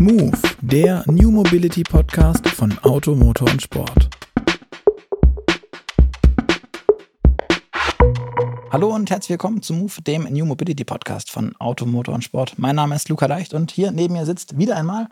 [0.00, 4.08] Move, der New Mobility Podcast von Auto, Motor und Sport.
[8.72, 12.54] Hallo und herzlich willkommen zu Move, dem New Mobility Podcast von Auto, Motor und Sport.
[12.56, 15.06] Mein Name ist Luca Leicht und hier neben mir sitzt wieder einmal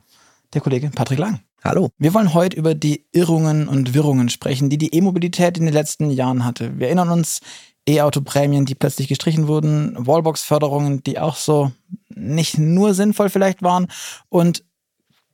[0.55, 1.41] der Kollege Patrick Lang.
[1.63, 1.91] Hallo.
[1.99, 6.09] Wir wollen heute über die Irrungen und Wirrungen sprechen, die die E-Mobilität in den letzten
[6.09, 6.79] Jahren hatte.
[6.79, 7.41] Wir erinnern uns,
[7.87, 11.73] E-Auto-Prämien, die plötzlich gestrichen wurden, Wallbox-Förderungen, die auch so
[12.09, 13.89] nicht nur sinnvoll vielleicht waren
[14.29, 14.65] und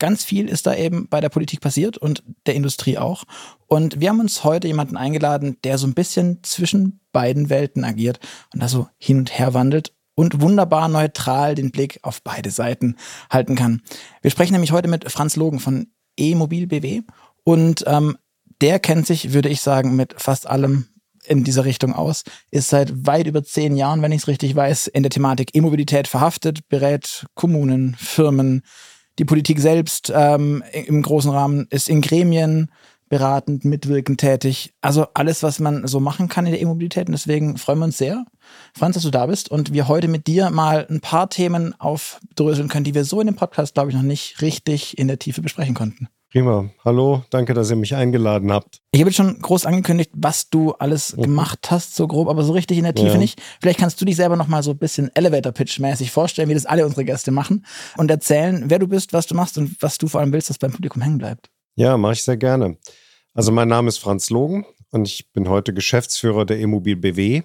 [0.04, 3.24] ganz viel ist da eben bei der Politik passiert und der Industrie auch.
[3.68, 8.20] Und wir haben uns heute jemanden eingeladen, der so ein bisschen zwischen beiden Welten agiert
[8.52, 12.96] und da so hin und her wandelt und wunderbar neutral den Blick auf beide Seiten
[13.30, 13.80] halten kann.
[14.20, 15.86] Wir sprechen nämlich heute mit Franz Logen von
[16.18, 17.00] E-Mobil BW
[17.42, 18.18] und ähm,
[18.60, 20.88] der kennt sich, würde ich sagen, mit fast allem
[21.24, 24.86] in dieser Richtung aus, ist seit weit über zehn Jahren, wenn ich es richtig weiß,
[24.88, 28.62] in der Thematik E-Mobilität verhaftet, berät Kommunen, Firmen,
[29.18, 32.70] die Politik selbst ähm, im großen Rahmen ist in Gremien
[33.08, 34.74] beratend, mitwirkend tätig.
[34.80, 37.06] Also alles, was man so machen kann in der E-Mobilität.
[37.06, 38.24] Und deswegen freuen wir uns sehr,
[38.74, 42.68] Franz, dass du da bist und wir heute mit dir mal ein paar Themen aufdröseln
[42.68, 45.42] können, die wir so in dem Podcast, glaube ich, noch nicht richtig in der Tiefe
[45.42, 46.08] besprechen konnten.
[46.34, 46.68] Prima.
[46.84, 48.80] Hallo, danke, dass ihr mich eingeladen habt.
[48.90, 51.22] Ich habe jetzt schon groß angekündigt, was du alles mhm.
[51.22, 53.18] gemacht hast, so grob, aber so richtig in der Tiefe ja.
[53.18, 53.40] nicht.
[53.60, 56.84] Vielleicht kannst du dich selber noch mal so ein bisschen Elevator-Pitch-mäßig vorstellen, wie das alle
[56.84, 57.64] unsere Gäste machen
[57.98, 60.58] und erzählen, wer du bist, was du machst und was du vor allem willst, dass
[60.58, 61.50] beim Publikum hängen bleibt.
[61.76, 62.78] Ja, mache ich sehr gerne.
[63.32, 67.42] Also mein Name ist Franz Logen und ich bin heute Geschäftsführer der Immobil BW.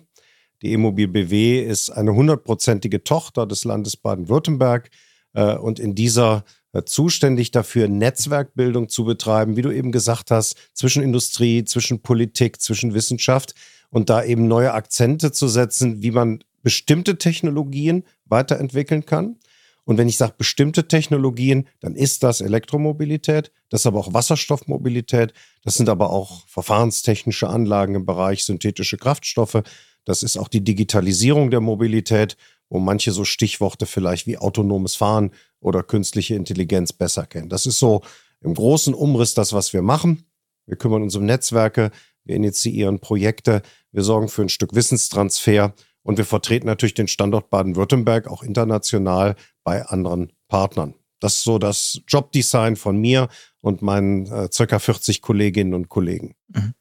[0.63, 4.89] Die Immobil BW ist eine hundertprozentige Tochter des Landes Baden-Württemberg
[5.33, 6.43] äh, und in dieser
[6.85, 12.93] zuständig dafür, Netzwerkbildung zu betreiben, wie du eben gesagt hast, zwischen Industrie, zwischen Politik, zwischen
[12.93, 13.55] Wissenschaft
[13.89, 19.37] und da eben neue Akzente zu setzen, wie man bestimmte Technologien weiterentwickeln kann.
[19.85, 25.33] Und wenn ich sage bestimmte Technologien, dann ist das Elektromobilität, das ist aber auch Wasserstoffmobilität,
[25.63, 29.63] das sind aber auch verfahrenstechnische Anlagen im Bereich synthetische Kraftstoffe,
[30.05, 32.37] das ist auch die Digitalisierung der Mobilität
[32.69, 37.49] wo manche so Stichworte vielleicht wie autonomes Fahren oder künstliche Intelligenz besser kennen.
[37.49, 38.01] Das ist so
[38.41, 40.25] im großen Umriss das, was wir machen.
[40.65, 41.91] Wir kümmern uns um Netzwerke,
[42.23, 43.61] wir initiieren Projekte,
[43.91, 49.35] wir sorgen für ein Stück Wissenstransfer und wir vertreten natürlich den Standort Baden-Württemberg auch international
[49.63, 50.93] bei anderen Partnern.
[51.19, 53.27] Das ist so das Jobdesign von mir
[53.61, 56.35] und meinen äh, circa 40 Kolleginnen und Kollegen.
[56.47, 56.73] Mhm.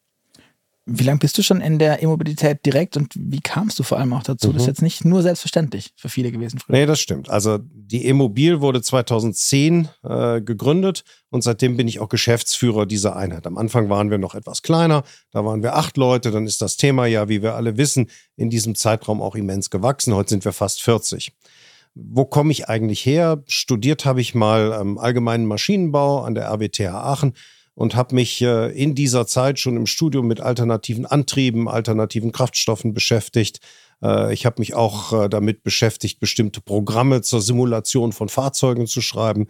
[0.91, 4.15] Wie lange bist du schon in der E-Mobilität direkt und wie kamst du vor allem
[4.15, 4.49] auch dazu?
[4.49, 4.53] Mhm.
[4.55, 4.71] Das ist mhm.
[4.71, 6.59] jetzt nicht nur selbstverständlich für viele gewesen.
[6.59, 6.77] Früher.
[6.77, 7.29] Nee, das stimmt.
[7.29, 13.47] Also die E-Mobil wurde 2010 äh, gegründet und seitdem bin ich auch Geschäftsführer dieser Einheit.
[13.47, 16.79] Am Anfang waren wir noch etwas kleiner, da waren wir acht Leute, dann ist das
[16.79, 20.15] Thema ja, wie wir alle wissen, in diesem Zeitraum auch immens gewachsen.
[20.15, 21.33] Heute sind wir fast 40.
[21.95, 23.43] Wo komme ich eigentlich her?
[23.47, 27.35] Studiert habe ich mal ähm, allgemeinen Maschinenbau an der RWTH Aachen
[27.79, 32.93] und habe mich äh, in dieser Zeit schon im Studium mit alternativen Antrieben, alternativen Kraftstoffen
[32.93, 33.61] beschäftigt.
[34.03, 39.01] Äh, ich habe mich auch äh, damit beschäftigt, bestimmte Programme zur Simulation von Fahrzeugen zu
[39.01, 39.47] schreiben.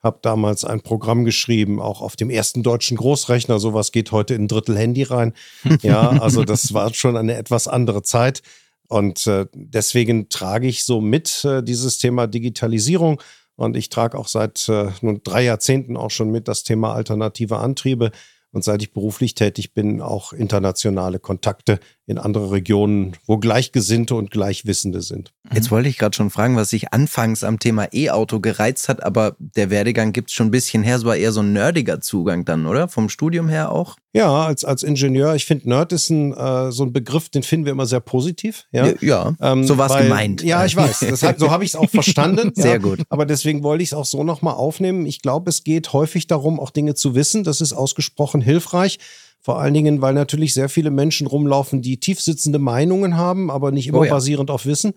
[0.00, 3.58] Habe damals ein Programm geschrieben, auch auf dem ersten deutschen Großrechner.
[3.58, 5.32] Sowas geht heute in ein Drittel Handy rein.
[5.82, 8.42] Ja, also das war schon eine etwas andere Zeit.
[8.86, 13.22] Und deswegen trage ich so mit dieses Thema Digitalisierung
[13.56, 17.58] und ich trage auch seit äh, nun drei Jahrzehnten auch schon mit das Thema alternative
[17.58, 18.10] Antriebe
[18.52, 24.30] und seit ich beruflich tätig bin, auch internationale Kontakte in andere Regionen, wo Gleichgesinnte und
[24.30, 25.32] Gleichwissende sind.
[25.52, 29.36] Jetzt wollte ich gerade schon fragen, was sich anfangs am Thema E-Auto gereizt hat, aber
[29.38, 30.96] der Werdegang gibt es schon ein bisschen her.
[30.96, 32.88] Es war eher so ein nerdiger Zugang dann, oder?
[32.88, 33.96] Vom Studium her auch?
[34.14, 35.34] Ja, als, als Ingenieur.
[35.34, 38.66] Ich finde, Nerd ist ein, äh, so ein Begriff, den finden wir immer sehr positiv.
[38.70, 40.42] Ja, ja, ja ähm, so war es gemeint.
[40.42, 41.00] Ja, ich weiß.
[41.22, 42.52] Hat, so habe ich es auch verstanden.
[42.54, 42.78] sehr ja.
[42.78, 43.00] gut.
[43.08, 45.06] Aber deswegen wollte ich es auch so nochmal aufnehmen.
[45.06, 47.42] Ich glaube, es geht häufig darum, auch Dinge zu wissen.
[47.42, 48.98] Das ist ausgesprochen hilfreich.
[49.40, 53.88] Vor allen Dingen, weil natürlich sehr viele Menschen rumlaufen, die tiefsitzende Meinungen haben, aber nicht
[53.88, 54.10] immer oh ja.
[54.12, 54.92] basierend auf Wissen.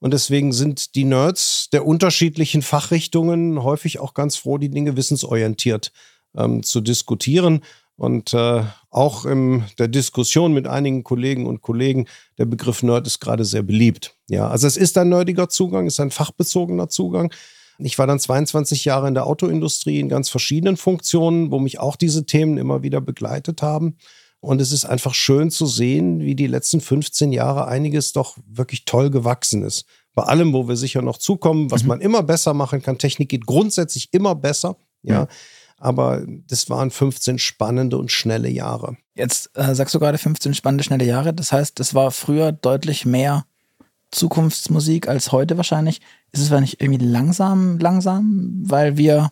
[0.00, 5.92] Und deswegen sind die Nerds der unterschiedlichen Fachrichtungen häufig auch ganz froh, die Dinge wissensorientiert
[6.36, 7.62] ähm, zu diskutieren.
[7.96, 12.06] Und äh, auch in der Diskussion mit einigen Kollegen und Kollegen,
[12.38, 14.14] der Begriff Nerd ist gerade sehr beliebt.
[14.28, 17.32] Ja, also es ist ein nerdiger Zugang, ist ein fachbezogener Zugang.
[17.78, 21.96] Ich war dann 22 Jahre in der Autoindustrie in ganz verschiedenen Funktionen, wo mich auch
[21.96, 23.96] diese Themen immer wieder begleitet haben.
[24.40, 28.84] Und es ist einfach schön zu sehen, wie die letzten 15 Jahre einiges doch wirklich
[28.84, 29.84] toll gewachsen ist.
[30.14, 31.88] Bei allem, wo wir sicher noch zukommen, was mhm.
[31.88, 32.98] man immer besser machen kann.
[32.98, 34.76] Technik geht grundsätzlich immer besser.
[35.02, 35.22] Ja.
[35.22, 35.28] Mhm.
[35.80, 38.96] Aber das waren 15 spannende und schnelle Jahre.
[39.14, 41.32] Jetzt äh, sagst du gerade 15 spannende, schnelle Jahre.
[41.32, 43.44] Das heißt, es war früher deutlich mehr
[44.10, 46.00] Zukunftsmusik als heute wahrscheinlich.
[46.32, 49.30] Ist es nicht irgendwie langsam, langsam, weil wir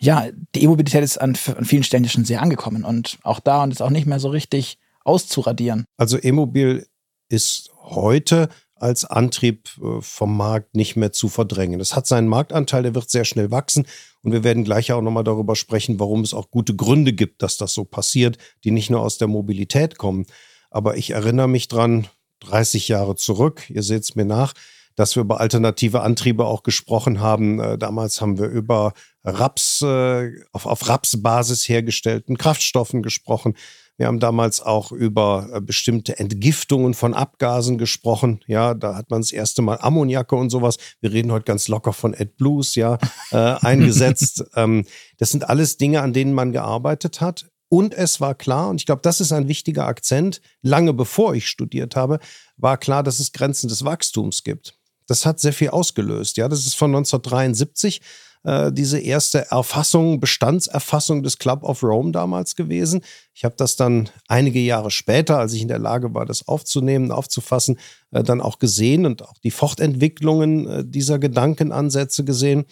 [0.00, 3.62] ja, die E-Mobilität ist an, an vielen Stellen ja schon sehr angekommen und auch da
[3.62, 5.84] und ist auch nicht mehr so richtig auszuradieren.
[5.96, 6.86] Also E-Mobil
[7.28, 11.80] ist heute als Antrieb äh, vom Markt nicht mehr zu verdrängen.
[11.80, 13.86] Es hat seinen Marktanteil, der wird sehr schnell wachsen.
[14.22, 17.56] Und wir werden gleich auch nochmal darüber sprechen, warum es auch gute Gründe gibt, dass
[17.56, 20.26] das so passiert, die nicht nur aus der Mobilität kommen.
[20.70, 22.06] Aber ich erinnere mich dran,
[22.40, 24.54] 30 Jahre zurück, ihr seht es mir nach,
[24.98, 27.60] dass wir über alternative Antriebe auch gesprochen haben.
[27.60, 33.54] Äh, damals haben wir über Raps, äh, auf, auf Rapsbasis hergestellten Kraftstoffen gesprochen.
[33.96, 38.40] Wir haben damals auch über äh, bestimmte Entgiftungen von Abgasen gesprochen.
[38.48, 40.78] Ja, da hat man das erste Mal Ammoniakke und sowas.
[41.00, 42.98] Wir reden heute ganz locker von AdBlues, ja,
[43.30, 44.44] äh, eingesetzt.
[44.56, 44.84] ähm,
[45.18, 47.46] das sind alles Dinge, an denen man gearbeitet hat.
[47.68, 51.46] Und es war klar, und ich glaube, das ist ein wichtiger Akzent, lange bevor ich
[51.46, 52.18] studiert habe,
[52.56, 54.77] war klar, dass es Grenzen des Wachstums gibt.
[55.08, 56.36] Das hat sehr viel ausgelöst.
[56.36, 58.00] Ja, das ist von 1973
[58.44, 63.00] äh, diese erste Erfassung, Bestandserfassung des Club of Rome damals gewesen.
[63.34, 67.10] Ich habe das dann einige Jahre später, als ich in der Lage war, das aufzunehmen,
[67.10, 67.78] aufzufassen,
[68.12, 72.64] äh, dann auch gesehen und auch die Fortentwicklungen äh, dieser Gedankenansätze gesehen.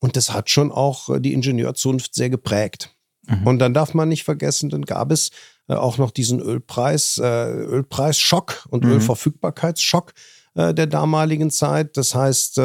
[0.00, 2.94] Und das hat schon auch äh, die Ingenieurzunft sehr geprägt.
[3.28, 3.46] Mhm.
[3.46, 5.30] Und dann darf man nicht vergessen, dann gab es
[5.68, 8.92] äh, auch noch diesen Ölpreis, äh, Ölpreisschock und mhm.
[8.92, 10.12] Ölverfügbarkeitsschock
[10.54, 11.96] der damaligen Zeit.
[11.96, 12.60] Das heißt,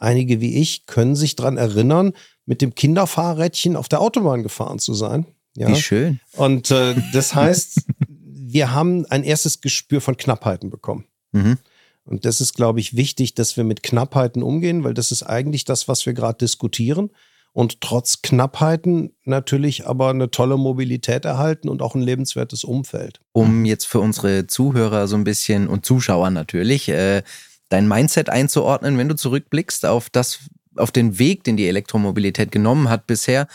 [0.00, 2.14] Einige wie ich können sich daran erinnern,
[2.46, 5.26] mit dem Kinderfahrrädchen auf der Autobahn gefahren zu sein.
[5.54, 5.68] Ja?
[5.68, 6.20] Wie schön.
[6.32, 11.04] Und äh, das heißt, wir haben ein erstes Gespür von Knappheiten bekommen.
[11.32, 11.58] Mhm.
[12.04, 15.66] Und das ist, glaube ich, wichtig, dass wir mit Knappheiten umgehen, weil das ist eigentlich
[15.66, 17.10] das, was wir gerade diskutieren.
[17.52, 23.20] Und trotz Knappheiten natürlich aber eine tolle Mobilität erhalten und auch ein lebenswertes Umfeld.
[23.32, 27.22] Um jetzt für unsere Zuhörer so ein bisschen und Zuschauer natürlich äh,
[27.68, 30.40] dein Mindset einzuordnen, wenn du zurückblickst auf das,
[30.76, 33.48] auf den Weg, den die Elektromobilität genommen hat bisher.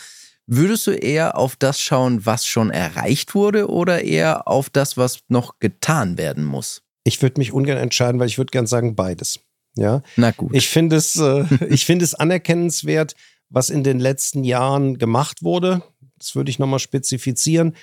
[0.46, 5.20] Würdest du eher auf das schauen, was schon erreicht wurde oder eher auf das, was
[5.28, 6.82] noch getan werden muss?
[7.04, 9.40] Ich würde mich ungern entscheiden, weil ich würde gern sagen beides.
[9.74, 10.02] Ja.
[10.16, 10.54] Na gut.
[10.54, 13.14] Ich finde es, äh, ich finde es anerkennenswert,
[13.48, 15.82] was in den letzten Jahren gemacht wurde.
[16.18, 17.74] Das würde ich nochmal spezifizieren.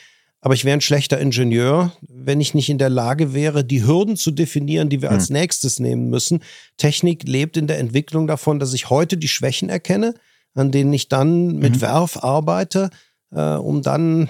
[0.41, 4.17] Aber ich wäre ein schlechter Ingenieur, wenn ich nicht in der Lage wäre, die Hürden
[4.17, 5.37] zu definieren, die wir als hm.
[5.37, 6.43] nächstes nehmen müssen.
[6.75, 10.15] Technik lebt in der Entwicklung davon, dass ich heute die Schwächen erkenne,
[10.53, 11.81] an denen ich dann mit mhm.
[11.81, 12.89] Werf arbeite,
[13.31, 14.29] äh, um dann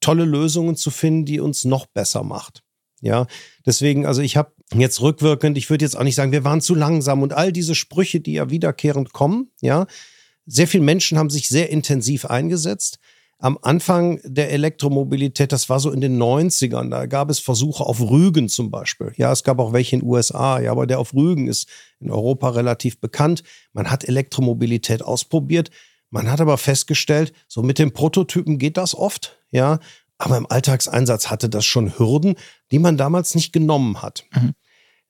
[0.00, 2.62] tolle Lösungen zu finden, die uns noch besser macht.
[3.00, 3.26] Ja,
[3.64, 6.74] deswegen, also ich habe jetzt rückwirkend, ich würde jetzt auch nicht sagen, wir waren zu
[6.74, 9.86] langsam und all diese Sprüche, die ja wiederkehrend kommen, ja,
[10.48, 12.98] sehr viele Menschen haben sich sehr intensiv eingesetzt
[13.40, 18.00] am Anfang der Elektromobilität, das war so in den 90ern, da gab es Versuche auf
[18.00, 19.12] Rügen zum Beispiel.
[19.16, 21.68] Ja, es gab auch welche in den USA, ja, aber der auf Rügen ist
[22.00, 23.44] in Europa relativ bekannt.
[23.72, 25.70] Man hat Elektromobilität ausprobiert.
[26.10, 29.78] Man hat aber festgestellt, so mit den Prototypen geht das oft, ja,
[30.16, 32.34] aber im Alltagseinsatz hatte das schon Hürden,
[32.72, 34.24] die man damals nicht genommen hat.
[34.34, 34.54] Mhm.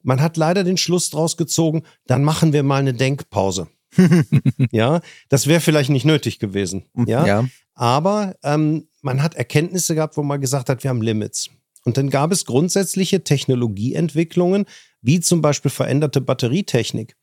[0.02, 3.68] Man hat leider den Schluss draus gezogen, dann machen wir mal eine Denkpause.
[4.70, 6.84] ja, das wäre vielleicht nicht nötig gewesen.
[7.06, 7.48] Ja, ja.
[7.74, 11.50] aber ähm, man hat Erkenntnisse gehabt, wo man gesagt hat, wir haben Limits.
[11.84, 14.66] Und dann gab es grundsätzliche Technologieentwicklungen,
[15.00, 17.16] wie zum Beispiel veränderte Batterietechnik,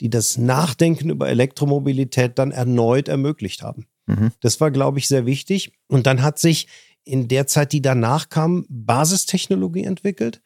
[0.00, 3.86] die das Nachdenken über Elektromobilität dann erneut ermöglicht haben.
[4.06, 4.32] Mhm.
[4.40, 5.72] Das war, glaube ich, sehr wichtig.
[5.86, 6.68] Und dann hat sich
[7.04, 10.40] in der Zeit, die danach kam, Basistechnologie entwickelt.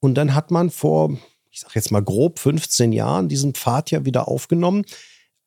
[0.00, 1.16] Und dann hat man vor
[1.54, 4.84] ich sage jetzt mal grob 15 Jahren diesen Pfad ja wieder aufgenommen.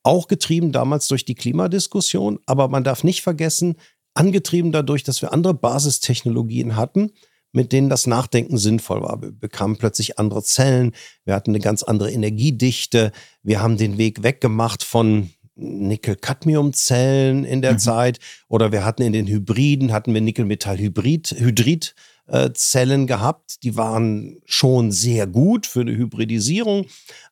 [0.02, 2.38] Auch getrieben damals durch die Klimadiskussion.
[2.46, 3.76] Aber man darf nicht vergessen,
[4.14, 7.12] angetrieben dadurch, dass wir andere Basistechnologien hatten,
[7.52, 9.20] mit denen das Nachdenken sinnvoll war.
[9.20, 10.92] Wir bekamen plötzlich andere Zellen,
[11.26, 13.12] wir hatten eine ganz andere Energiedichte,
[13.42, 17.78] wir haben den Weg weggemacht von Nickel-Cadmium-Zellen in der mhm.
[17.80, 21.94] Zeit oder wir hatten in den Hybriden, hatten wir Nickel-Metall-Hybrid, Hydrid,
[22.28, 23.62] äh, Zellen gehabt.
[23.62, 26.86] Die waren schon sehr gut für eine Hybridisierung,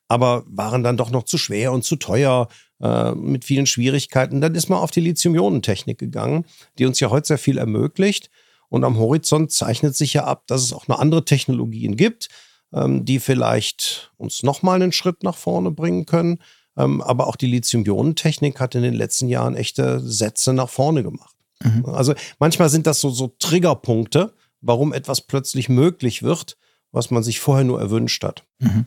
[0.07, 2.47] aber waren dann doch noch zu schwer und zu teuer
[2.81, 4.41] äh, mit vielen Schwierigkeiten.
[4.41, 6.45] Dann ist man auf die Lithium-Ionen-Technik gegangen,
[6.77, 8.29] die uns ja heute sehr viel ermöglicht.
[8.69, 12.27] Und am Horizont zeichnet sich ja ab, dass es auch noch andere Technologien gibt,
[12.73, 16.39] ähm, die vielleicht uns nochmal einen Schritt nach vorne bringen können.
[16.75, 21.35] Ähm, aber auch die Lithium-Ionen-Technik hat in den letzten Jahren echte Sätze nach vorne gemacht.
[21.63, 21.85] Mhm.
[21.85, 26.57] Also manchmal sind das so, so Triggerpunkte, warum etwas plötzlich möglich wird,
[26.91, 28.43] was man sich vorher nur erwünscht hat.
[28.59, 28.85] Mhm.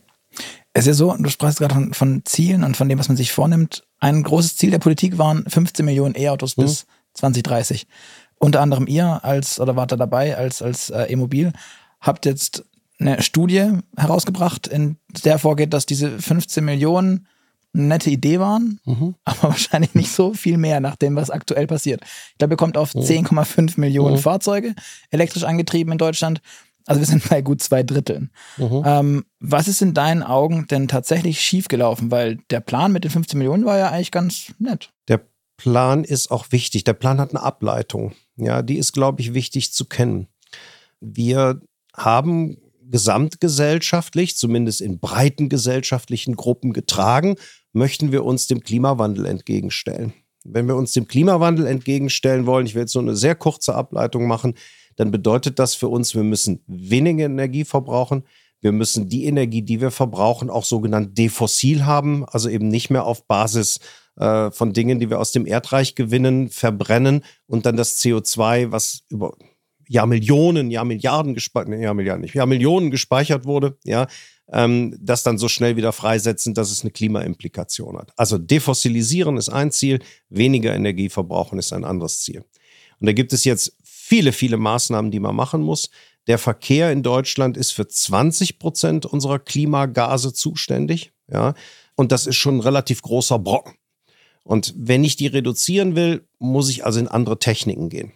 [0.72, 3.16] Es ist ja so, du sprachst gerade von, von, Zielen und von dem, was man
[3.16, 3.84] sich vornimmt.
[3.98, 6.62] Ein großes Ziel der Politik waren 15 Millionen E-Autos mhm.
[6.62, 7.86] bis 2030.
[8.38, 11.52] Unter anderem ihr als, oder wart ihr dabei als, als äh, E-Mobil,
[12.00, 12.64] habt jetzt
[12.98, 17.26] eine Studie herausgebracht, in der vorgeht, dass diese 15 Millionen
[17.72, 19.14] eine nette Idee waren, mhm.
[19.24, 22.02] aber wahrscheinlich nicht so viel mehr nach dem, was aktuell passiert.
[22.32, 23.00] Ich glaube, ihr kommt auf mhm.
[23.00, 24.20] 10,5 Millionen mhm.
[24.20, 24.74] Fahrzeuge
[25.10, 26.40] elektrisch angetrieben in Deutschland.
[26.86, 28.30] Also wir sind bei gut zwei Dritteln.
[28.56, 28.82] Mhm.
[28.84, 32.10] Ähm, was ist in deinen Augen denn tatsächlich schiefgelaufen?
[32.10, 34.90] Weil der Plan mit den 15 Millionen war ja eigentlich ganz nett.
[35.06, 35.20] Der
[35.56, 36.84] Plan ist auch wichtig.
[36.84, 38.12] Der Plan hat eine Ableitung.
[38.36, 40.26] Ja, die ist, glaube ich, wichtig zu kennen.
[41.00, 41.60] Wir
[41.94, 42.56] haben
[42.90, 47.36] gesamtgesellschaftlich, zumindest in breiten gesellschaftlichen Gruppen getragen,
[47.72, 50.12] möchten wir uns dem Klimawandel entgegenstellen.
[50.44, 54.26] Wenn wir uns dem Klimawandel entgegenstellen wollen, ich will jetzt so eine sehr kurze Ableitung
[54.26, 54.54] machen,
[54.96, 58.24] dann bedeutet das für uns, wir müssen weniger Energie verbrauchen.
[58.60, 63.04] Wir müssen die Energie, die wir verbrauchen, auch sogenannt defossil haben, also eben nicht mehr
[63.04, 63.80] auf Basis
[64.16, 69.04] äh, von Dingen, die wir aus dem Erdreich gewinnen, verbrennen und dann das CO2, was
[69.08, 69.34] über
[69.90, 74.06] Jahr Millionen, Jahr Milliarden gespeichert, ja Milliarden nicht, Jahr Millionen gespeichert wurde, ja,
[74.52, 78.12] ähm, das dann so schnell wieder freisetzen, dass es eine Klimaimplikation hat.
[78.16, 82.44] Also defossilisieren ist ein Ziel, weniger Energie verbrauchen ist ein anderes Ziel.
[83.00, 85.90] Und da gibt es jetzt viele, viele Maßnahmen, die man machen muss.
[86.28, 91.54] Der Verkehr in Deutschland ist für 20 Prozent unserer Klimagase zuständig, ja,
[91.96, 93.74] und das ist schon ein relativ großer Brocken.
[94.44, 98.12] Und wenn ich die reduzieren will, muss ich also in andere Techniken gehen.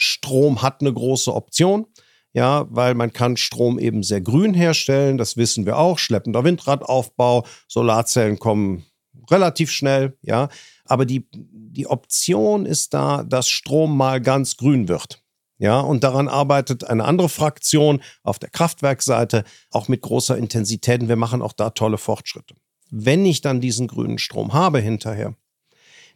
[0.00, 1.86] Strom hat eine große Option.
[2.32, 5.98] Ja, weil man kann Strom eben sehr grün herstellen, das wissen wir auch.
[5.98, 8.86] Schleppender Windradaufbau, Solarzellen kommen
[9.30, 10.48] relativ schnell, ja.
[10.84, 15.22] Aber die, die Option ist da, dass Strom mal ganz grün wird.
[15.58, 21.02] Ja, und daran arbeitet eine andere Fraktion auf der Kraftwerkseite auch mit großer Intensität.
[21.02, 22.54] Und wir machen auch da tolle Fortschritte.
[22.90, 25.34] Wenn ich dann diesen grünen Strom habe hinterher,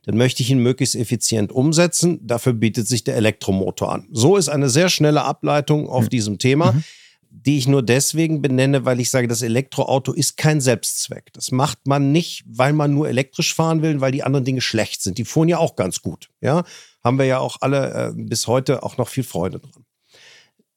[0.05, 2.19] dann möchte ich ihn möglichst effizient umsetzen.
[2.23, 4.09] Dafür bietet sich der Elektromotor an.
[4.13, 6.11] So ist eine sehr schnelle Ableitung auf mhm.
[6.11, 6.73] diesem Thema.
[6.73, 6.85] Mhm
[7.37, 11.33] die ich nur deswegen benenne, weil ich sage, das Elektroauto ist kein Selbstzweck.
[11.33, 15.03] Das macht man nicht, weil man nur elektrisch fahren will, weil die anderen Dinge schlecht
[15.03, 15.19] sind.
[15.19, 16.31] Die fuhren ja auch ganz gut.
[16.41, 16.63] Ja,
[17.03, 19.85] haben wir ja auch alle äh, bis heute auch noch viel Freude dran.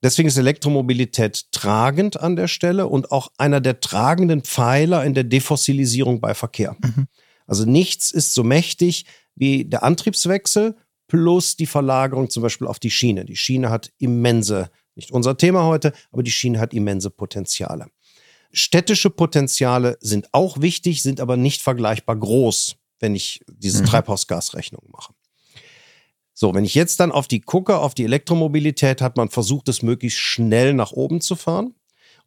[0.04, 5.24] Deswegen ist Elektromobilität tragend an der Stelle und auch einer der tragenden Pfeiler in der
[5.24, 6.76] Defossilisierung bei Verkehr.
[6.82, 7.08] Mhm.
[7.48, 10.76] Also nichts ist so mächtig wie der Antriebswechsel
[11.08, 13.26] plus die Verlagerung zum Beispiel auf die Schiene.
[13.26, 17.88] Die Schiene hat immense, nicht unser Thema heute, aber die Schiene hat immense Potenziale.
[18.52, 23.88] Städtische Potenziale sind auch wichtig, sind aber nicht vergleichbar groß, wenn ich diese mhm.
[23.88, 25.14] Treibhausgasrechnung mache.
[26.34, 29.82] So, wenn ich jetzt dann auf die gucke, auf die Elektromobilität, hat man versucht, es
[29.82, 31.74] möglichst schnell nach oben zu fahren.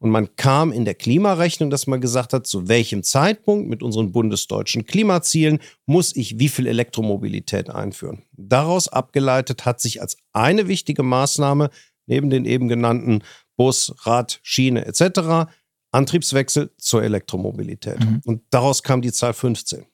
[0.01, 4.11] Und man kam in der Klimarechnung, dass man gesagt hat, zu welchem Zeitpunkt mit unseren
[4.11, 8.23] bundesdeutschen Klimazielen muss ich wie viel Elektromobilität einführen.
[8.31, 11.69] Daraus abgeleitet hat sich als eine wichtige Maßnahme
[12.07, 13.23] neben den eben genannten
[13.57, 15.51] Bus, Rad, Schiene etc.
[15.91, 17.99] Antriebswechsel zur Elektromobilität.
[17.99, 18.21] Mhm.
[18.25, 19.85] Und daraus kam die Zahl 15.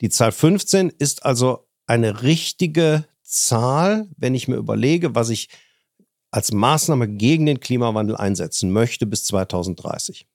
[0.00, 5.50] Die Zahl 15 ist also eine richtige Zahl, wenn ich mir überlege, was ich
[6.36, 10.26] als Maßnahme gegen den Klimawandel einsetzen möchte bis 2030.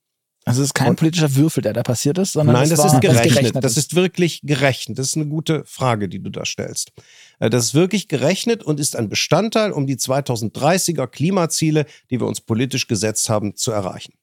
[0.45, 2.93] Also es ist kein Und, politischer Würfel, der da passiert ist, sondern nein, das, das
[2.93, 3.35] ist gerechnet.
[3.35, 3.63] gerechnet.
[3.63, 4.97] Das ist wirklich gerechnet.
[4.97, 6.91] Das ist eine gute Frage, die du da stellst.
[7.37, 12.25] Äh, das ist wirklich gerechnet und ist ein Bestandteil, um die 2030er Klimaziele, die wir
[12.25, 14.13] uns politisch gesetzt haben, zu erreichen.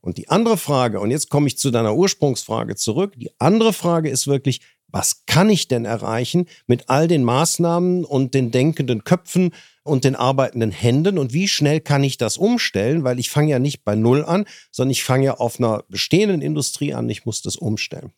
[0.00, 4.08] Und die andere Frage, und jetzt komme ich zu deiner Ursprungsfrage zurück, die andere Frage
[4.08, 9.52] ist wirklich, was kann ich denn erreichen mit all den Maßnahmen und den denkenden Köpfen
[9.84, 11.18] und den arbeitenden Händen.
[11.18, 14.46] Und wie schnell kann ich das umstellen, weil ich fange ja nicht bei Null an,
[14.70, 18.12] sondern ich fange ja auf einer bestehenden Industrie an, ich muss das umstellen.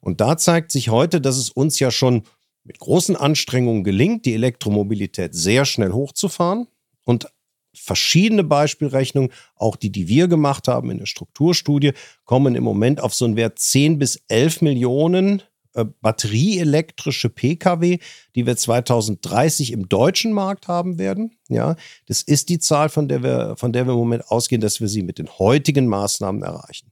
[0.00, 2.22] Und da zeigt sich heute, dass es uns ja schon
[2.64, 6.68] mit großen Anstrengungen gelingt, die Elektromobilität sehr schnell hochzufahren.
[7.04, 7.28] Und
[7.74, 11.92] verschiedene Beispielrechnungen, auch die, die wir gemacht haben in der Strukturstudie,
[12.24, 15.42] kommen im Moment auf so einen Wert 10 bis 11 Millionen
[15.78, 17.98] äh, batterieelektrische Pkw,
[18.34, 21.38] die wir 2030 im deutschen Markt haben werden.
[21.48, 24.80] Ja, das ist die Zahl, von der wir, von der wir im Moment ausgehen, dass
[24.80, 26.90] wir sie mit den heutigen Maßnahmen erreichen.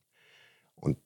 [0.76, 0.98] Und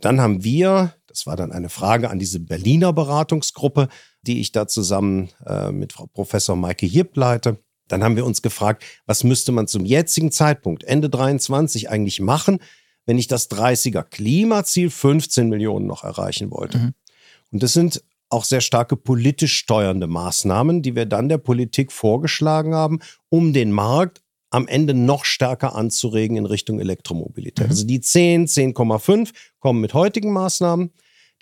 [0.00, 3.86] dann haben wir, das war dann eine Frage an diese Berliner Beratungsgruppe,
[4.22, 7.58] die ich da zusammen äh, mit Frau Professor Maike Hipp leite.
[7.86, 12.58] Dann haben wir uns gefragt, was müsste man zum jetzigen Zeitpunkt, Ende 23, eigentlich machen,
[13.06, 16.78] wenn ich das 30er Klimaziel 15 Millionen noch erreichen wollte.
[16.78, 16.94] Mhm.
[17.50, 22.74] Und das sind auch sehr starke politisch steuernde Maßnahmen, die wir dann der Politik vorgeschlagen
[22.74, 27.66] haben, um den Markt am Ende noch stärker anzuregen in Richtung Elektromobilität.
[27.66, 27.70] Mhm.
[27.70, 30.90] Also die 10, 10,5 kommen mit heutigen Maßnahmen,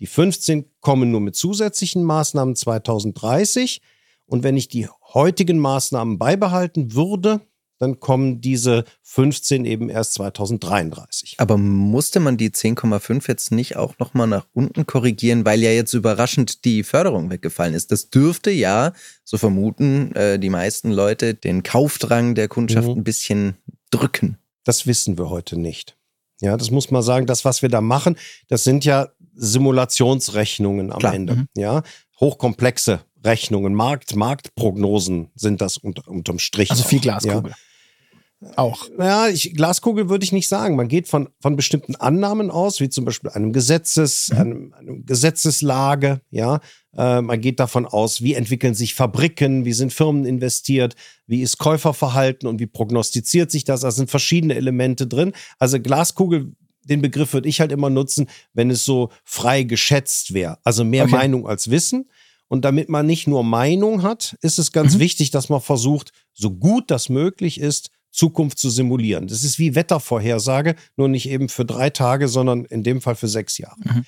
[0.01, 3.81] die 15 kommen nur mit zusätzlichen Maßnahmen 2030.
[4.27, 7.41] Und wenn ich die heutigen Maßnahmen beibehalten würde,
[7.79, 11.37] dann kommen diese 15 eben erst 2033.
[11.39, 15.93] Aber musste man die 10,5 jetzt nicht auch nochmal nach unten korrigieren, weil ja jetzt
[15.93, 17.93] überraschend die Förderung weggefallen ist?
[17.93, 18.93] Das dürfte ja,
[19.25, 22.99] so vermuten äh, die meisten Leute, den Kaufdrang der Kundschaft mhm.
[22.99, 23.57] ein bisschen
[23.91, 24.39] drücken.
[24.65, 25.97] Das wissen wir heute nicht.
[26.41, 27.27] Ja, das muss man sagen.
[27.27, 28.17] Das, was wir da machen,
[28.49, 31.15] das sind ja Simulationsrechnungen am Klar.
[31.15, 31.35] Ende.
[31.37, 31.49] Mhm.
[31.57, 31.83] Ja,
[32.21, 36.71] hochkomplexe Rechnungen, Markt, Marktprognosen sind das unter, unterm Strich.
[36.71, 37.51] Also viel Glaskugel.
[37.51, 37.57] Ja.
[38.55, 38.89] Auch.
[38.97, 40.77] Ja, ich, Glaskugel würde ich nicht sagen.
[40.77, 44.39] Man geht von, von bestimmten Annahmen aus, wie zum Beispiel einem Gesetzes, mhm.
[44.39, 46.61] einem, einem Gesetzeslage, ja.
[46.97, 50.95] Äh, man geht davon aus, wie entwickeln sich Fabriken, wie sind Firmen investiert,
[51.27, 53.81] wie ist Käuferverhalten und wie prognostiziert sich das.
[53.81, 55.33] Da sind verschiedene Elemente drin.
[55.59, 56.53] Also Glaskugel
[56.85, 60.59] den Begriff würde ich halt immer nutzen, wenn es so frei geschätzt wäre.
[60.65, 61.17] Also mehr okay.
[61.17, 62.09] Meinung als Wissen.
[62.49, 65.01] Und damit man nicht nur Meinung hat, ist es ganz mhm.
[65.01, 69.27] wichtig, dass man versucht, so gut das möglich ist, Zukunft zu simulieren.
[69.29, 73.29] Das ist wie Wettervorhersage, nur nicht eben für drei Tage, sondern in dem Fall für
[73.29, 73.77] sechs Jahre.
[73.85, 74.05] Mhm.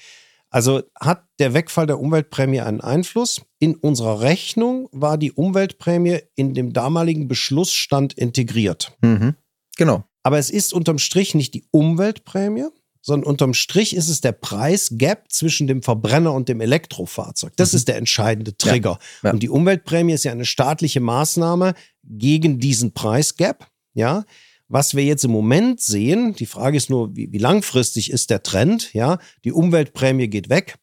[0.50, 3.42] Also hat der Wegfall der Umweltprämie einen Einfluss?
[3.61, 8.97] In unserer Rechnung war die Umweltprämie in dem damaligen Beschlussstand integriert.
[9.00, 9.37] Mhm.
[9.76, 10.04] Genau.
[10.23, 12.66] Aber es ist unterm Strich nicht die Umweltprämie,
[13.00, 17.57] sondern unterm Strich ist es der Preisgap zwischen dem Verbrenner und dem Elektrofahrzeug.
[17.57, 17.76] Das mhm.
[17.76, 18.99] ist der entscheidende Trigger.
[19.23, 19.33] Ja, ja.
[19.33, 23.69] Und die Umweltprämie ist ja eine staatliche Maßnahme gegen diesen Preisgap.
[23.92, 24.25] Ja,
[24.68, 28.42] was wir jetzt im Moment sehen, die Frage ist nur, wie, wie langfristig ist der
[28.42, 28.92] Trend?
[28.94, 30.76] Ja, die Umweltprämie geht weg,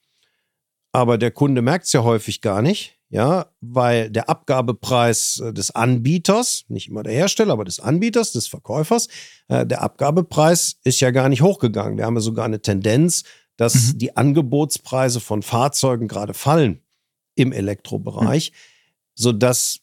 [0.91, 5.71] aber der Kunde merkt es ja häufig gar nicht ja, weil der Abgabepreis äh, des
[5.71, 9.07] Anbieters, nicht immer der Hersteller, aber des Anbieters, des Verkäufers,
[9.47, 11.97] äh, der Abgabepreis ist ja gar nicht hochgegangen.
[11.97, 13.23] Wir haben ja sogar eine Tendenz,
[13.55, 13.97] dass mhm.
[13.99, 16.81] die Angebotspreise von Fahrzeugen gerade fallen
[17.35, 18.55] im Elektrobereich, mhm.
[19.15, 19.79] sodass,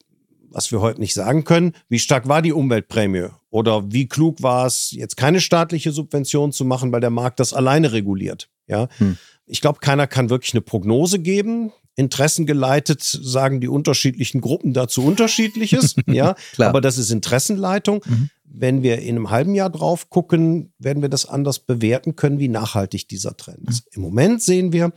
[0.54, 4.66] was wir heute nicht sagen können, wie stark war die Umweltprämie oder wie klug war
[4.66, 8.48] es, jetzt keine staatliche Subvention zu machen, weil der Markt das alleine reguliert.
[8.66, 9.18] Ja, mhm.
[9.46, 11.72] ich glaube, keiner kann wirklich eine Prognose geben.
[11.96, 16.70] Interessengeleitet sagen die unterschiedlichen Gruppen dazu unterschiedliches, ja, Klar.
[16.70, 18.02] aber das ist Interessenleitung.
[18.06, 18.30] Mhm.
[18.44, 22.48] Wenn wir in einem halben Jahr drauf gucken, werden wir das anders bewerten können, wie
[22.48, 23.86] nachhaltig dieser Trend ist.
[23.86, 23.90] Mhm.
[23.96, 24.92] Im Moment sehen wir,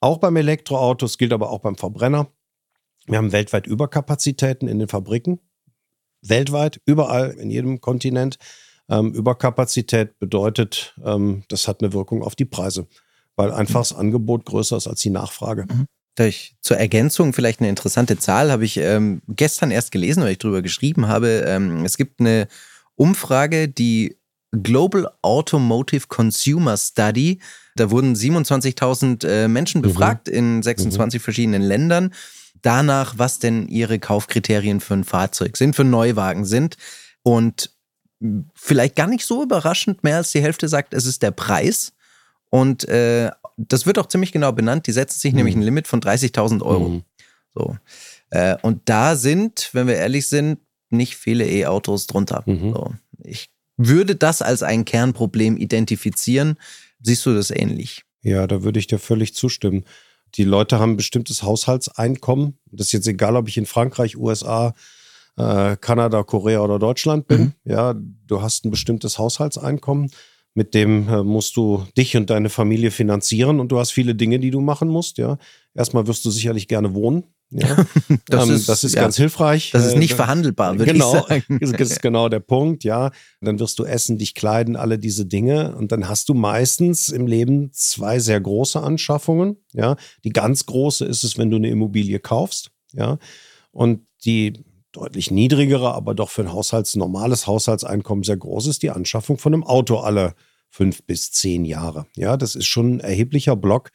[0.00, 2.30] auch beim Elektroauto, es gilt aber auch beim Verbrenner,
[3.08, 5.40] wir haben weltweit Überkapazitäten in den Fabriken.
[6.22, 8.38] Weltweit, überall, in jedem Kontinent.
[8.88, 12.86] Ähm, Überkapazität bedeutet, ähm, das hat eine Wirkung auf die Preise,
[13.36, 15.66] weil einfach das Angebot größer ist als die Nachfrage.
[15.70, 15.86] Mhm.
[16.16, 20.38] Durch, zur Ergänzung vielleicht eine interessante Zahl habe ich ähm, gestern erst gelesen, weil ich
[20.38, 21.44] darüber geschrieben habe.
[21.46, 22.48] Ähm, es gibt eine
[22.96, 24.16] Umfrage, die
[24.50, 27.40] Global Automotive Consumer Study.
[27.76, 29.82] Da wurden 27.000 äh, Menschen mhm.
[29.82, 30.34] befragt mhm.
[30.34, 31.22] in 26 mhm.
[31.22, 32.12] verschiedenen Ländern
[32.62, 36.76] danach, was denn ihre Kaufkriterien für ein Fahrzeug sind, für Neuwagen sind.
[37.22, 37.70] Und
[38.54, 41.92] vielleicht gar nicht so überraschend, mehr als die Hälfte sagt, es ist der Preis.
[42.50, 44.86] Und äh, das wird auch ziemlich genau benannt.
[44.86, 45.38] Die setzen sich mhm.
[45.38, 46.88] nämlich ein Limit von 30.000 Euro.
[46.88, 47.02] Mhm.
[47.54, 47.76] So.
[48.30, 52.42] Äh, und da sind, wenn wir ehrlich sind, nicht viele E-Autos drunter.
[52.46, 52.72] Mhm.
[52.72, 52.94] So.
[53.24, 56.58] Ich würde das als ein Kernproblem identifizieren.
[57.00, 58.04] Siehst du das ähnlich?
[58.22, 59.84] Ja, da würde ich dir völlig zustimmen.
[60.34, 62.58] Die Leute haben ein bestimmtes Haushaltseinkommen.
[62.70, 64.74] Das ist jetzt egal, ob ich in Frankreich, USA,
[65.36, 67.40] äh, Kanada, Korea oder Deutschland bin.
[67.40, 67.52] Mhm.
[67.64, 70.10] Ja, du hast ein bestimmtes Haushaltseinkommen
[70.54, 74.38] mit dem äh, musst du dich und deine Familie finanzieren und du hast viele Dinge,
[74.38, 75.18] die du machen musst.
[75.18, 75.38] Ja,
[75.74, 77.24] erstmal wirst du sicherlich gerne wohnen.
[77.50, 77.86] Ja,
[78.26, 79.70] das, ähm, ist, das ist ja, ganz hilfreich.
[79.72, 81.58] Das ist nicht äh, verhandelbar, würde genau, ich sagen.
[81.60, 83.10] Das ist genau der Punkt, ja.
[83.40, 85.74] Dann wirst du essen, dich kleiden, alle diese Dinge.
[85.76, 89.56] Und dann hast du meistens im Leben zwei sehr große Anschaffungen.
[89.72, 92.70] Ja, die ganz große ist es, wenn du eine Immobilie kaufst.
[92.92, 93.18] Ja,
[93.70, 98.90] und die deutlich niedrigere, aber doch für ein Haushalts, normales Haushaltseinkommen sehr groß ist, die
[98.90, 100.34] Anschaffung von einem Auto alle
[100.70, 102.06] fünf bis zehn Jahre.
[102.16, 103.90] Ja, das ist schon ein erheblicher Block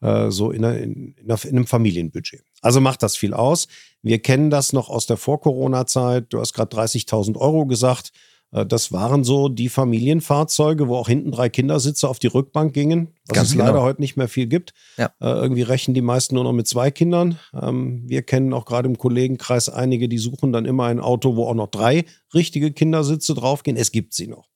[0.00, 2.44] äh, so in, in, in, einem Familienbudget.
[2.62, 3.68] Also macht das viel aus.
[4.02, 6.26] Wir kennen das noch aus der Vor-Corona-Zeit.
[6.30, 8.12] Du hast gerade 30.000 Euro gesagt.
[8.52, 13.14] Äh, das waren so die Familienfahrzeuge, wo auch hinten drei Kindersitze auf die Rückbank gingen,
[13.26, 13.66] was Ganz es genau.
[13.66, 14.72] leider heute nicht mehr viel gibt.
[14.96, 15.06] Ja.
[15.20, 17.38] Äh, irgendwie rechnen die meisten nur noch mit zwei Kindern.
[17.54, 21.46] Ähm, wir kennen auch gerade im Kollegenkreis einige, die suchen dann immer ein Auto, wo
[21.46, 23.76] auch noch drei richtige Kindersitze draufgehen.
[23.76, 24.48] Es gibt sie noch.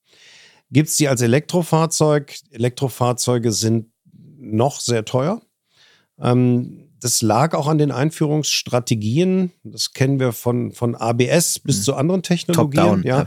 [0.71, 2.35] Gibt es die als Elektrofahrzeug?
[2.51, 3.89] Elektrofahrzeuge sind
[4.39, 5.43] noch sehr teuer.
[6.19, 9.51] Ähm, das lag auch an den Einführungsstrategien.
[9.65, 11.83] Das kennen wir von, von ABS bis mhm.
[11.83, 13.03] zu anderen Technologien.
[13.05, 13.27] ja.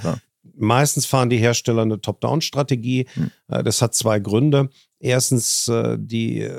[0.58, 3.08] Meistens fahren die Hersteller eine Top-Down-Strategie.
[3.16, 3.32] Mhm.
[3.48, 4.70] Das hat zwei Gründe.
[5.00, 6.50] Erstens, äh, die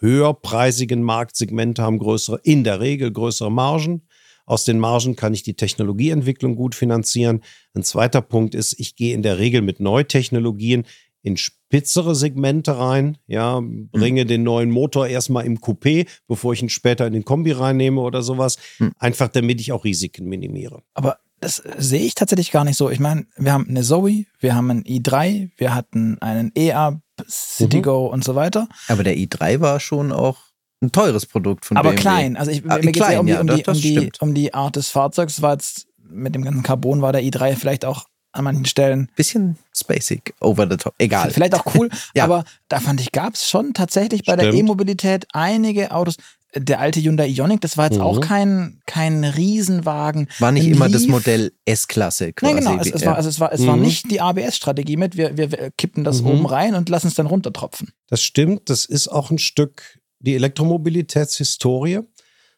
[0.00, 4.02] höherpreisigen Marktsegmente haben größere, in der Regel größere Margen.
[4.44, 7.42] Aus den Margen kann ich die Technologieentwicklung gut finanzieren.
[7.74, 10.84] Ein zweiter Punkt ist, ich gehe in der Regel mit Neutechnologien
[11.22, 14.28] in spitzere Segmente rein, ja, bringe mhm.
[14.28, 18.22] den neuen Motor erstmal im Coupé, bevor ich ihn später in den Kombi reinnehme oder
[18.22, 18.92] sowas, mhm.
[18.98, 20.84] einfach damit ich auch Risiken minimiere.
[20.94, 22.90] Aber das sehe ich tatsächlich gar nicht so.
[22.90, 28.06] Ich meine, wir haben eine Zoe, wir haben einen i3, wir hatten einen EA, Citigo
[28.06, 28.14] mhm.
[28.14, 28.68] und so weiter.
[28.88, 30.38] Aber der i3 war schon auch
[30.82, 32.00] ein teures Produkt von Aber BMW.
[32.00, 32.36] klein.
[32.36, 34.54] Also ich, ah, mir geht es ja um die, um, die, um, die, um die
[34.54, 35.40] Art des Fahrzeugs.
[35.42, 39.10] War jetzt mit dem ganzen Carbon war der i3 vielleicht auch an manchen Stellen.
[39.16, 40.94] Bisschen spacig, over the top.
[40.98, 41.30] Egal.
[41.30, 42.24] Vielleicht auch cool, ja.
[42.24, 44.52] aber da fand ich, gab es schon tatsächlich bei Stimmt.
[44.52, 46.16] der E-Mobilität einige Autos.
[46.56, 48.02] Der alte Hyundai Ioniq, das war jetzt mhm.
[48.02, 50.28] auch kein, kein Riesenwagen.
[50.38, 52.54] War nicht immer das Modell S-Klasse quasi.
[52.54, 52.80] Nein, genau.
[52.80, 53.66] Es, es, war, also es, war, es mhm.
[53.66, 56.28] war nicht die ABS-Strategie mit, wir, wir, wir kippen das mhm.
[56.28, 57.90] oben rein und lassen es dann runtertropfen.
[58.08, 62.00] Das stimmt, das ist auch ein Stück die Elektromobilitätshistorie.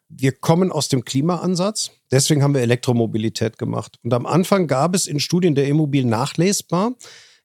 [0.08, 3.98] Wir kommen aus dem Klimaansatz, deswegen haben wir Elektromobilität gemacht.
[4.02, 6.94] Und am Anfang gab es in Studien der Immobil nachlesbar,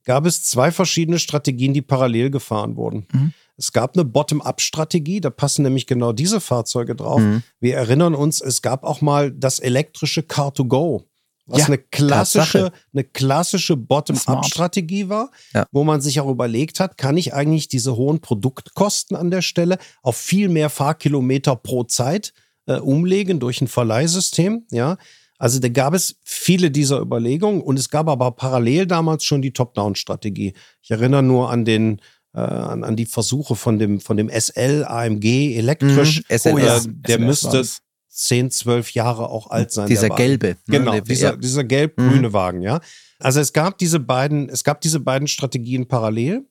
[0.06, 3.06] gab es zwei verschiedene Strategien, die parallel gefahren wurden.
[3.12, 3.34] Mhm.
[3.58, 7.22] Es gab eine Bottom-up-Strategie, da passen nämlich genau diese Fahrzeuge drauf.
[7.22, 7.44] Mhm.
[7.60, 11.04] Wir erinnern uns, es gab auch mal das elektrische Car2Go
[11.46, 15.66] was ja, eine klassische, eine klassische Bottom-up-Strategie war, ja.
[15.72, 19.78] wo man sich auch überlegt hat, kann ich eigentlich diese hohen Produktkosten an der Stelle
[20.02, 22.34] auf viel mehr Fahrkilometer pro Zeit
[22.66, 24.98] äh, umlegen durch ein Verleihsystem, ja.
[25.40, 29.52] Also da gab es viele dieser Überlegungen und es gab aber parallel damals schon die
[29.52, 30.54] Top-Down-Strategie.
[30.82, 32.00] Ich erinnere nur an den
[32.34, 36.24] äh, an, an die Versuche von dem von dem SL AMG elektrisch.
[36.30, 37.64] Mhm, SL, oh, ja, der SLS müsste
[38.10, 39.88] 10, 12 Jahre auch alt sein.
[39.88, 40.58] Dieser gelbe.
[40.68, 40.80] Ne?
[40.80, 42.34] Genau, dieser, dieser gelb-grüne mhm.
[42.34, 42.80] Wagen, ja.
[43.20, 46.46] Also es gab diese beiden, es gab diese beiden Strategien parallel.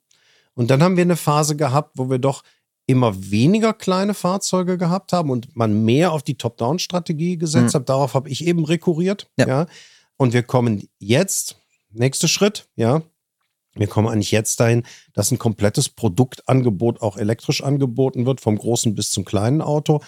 [0.55, 2.43] Und dann haben wir eine Phase gehabt, wo wir doch
[2.87, 7.79] immer weniger kleine Fahrzeuge gehabt haben und man mehr auf die Top-Down-Strategie gesetzt mhm.
[7.79, 7.89] hat.
[7.89, 9.31] Darauf habe ich eben rekurriert.
[9.39, 9.47] Ja.
[9.47, 9.67] ja.
[10.17, 11.57] Und wir kommen jetzt,
[11.91, 13.03] nächster Schritt, ja,
[13.75, 14.83] wir kommen eigentlich jetzt dahin,
[15.15, 20.01] dass ein komplettes Produktangebot auch elektrisch angeboten wird, vom großen bis zum kleinen Auto.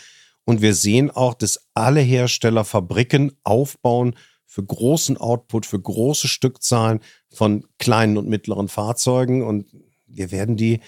[0.45, 7.01] Und wir sehen auch, dass alle Hersteller Fabriken aufbauen für großen Output, für große Stückzahlen
[7.31, 9.43] von kleinen und mittleren Fahrzeugen.
[9.43, 9.67] Und
[10.07, 10.81] wir werden die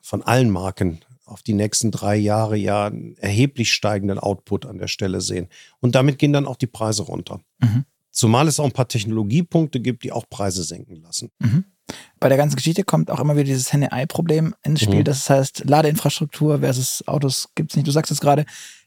[0.00, 4.88] von allen Marken auf die nächsten drei Jahre ja einen erheblich steigenden Output an der
[4.88, 5.48] Stelle sehen.
[5.78, 7.40] Und damit gehen dann auch die Preise runter.
[7.60, 7.84] Mhm.
[8.10, 11.30] Zumal es auch ein paar Technologiepunkte gibt, die auch Preise senken lassen.
[11.38, 11.64] Mhm.
[12.18, 15.00] Bei der ganzen Geschichte kommt auch immer wieder dieses Henne-Ei-Problem ins Spiel.
[15.00, 15.04] Mhm.
[15.04, 17.86] Das heißt, Ladeinfrastruktur versus Autos gibt es nicht.
[17.86, 18.44] Du sagst es gerade,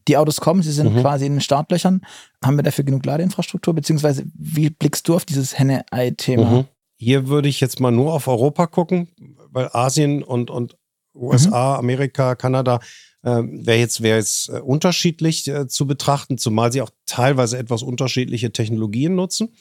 [0.08, 1.02] die Autos kommen, sie sind mhm.
[1.02, 2.02] quasi in den Startlöchern.
[2.44, 3.74] Haben wir dafür genug Ladeinfrastruktur?
[3.74, 6.50] Beziehungsweise, wie blickst du auf dieses Henne-Ei-Thema?
[6.50, 6.66] Mhm.
[6.98, 9.08] Hier würde ich jetzt mal nur auf Europa gucken,
[9.52, 10.78] weil Asien und, und
[11.16, 11.80] USA, mhm.
[11.80, 12.80] Amerika, Kanada
[13.24, 17.84] äh, wäre jetzt, wär jetzt äh, unterschiedlich äh, zu betrachten, zumal sie auch teilweise etwas
[17.84, 19.56] unterschiedliche Technologien nutzen.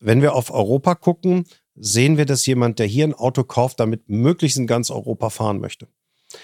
[0.00, 4.08] Wenn wir auf Europa gucken, sehen wir, dass jemand, der hier ein Auto kauft, damit
[4.08, 5.88] möglichst in ganz Europa fahren möchte.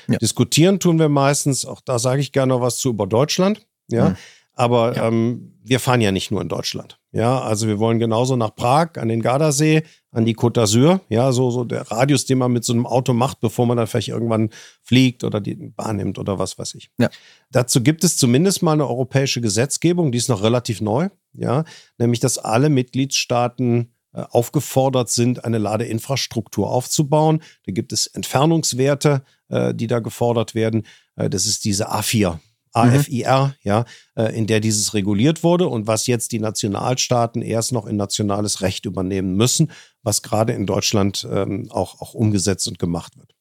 [0.06, 0.18] Ja.
[0.18, 3.66] Diskutieren tun wir meistens, auch da sage ich gerne noch was zu über Deutschland.
[3.88, 4.10] Ja.
[4.10, 4.16] Mhm.
[4.54, 5.06] Aber ja.
[5.06, 6.98] Ähm, wir fahren ja nicht nur in Deutschland.
[7.12, 11.00] Ja, also wir wollen genauso nach Prag, an den Gardasee, an die Côte d'Azur.
[11.08, 13.86] Ja, so, so der Radius, den man mit so einem Auto macht, bevor man dann
[13.86, 14.50] vielleicht irgendwann
[14.82, 16.90] fliegt oder die Bahn nimmt oder was weiß ich.
[16.98, 17.08] Ja.
[17.52, 21.08] Dazu gibt es zumindest mal eine europäische Gesetzgebung, die ist noch relativ neu.
[21.34, 21.64] Ja,
[21.98, 23.92] nämlich, dass alle Mitgliedstaaten
[24.30, 27.42] aufgefordert sind, eine Ladeinfrastruktur aufzubauen.
[27.66, 30.86] Da gibt es Entfernungswerte, äh, die da gefordert werden.
[31.16, 32.38] Äh, das ist diese A4.
[32.72, 33.54] AFIR, mhm.
[33.62, 38.60] ja, in der dieses reguliert wurde und was jetzt die Nationalstaaten erst noch in nationales
[38.60, 43.34] Recht übernehmen müssen, was gerade in Deutschland ähm, auch, auch umgesetzt und gemacht wird.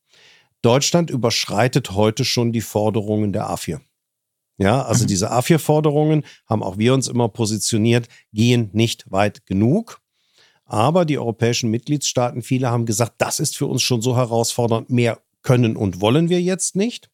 [0.62, 3.82] Deutschland überschreitet heute schon die Forderungen der A4.
[4.58, 5.08] Ja, also mhm.
[5.08, 10.02] diese A4-Forderungen haben auch wir uns immer positioniert, gehen nicht weit genug.
[10.68, 15.20] Aber die europäischen Mitgliedstaaten, viele haben gesagt, das ist für uns schon so herausfordernd, mehr
[15.42, 17.10] können und wollen wir jetzt nicht.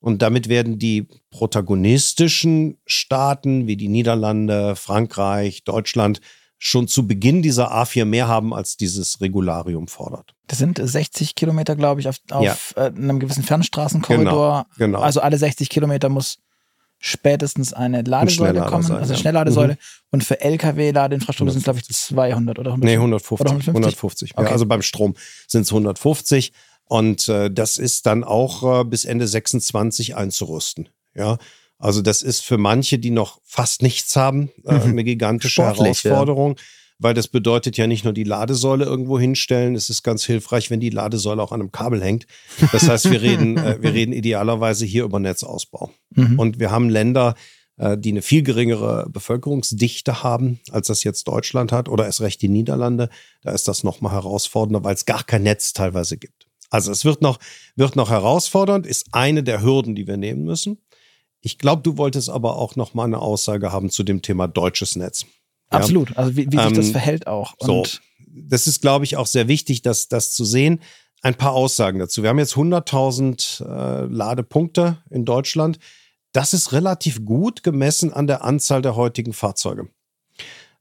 [0.00, 6.22] Und damit werden die protagonistischen Staaten wie die Niederlande, Frankreich, Deutschland
[6.56, 10.34] schon zu Beginn dieser A4 mehr haben, als dieses Regularium fordert.
[10.46, 12.56] Das sind 60 Kilometer, glaube ich, auf, auf ja.
[12.76, 14.66] Äh, einem gewissen Fernstraßenkorridor.
[14.76, 15.00] Genau, genau.
[15.00, 16.38] Also alle 60 Kilometer muss
[17.00, 19.72] spätestens eine Ladesäule kommen, also Schnellladesäule.
[19.72, 19.78] Mhm.
[20.10, 22.84] Und für LKW-Ladeinfrastruktur sind es, glaube ich, 200 oder 100.
[22.84, 23.40] Nee, 150.
[23.40, 24.32] Oder 150, 150.
[24.36, 24.46] Okay.
[24.46, 25.16] Ja, also beim Strom
[25.48, 26.52] sind es 150.
[26.84, 30.90] Und äh, das ist dann auch äh, bis Ende 26 einzurüsten.
[31.14, 31.38] Ja,
[31.78, 34.82] also das ist für manche, die noch fast nichts haben, äh, mhm.
[34.82, 36.56] eine gigantische Herausforderung.
[36.58, 36.64] Ja
[37.00, 40.80] weil das bedeutet ja nicht nur die Ladesäule irgendwo hinstellen, es ist ganz hilfreich, wenn
[40.80, 42.26] die Ladesäule auch an einem Kabel hängt.
[42.72, 45.90] Das heißt, wir reden, äh, wir reden idealerweise hier über Netzausbau.
[46.10, 46.38] Mhm.
[46.38, 47.34] Und wir haben Länder,
[47.78, 52.42] äh, die eine viel geringere Bevölkerungsdichte haben, als das jetzt Deutschland hat oder erst recht
[52.42, 53.08] die Niederlande.
[53.42, 56.46] Da ist das nochmal herausfordernder, weil es gar kein Netz teilweise gibt.
[56.68, 57.38] Also es wird noch,
[57.76, 60.78] wird noch herausfordernd, ist eine der Hürden, die wir nehmen müssen.
[61.40, 64.96] Ich glaube, du wolltest aber auch noch mal eine Aussage haben zu dem Thema deutsches
[64.96, 65.24] Netz.
[65.72, 65.78] Ja?
[65.78, 66.16] Absolut.
[66.16, 67.54] Also wie, wie sich ähm, das verhält auch.
[67.58, 67.84] Und so,
[68.26, 70.80] das ist, glaube ich, auch sehr wichtig, das, das zu sehen.
[71.22, 72.22] Ein paar Aussagen dazu.
[72.22, 75.78] Wir haben jetzt 100.000 äh, Ladepunkte in Deutschland.
[76.32, 79.88] Das ist relativ gut gemessen an der Anzahl der heutigen Fahrzeuge.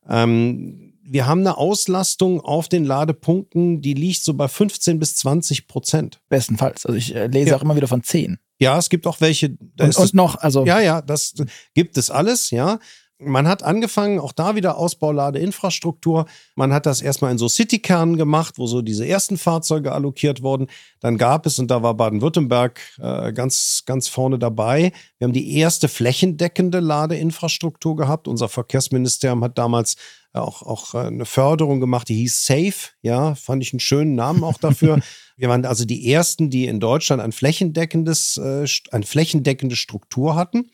[0.07, 5.67] Ähm, wir haben eine Auslastung auf den Ladepunkten, die liegt so bei 15 bis 20
[5.67, 6.21] Prozent.
[6.29, 6.85] Bestenfalls.
[6.85, 7.57] Also ich äh, lese ja.
[7.57, 8.37] auch immer wieder von 10.
[8.59, 9.57] Ja, es gibt auch welche.
[9.79, 10.65] Und, und noch, also.
[10.65, 11.33] Ja, ja, das
[11.73, 12.79] gibt es alles, ja.
[13.21, 16.25] Man hat angefangen, auch da wieder Ausbauladeinfrastruktur.
[16.55, 20.67] Man hat das erstmal in so Citykernen gemacht, wo so diese ersten Fahrzeuge allokiert wurden.
[21.01, 25.57] Dann gab es, und da war Baden-Württemberg äh, ganz, ganz vorne dabei, wir haben die
[25.57, 28.29] erste flächendeckende Ladeinfrastruktur gehabt.
[28.29, 29.97] Unser Verkehrsministerium hat damals
[30.31, 32.91] auch, auch äh, eine Förderung gemacht, die hieß Safe.
[33.01, 35.01] Ja, fand ich einen schönen Namen auch dafür.
[35.35, 40.69] wir waren also die ersten, die in Deutschland ein flächendeckendes, äh, eine flächendeckende Struktur hatten.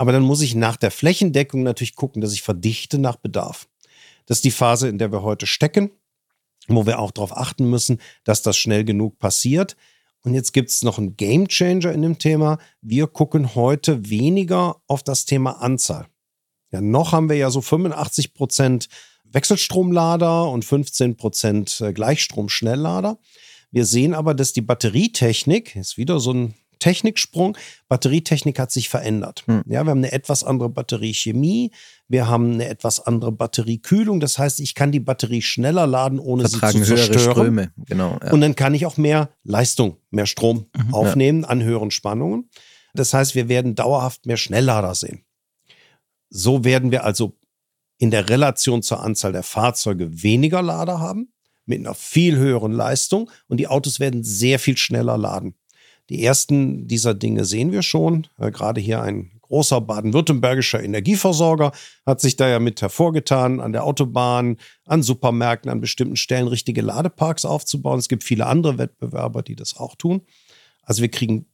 [0.00, 3.68] Aber dann muss ich nach der Flächendeckung natürlich gucken, dass ich verdichte nach Bedarf.
[4.24, 5.90] Das ist die Phase, in der wir heute stecken,
[6.68, 9.76] wo wir auch darauf achten müssen, dass das schnell genug passiert.
[10.22, 12.56] Und jetzt gibt es noch einen Game Changer in dem Thema.
[12.80, 16.06] Wir gucken heute weniger auf das Thema Anzahl.
[16.72, 18.88] Ja, noch haben wir ja so 85 Prozent
[19.24, 23.18] Wechselstromlader und 15 Prozent äh, Gleichstrom-Schnelllader.
[23.70, 27.56] Wir sehen aber, dass die Batterietechnik, ist wieder so ein Techniksprung.
[27.88, 29.44] Batterietechnik hat sich verändert.
[29.46, 29.62] Hm.
[29.66, 31.70] Ja, wir haben eine etwas andere Batteriechemie,
[32.08, 34.18] wir haben eine etwas andere Batteriekühlung.
[34.18, 37.32] Das heißt, ich kann die Batterie schneller laden, ohne Vertragen sie zu zerstören.
[37.32, 37.72] Ströme.
[37.76, 38.32] Genau, ja.
[38.32, 41.48] Und dann kann ich auch mehr Leistung, mehr Strom mhm, aufnehmen ja.
[41.48, 42.50] an höheren Spannungen.
[42.94, 45.22] Das heißt, wir werden dauerhaft mehr Schnelllader sehen.
[46.28, 47.36] So werden wir also
[47.98, 51.32] in der Relation zur Anzahl der Fahrzeuge weniger Lader haben,
[51.66, 55.54] mit einer viel höheren Leistung und die Autos werden sehr viel schneller laden.
[56.10, 58.26] Die ersten dieser Dinge sehen wir schon.
[58.38, 61.72] Äh, gerade hier ein großer baden-württembergischer Energieversorger
[62.04, 66.82] hat sich da ja mit hervorgetan, an der Autobahn, an Supermärkten, an bestimmten Stellen richtige
[66.82, 67.98] Ladeparks aufzubauen.
[67.98, 70.22] Es gibt viele andere Wettbewerber, die das auch tun.
[70.82, 71.46] Also wir kriegen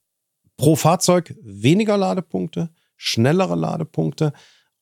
[0.56, 4.32] pro Fahrzeug weniger Ladepunkte, schnellere Ladepunkte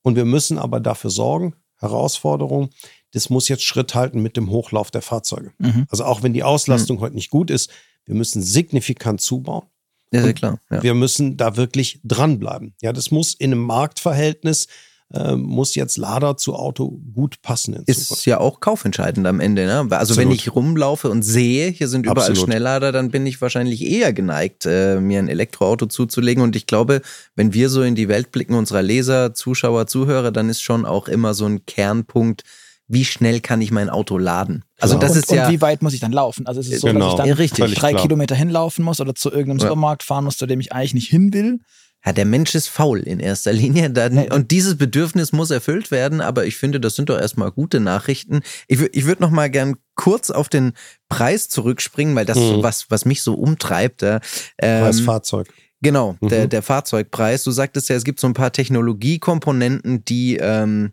[0.02, 2.70] und wir müssen aber dafür sorgen, Herausforderung,
[3.12, 5.52] das muss jetzt Schritt halten mit dem Hochlauf der Fahrzeuge.
[5.58, 5.86] Mhm.
[5.88, 7.00] Also auch wenn die Auslastung mhm.
[7.00, 7.70] heute nicht gut ist,
[8.06, 9.66] wir müssen signifikant zubauen.
[10.12, 10.60] Ja, sehr klar.
[10.70, 10.82] Ja.
[10.82, 12.74] Wir müssen da wirklich dranbleiben.
[12.82, 14.68] Ja, das muss in einem Marktverhältnis
[15.12, 17.74] äh, muss jetzt Lader zu Auto gut passen.
[17.86, 18.26] Ist Zukunft.
[18.26, 19.66] ja auch kaufentscheidend am Ende.
[19.66, 19.78] Ne?
[19.78, 20.18] Also Absolut.
[20.18, 22.44] wenn ich rumlaufe und sehe, hier sind überall Absolut.
[22.44, 26.42] Schnelllader, dann bin ich wahrscheinlich eher geneigt, äh, mir ein Elektroauto zuzulegen.
[26.42, 27.02] Und ich glaube,
[27.36, 31.08] wenn wir so in die Welt blicken, unserer Leser, Zuschauer, Zuhörer, dann ist schon auch
[31.08, 32.42] immer so ein Kernpunkt,
[32.86, 34.64] wie schnell kann ich mein Auto laden?
[34.78, 35.46] Also das und, ist ja.
[35.46, 36.46] Und wie weit muss ich dann laufen?
[36.46, 37.00] Also ist es so, genau.
[37.00, 38.02] dass ich dann ja, richtig, drei klar.
[38.02, 39.62] Kilometer hinlaufen muss oder zu irgendeinem ja.
[39.68, 41.60] Supermarkt fahren muss, zu dem ich eigentlich nicht hin will?
[42.04, 43.88] Ja, der Mensch ist faul in erster Linie.
[43.88, 47.80] Dann, und dieses Bedürfnis muss erfüllt werden, aber ich finde, das sind doch erstmal gute
[47.80, 48.42] Nachrichten.
[48.68, 50.74] Ich, ich würde noch mal gern kurz auf den
[51.08, 52.62] Preis zurückspringen, weil das mhm.
[52.62, 54.02] was, was mich so umtreibt.
[54.02, 54.20] Ähm,
[54.58, 55.48] Preisfahrzeug.
[55.80, 56.28] Genau, mhm.
[56.28, 57.42] der, der Fahrzeugpreis.
[57.42, 60.92] Du sagtest ja, es gibt so ein paar Technologiekomponenten, die ähm,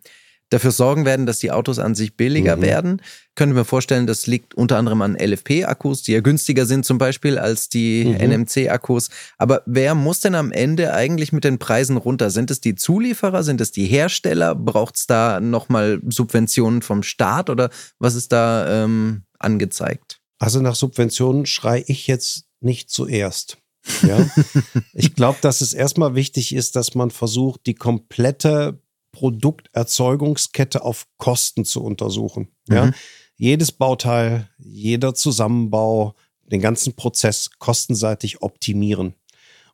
[0.51, 2.61] dafür sorgen werden, dass die Autos an sich billiger mhm.
[2.61, 3.01] werden.
[3.35, 7.39] Könnte mir vorstellen, das liegt unter anderem an LFP-Akkus, die ja günstiger sind zum Beispiel
[7.39, 8.45] als die mhm.
[8.45, 9.09] NMC-Akkus.
[9.37, 12.29] Aber wer muss denn am Ende eigentlich mit den Preisen runter?
[12.29, 13.43] Sind es die Zulieferer?
[13.43, 14.53] Sind es die Hersteller?
[14.53, 20.19] Braucht es da nochmal Subventionen vom Staat oder was ist da ähm, angezeigt?
[20.37, 23.57] Also nach Subventionen schreie ich jetzt nicht zuerst.
[24.03, 24.27] Ja,
[24.93, 28.81] ich glaube, dass es erstmal wichtig ist, dass man versucht, die komplette
[29.21, 32.47] Produkterzeugungskette auf Kosten zu untersuchen.
[32.67, 32.75] Mhm.
[32.75, 32.91] Ja?
[33.35, 36.15] Jedes Bauteil, jeder Zusammenbau,
[36.51, 39.13] den ganzen Prozess kostenseitig optimieren.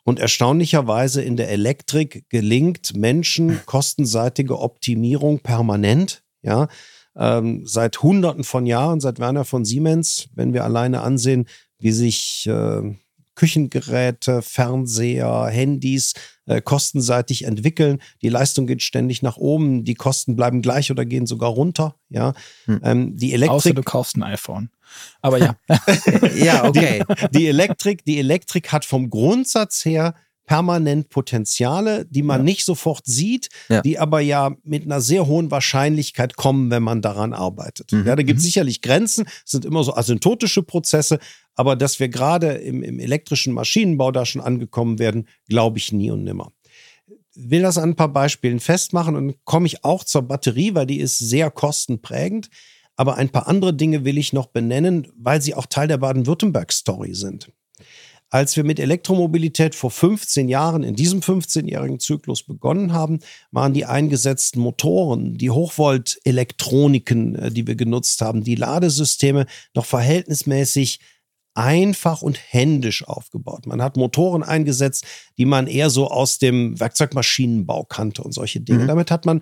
[0.03, 6.23] Und erstaunlicherweise in der Elektrik gelingt Menschen kostenseitige Optimierung permanent.
[6.41, 6.67] Ja,
[7.15, 11.47] ähm, seit Hunderten von Jahren, seit Werner von Siemens, wenn wir alleine ansehen,
[11.79, 12.95] wie sich äh,
[13.35, 16.13] Küchengeräte, Fernseher, Handys
[16.47, 17.99] äh, kostenseitig entwickeln.
[18.21, 21.95] Die Leistung geht ständig nach oben, die Kosten bleiben gleich oder gehen sogar runter.
[22.09, 22.33] Ja,
[22.65, 22.81] hm.
[22.83, 23.51] ähm, die Elektrik.
[23.51, 24.69] Außer du kaufst ein iPhone.
[25.21, 25.55] Aber ja.
[26.35, 27.03] ja, okay.
[27.09, 30.15] Die, die, Elektrik, die Elektrik hat vom Grundsatz her
[30.47, 32.43] permanent Potenziale, die man ja.
[32.43, 33.81] nicht sofort sieht, ja.
[33.81, 37.91] die aber ja mit einer sehr hohen Wahrscheinlichkeit kommen, wenn man daran arbeitet.
[37.91, 38.07] Mhm.
[38.07, 38.47] Ja, da gibt es mhm.
[38.47, 41.19] sicherlich Grenzen, es sind immer so asymptotische Prozesse,
[41.55, 46.09] aber dass wir gerade im, im elektrischen Maschinenbau da schon angekommen werden, glaube ich nie
[46.09, 46.51] und nimmer.
[47.35, 50.99] will das an ein paar Beispielen festmachen und komme ich auch zur Batterie, weil die
[50.99, 52.49] ist sehr kostenprägend.
[52.95, 57.13] Aber ein paar andere Dinge will ich noch benennen, weil sie auch Teil der Baden-Württemberg-Story
[57.13, 57.51] sind.
[58.29, 63.19] Als wir mit Elektromobilität vor 15 Jahren in diesem 15-jährigen Zyklus begonnen haben,
[63.51, 70.99] waren die eingesetzten Motoren, die Hochvolt-Elektroniken, äh, die wir genutzt haben, die Ladesysteme noch verhältnismäßig
[71.53, 73.65] einfach und händisch aufgebaut.
[73.65, 75.05] Man hat Motoren eingesetzt,
[75.37, 78.83] die man eher so aus dem Werkzeugmaschinenbau kannte und solche Dinge.
[78.83, 78.87] Mhm.
[78.87, 79.41] Damit hat man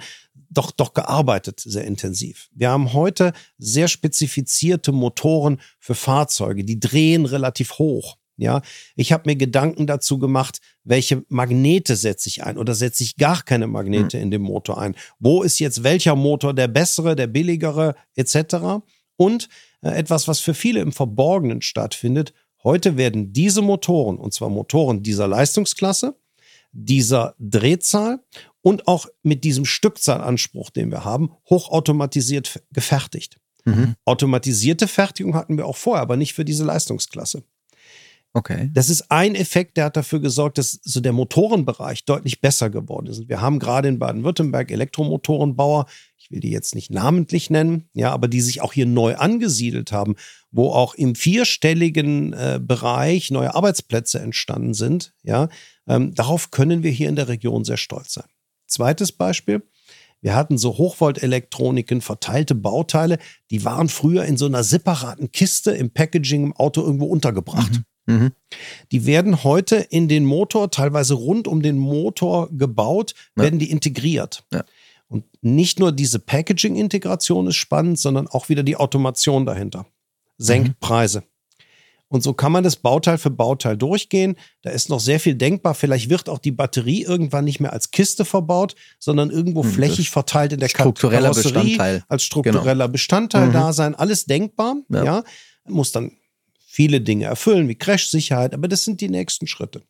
[0.49, 2.49] doch, doch gearbeitet, sehr intensiv.
[2.53, 8.17] Wir haben heute sehr spezifizierte Motoren für Fahrzeuge, die drehen relativ hoch.
[8.37, 8.61] Ja,
[8.95, 13.43] ich habe mir Gedanken dazu gemacht, welche Magnete setze ich ein oder setze ich gar
[13.43, 14.23] keine Magnete mhm.
[14.23, 14.95] in den Motor ein?
[15.19, 18.83] Wo ist jetzt welcher Motor der bessere, der billigere etc.
[19.17, 19.47] Und
[19.85, 22.33] äh, etwas, was für viele im Verborgenen stattfindet.
[22.63, 26.15] Heute werden diese Motoren, und zwar Motoren dieser Leistungsklasse,
[26.71, 28.19] dieser Drehzahl
[28.61, 33.37] und auch mit diesem Stückzahlanspruch, den wir haben, hochautomatisiert gefertigt.
[33.65, 33.95] Mhm.
[34.05, 37.43] Automatisierte Fertigung hatten wir auch vorher, aber nicht für diese Leistungsklasse.
[38.35, 38.69] Okay.
[38.73, 43.07] Das ist ein Effekt, der hat dafür gesorgt, dass so der Motorenbereich deutlich besser geworden
[43.07, 43.29] ist.
[43.29, 45.85] Wir haben gerade in Baden-Württemberg Elektromotorenbauer,
[46.17, 49.93] ich will die jetzt nicht namentlich nennen, ja, aber die sich auch hier neu angesiedelt
[49.93, 50.15] haben,
[50.51, 55.47] wo auch im vierstelligen äh, Bereich neue Arbeitsplätze entstanden sind, ja.
[55.87, 58.27] Ähm, darauf können wir hier in der Region sehr stolz sein.
[58.67, 59.63] Zweites Beispiel.
[60.19, 63.17] Wir hatten so Hochvolt-Elektroniken, verteilte Bauteile,
[63.49, 67.71] die waren früher in so einer separaten Kiste im Packaging im Auto irgendwo untergebracht.
[67.71, 67.85] Mhm.
[68.05, 68.31] Mhm.
[68.91, 73.43] Die werden heute in den Motor, teilweise rund um den Motor gebaut, ja.
[73.43, 74.43] werden die integriert.
[74.53, 74.63] Ja.
[75.07, 79.85] Und nicht nur diese Packaging-Integration ist spannend, sondern auch wieder die Automation dahinter.
[80.37, 80.75] Senkt mhm.
[80.79, 81.23] Preise.
[82.07, 84.35] Und so kann man das Bauteil für Bauteil durchgehen.
[84.61, 85.73] Da ist noch sehr viel denkbar.
[85.73, 90.11] Vielleicht wird auch die Batterie irgendwann nicht mehr als Kiste verbaut, sondern irgendwo hm, flächig
[90.11, 92.03] verteilt in der struktureller Bestandteil.
[92.07, 92.91] als struktureller genau.
[92.91, 93.53] Bestandteil mhm.
[93.53, 93.95] da sein.
[93.95, 94.77] Alles denkbar.
[94.89, 95.03] Ja.
[95.03, 95.23] ja.
[95.67, 96.11] Muss dann
[96.75, 99.83] viele Dinge erfüllen, wie Crash-Sicherheit, aber das sind die nächsten Schritte.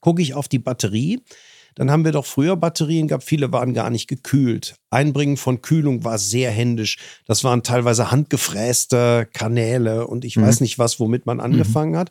[0.00, 1.22] Gucke ich auf die Batterie,
[1.74, 4.76] dann haben wir doch früher Batterien gehabt, viele waren gar nicht gekühlt.
[4.90, 6.98] Einbringen von Kühlung war sehr händisch.
[7.24, 10.42] Das waren teilweise handgefräste Kanäle und ich mhm.
[10.42, 11.96] weiß nicht was, womit man angefangen mhm.
[11.98, 12.10] hat.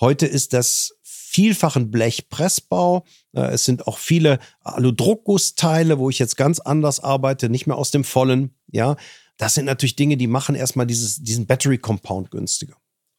[0.00, 3.04] Heute ist das vielfach ein Blechpressbau.
[3.34, 7.90] Äh, es sind auch viele Aludruckgussteile, wo ich jetzt ganz anders arbeite, nicht mehr aus
[7.90, 8.54] dem Vollen.
[8.70, 8.96] Ja,
[9.36, 12.76] das sind natürlich Dinge, die machen erstmal dieses, diesen Battery Compound günstiger.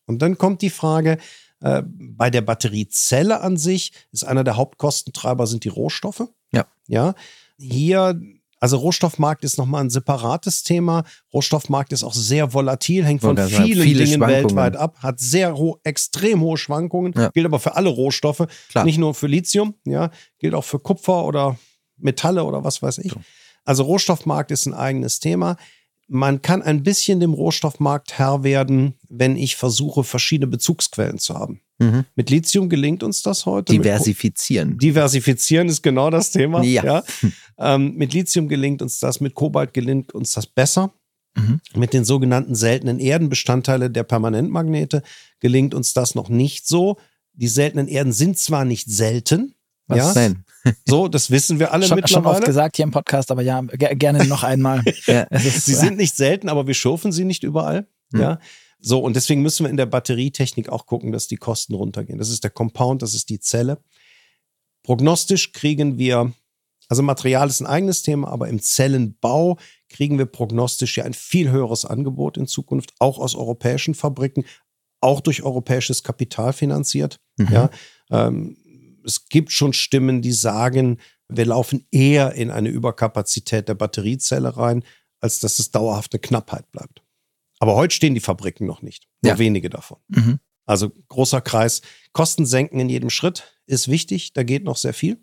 [0.10, 1.20] Und dann kommt die Frage,
[1.62, 6.28] äh, bei der Batteriezelle an sich ist einer der Hauptkostentreiber sind die Rohstoffe.
[6.52, 6.66] Ja.
[6.88, 7.14] Ja.
[7.60, 8.20] Hier,
[8.60, 11.04] also Rohstoffmarkt ist nochmal ein separates Thema.
[11.32, 15.80] Rohstoffmarkt ist auch sehr volatil, hängt von vielen viele Dingen weltweit ab, hat sehr ho
[15.84, 17.30] extrem hohe Schwankungen, ja.
[17.30, 18.86] gilt aber für alle Rohstoffe, Klar.
[18.86, 21.60] nicht nur für Lithium, ja, gilt auch für Kupfer oder
[21.98, 23.14] Metalle oder was weiß ich.
[23.64, 25.56] Also Rohstoffmarkt ist ein eigenes Thema
[26.10, 31.62] man kann ein bisschen dem Rohstoffmarkt Herr werden, wenn ich versuche, verschiedene Bezugsquellen zu haben.
[31.78, 32.06] Mhm.
[32.16, 33.72] Mit Lithium gelingt uns das heute.
[33.72, 34.78] Diversifizieren.
[34.78, 36.64] Diversifizieren ist genau das Thema.
[36.64, 36.84] Ja.
[36.84, 37.04] ja.
[37.62, 40.94] Ähm, mit Lithium gelingt uns das, mit Kobalt gelingt uns das besser.
[41.36, 41.62] Mhm.
[41.76, 45.04] Mit den sogenannten seltenen Erdenbestandteile der Permanentmagnete
[45.40, 46.98] gelingt uns das noch nicht so.
[47.34, 49.56] Die seltenen Erden sind zwar nicht selten,
[49.90, 50.14] was ja?
[50.14, 50.44] denn?
[50.86, 52.26] So, das wissen wir alle schon, mittlerweile.
[52.26, 54.84] Schon oft gesagt hier im Podcast, aber ja, gerne noch einmal.
[55.06, 55.28] ja.
[55.32, 57.88] Sie sind nicht selten, aber wir schürfen sie nicht überall.
[58.12, 58.22] Hm.
[58.22, 58.40] Ja.
[58.80, 62.18] So, und deswegen müssen wir in der Batterietechnik auch gucken, dass die Kosten runtergehen.
[62.18, 63.80] Das ist der Compound, das ist die Zelle.
[64.84, 66.32] Prognostisch kriegen wir,
[66.88, 69.58] also Material ist ein eigenes Thema, aber im Zellenbau
[69.90, 74.46] kriegen wir prognostisch ja ein viel höheres Angebot in Zukunft, auch aus europäischen Fabriken,
[75.02, 77.20] auch durch europäisches Kapital finanziert.
[77.38, 77.48] Mhm.
[77.52, 77.70] Ja,
[78.12, 78.58] ähm,
[79.06, 84.84] es gibt schon Stimmen, die sagen, wir laufen eher in eine Überkapazität der Batteriezelle rein,
[85.22, 87.04] als dass es dauerhaft eine Knappheit bleibt.
[87.60, 89.08] Aber heute stehen die Fabriken noch nicht.
[89.22, 89.40] Nur ja.
[89.40, 90.00] wenige davon.
[90.08, 90.40] Mhm.
[90.66, 91.82] Also großer Kreis.
[92.14, 94.34] Kosten senken in jedem Schritt ist wichtig.
[94.34, 95.18] Da geht noch sehr viel.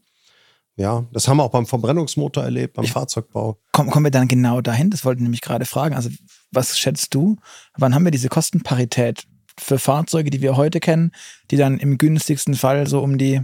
[0.76, 3.58] Ja, das haben wir auch beim Verbrennungsmotor erlebt, beim ich, Fahrzeugbau.
[3.72, 4.90] Komm, kommen wir dann genau dahin?
[4.90, 5.94] Das wollte ich nämlich gerade fragen.
[5.94, 6.10] Also,
[6.50, 7.36] was schätzt du?
[7.78, 9.26] Wann haben wir diese Kostenparität
[9.58, 11.12] für Fahrzeuge, die wir heute kennen,
[11.50, 13.40] die dann im günstigsten Fall so um die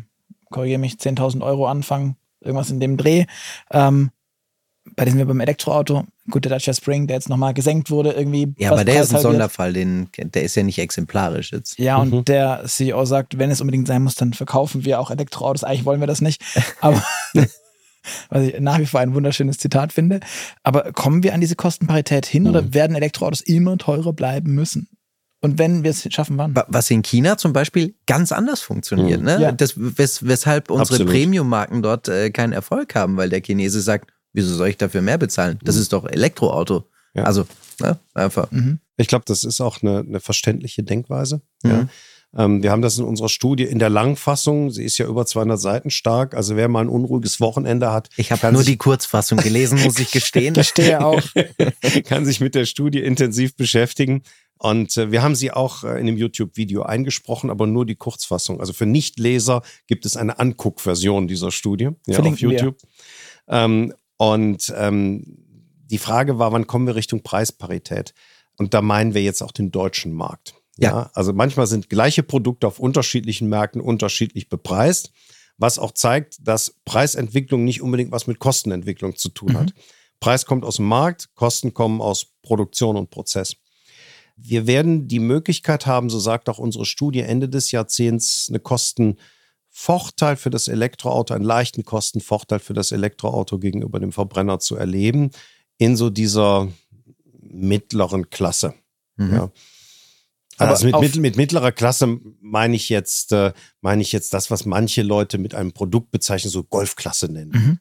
[0.53, 3.24] korrigiere mich, 10.000 Euro anfangen, irgendwas in dem Dreh.
[3.70, 4.11] Ähm,
[4.96, 8.53] bei dem wir beim Elektroauto, gut, der Dacia Spring, der jetzt nochmal gesenkt wurde, irgendwie.
[8.59, 11.78] Ja, aber der ist ein Sonderfall, den, der ist ja nicht exemplarisch jetzt.
[11.78, 12.12] Ja, mhm.
[12.12, 15.64] und der CEO sagt, wenn es unbedingt sein muss, dann verkaufen wir auch Elektroautos.
[15.64, 16.42] Eigentlich wollen wir das nicht.
[16.80, 17.03] Aber
[18.28, 20.20] was ich nach wie vor ein wunderschönes Zitat finde.
[20.62, 22.48] Aber kommen wir an diese Kostenparität hin mhm.
[22.50, 24.88] oder werden Elektroautos immer teurer bleiben müssen?
[25.43, 26.55] Und wenn wir es schaffen, wann?
[26.68, 29.20] Was in China zum Beispiel ganz anders funktioniert.
[29.20, 29.26] Mhm.
[29.26, 29.43] Ne?
[29.43, 29.53] Ja.
[29.53, 31.05] Das, wes, weshalb unsere.
[31.05, 35.18] Premium-Marken dort äh, keinen Erfolg haben, weil der Chinese sagt, wieso soll ich dafür mehr
[35.18, 35.59] bezahlen?
[35.62, 36.84] Das ist doch Elektroauto.
[37.14, 37.24] Ja.
[37.24, 37.45] Also,
[37.80, 37.99] ne?
[38.14, 38.51] einfach.
[38.53, 38.78] Mhm.
[38.97, 41.43] Ich glaube, das ist auch eine, eine verständliche Denkweise.
[41.64, 41.70] Mhm.
[41.70, 41.88] Ja.
[42.34, 44.70] Ähm, wir haben das in unserer Studie in der Langfassung.
[44.70, 46.34] Sie ist ja über 200 Seiten stark.
[46.34, 50.11] Also wer mal ein unruhiges Wochenende hat, Ich habe nur die Kurzfassung gelesen, muss ich
[50.12, 50.55] gestehen.
[50.55, 51.22] Verstehe auch.
[52.07, 54.22] kann sich mit der Studie intensiv beschäftigen.
[54.62, 58.60] Und äh, wir haben sie auch äh, in dem YouTube-Video eingesprochen, aber nur die Kurzfassung.
[58.60, 62.38] Also für Nichtleser gibt es eine Anguckversion dieser Studie ja, auf.
[62.38, 62.78] YouTube.
[63.48, 65.24] Ähm, und ähm,
[65.90, 68.14] die Frage war, wann kommen wir Richtung Preisparität?
[68.56, 70.54] Und da meinen wir jetzt auch den deutschen Markt.
[70.76, 70.90] Ja.
[70.90, 71.10] Ja.
[71.12, 75.10] also manchmal sind gleiche Produkte auf unterschiedlichen Märkten unterschiedlich bepreist,
[75.58, 79.74] was auch zeigt, dass Preisentwicklung nicht unbedingt was mit Kostenentwicklung zu tun hat.
[80.20, 83.56] Preis kommt aus dem Markt, Kosten kommen aus Produktion und Prozess.
[84.45, 90.36] Wir werden die Möglichkeit haben, so sagt auch unsere Studie, Ende des Jahrzehnts eine Kostenvorteil
[90.36, 95.30] für das Elektroauto, einen leichten Kostenvorteil für das Elektroauto gegenüber dem Verbrenner zu erleben,
[95.78, 96.68] in so dieser
[97.40, 98.74] mittleren Klasse.
[99.16, 99.32] Mhm.
[99.34, 99.51] Ja.
[100.59, 104.64] Aber Also mit, mit mittlerer Klasse meine ich jetzt, äh, meine ich jetzt das, was
[104.66, 107.51] manche Leute mit einem Produkt bezeichnen, so Golfklasse nennen.
[107.53, 107.78] Mhm.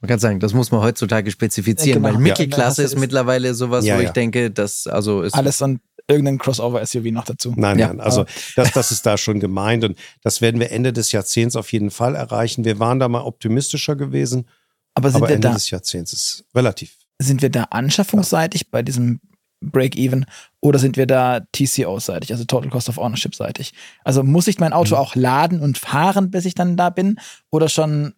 [0.00, 2.18] Man kann sagen, das muss man heutzutage spezifizieren, Ja, genau.
[2.18, 2.86] weil Mittelklasse Ja.
[2.86, 4.06] ist mittlerweile sowas, Ja, wo ja.
[4.08, 7.52] ich denke, dass also ist Alles und irgendein Crossover-SUV noch dazu.
[7.56, 8.24] Nein, Ja, nein, also
[8.56, 11.90] das, das ist da schon gemeint und das werden wir Ende des Jahrzehnts auf jeden
[11.90, 12.64] Fall erreichen.
[12.64, 14.46] Wir waren da mal optimistischer gewesen,
[14.94, 16.94] Aber sind aber wir Ende da, des Jahrzehnts ist relativ.
[17.20, 19.20] sind wir da anschaffungsseitig bei diesem
[19.62, 20.26] Break-Even
[20.60, 23.72] oder sind wir da TCO-seitig, also Total Cost of Ownership-seitig?
[24.04, 25.00] Also muss ich mein Auto Mhm.
[25.00, 27.18] auch laden und fahren, bis ich dann da bin
[27.50, 28.14] oder schon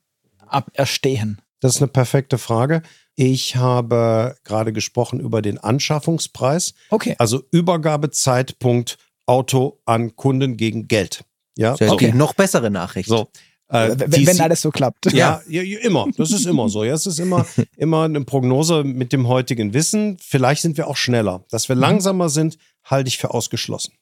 [0.47, 1.41] ab Erstehen?
[1.61, 2.83] Das ist eine perfekte Frage.
[3.21, 7.17] Ich habe gerade gesprochen über den Anschaffungspreis, Okay.
[7.19, 8.97] also Übergabezeitpunkt
[9.27, 11.25] Auto an Kunden gegen Geld.
[11.57, 12.13] Ja, sehr Okay.
[12.13, 13.09] noch bessere Nachricht.
[13.09, 13.29] so.
[13.71, 15.13] Äh, wenn, wenn alles so klappt.
[15.13, 16.07] Ja, ja, immer.
[16.17, 16.85] Das ist immer so.
[16.85, 17.45] Ja, es ist immer,
[17.77, 20.17] immer eine Prognose mit dem heutigen Wissen.
[20.21, 21.45] Vielleicht sind wir auch schneller.
[21.51, 21.83] Dass wir Mhm.
[21.83, 23.93] langsamer sind, halte ich für ausgeschlossen.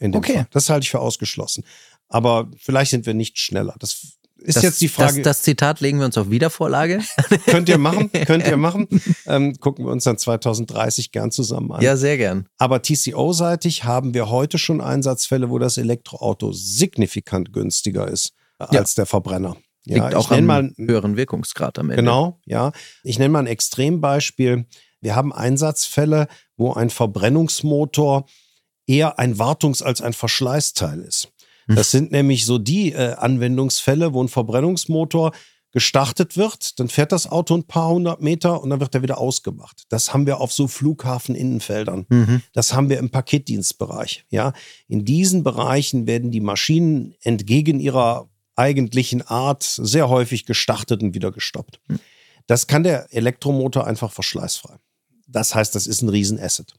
[0.00, 0.34] Okay.
[0.34, 0.46] Fall.
[0.52, 1.64] Das halte ich für ausgeschlossen.
[2.08, 3.74] Aber vielleicht sind wir nicht schneller.
[3.78, 5.22] Das ist das, jetzt die Frage.
[5.22, 7.00] Das, das Zitat legen wir uns auf Wiedervorlage.
[7.46, 8.86] könnt ihr machen, könnt ihr machen.
[9.26, 11.82] Ähm, gucken wir uns dann 2030 gern zusammen an.
[11.82, 12.46] Ja, sehr gern.
[12.58, 18.66] Aber TCO-seitig haben wir heute schon Einsatzfälle, wo das Elektroauto signifikant günstiger ist Ja.
[18.80, 19.56] als der Verbrenner.
[19.84, 22.02] Liegt Ja, ich auch nenne am mal höheren Wirkungsgrad am Ende.
[22.02, 22.72] Genau, ja.
[23.02, 24.66] Ich nenne mal ein Extrembeispiel.
[25.00, 28.26] Wir haben Einsatzfälle, wo ein Verbrennungsmotor
[28.86, 31.28] eher ein Wartungs- als ein Verschleißteil ist.
[31.76, 35.32] Das sind nämlich so die äh, Anwendungsfälle, wo ein Verbrennungsmotor
[35.70, 39.18] gestartet wird, dann fährt das Auto ein paar hundert Meter und dann wird er wieder
[39.18, 39.82] ausgemacht.
[39.90, 42.06] Das haben wir auf so Flughafeninnenfeldern.
[42.08, 42.42] Mhm.
[42.54, 44.24] Das haben wir im Paketdienstbereich.
[44.30, 44.54] Ja,
[44.88, 51.30] in diesen Bereichen werden die Maschinen entgegen ihrer eigentlichen Art sehr häufig gestartet und wieder
[51.30, 51.80] gestoppt.
[52.46, 54.76] Das kann der Elektromotor einfach verschleißfrei.
[55.28, 56.74] Das heißt, das ist ein Riesenasset.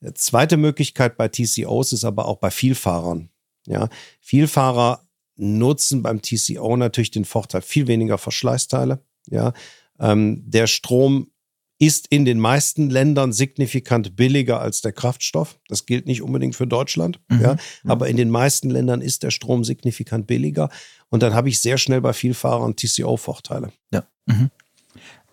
[0.00, 3.30] Äh, Zweite Möglichkeit bei TCOs ist aber auch bei Vielfahrern.
[3.66, 3.88] Ja,
[4.20, 5.06] Vielfahrer
[5.36, 9.02] nutzen beim TCO natürlich den Vorteil viel weniger Verschleißteile.
[9.28, 9.52] Ja,
[9.98, 11.30] ähm, der Strom
[11.78, 15.58] ist in den meisten Ländern signifikant billiger als der Kraftstoff.
[15.68, 17.40] Das gilt nicht unbedingt für Deutschland, Mhm.
[17.40, 17.56] ja,
[17.86, 20.68] aber in den meisten Ländern ist der Strom signifikant billiger
[21.08, 23.72] und dann habe ich sehr schnell bei Vielfahrern TCO-Vorteile.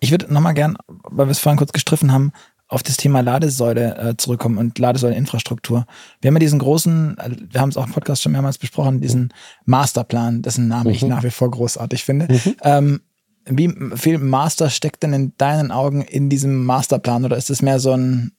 [0.00, 2.32] Ich würde nochmal gern, weil wir es vorhin kurz gestriffen haben,
[2.68, 5.86] auf das Thema Ladesäule äh, zurückkommen und Ladesäuleninfrastruktur.
[6.20, 9.00] Wir haben ja diesen großen, äh, wir haben es auch im Podcast schon mehrmals besprochen,
[9.00, 9.32] diesen
[9.64, 11.08] Masterplan, dessen Namen ich Mhm.
[11.08, 12.28] nach wie vor großartig finde.
[12.62, 13.00] Ähm,
[13.46, 17.80] wie viel Master steckt denn in deinen Augen in diesem Masterplan oder ist es mehr
[17.80, 18.32] so ein,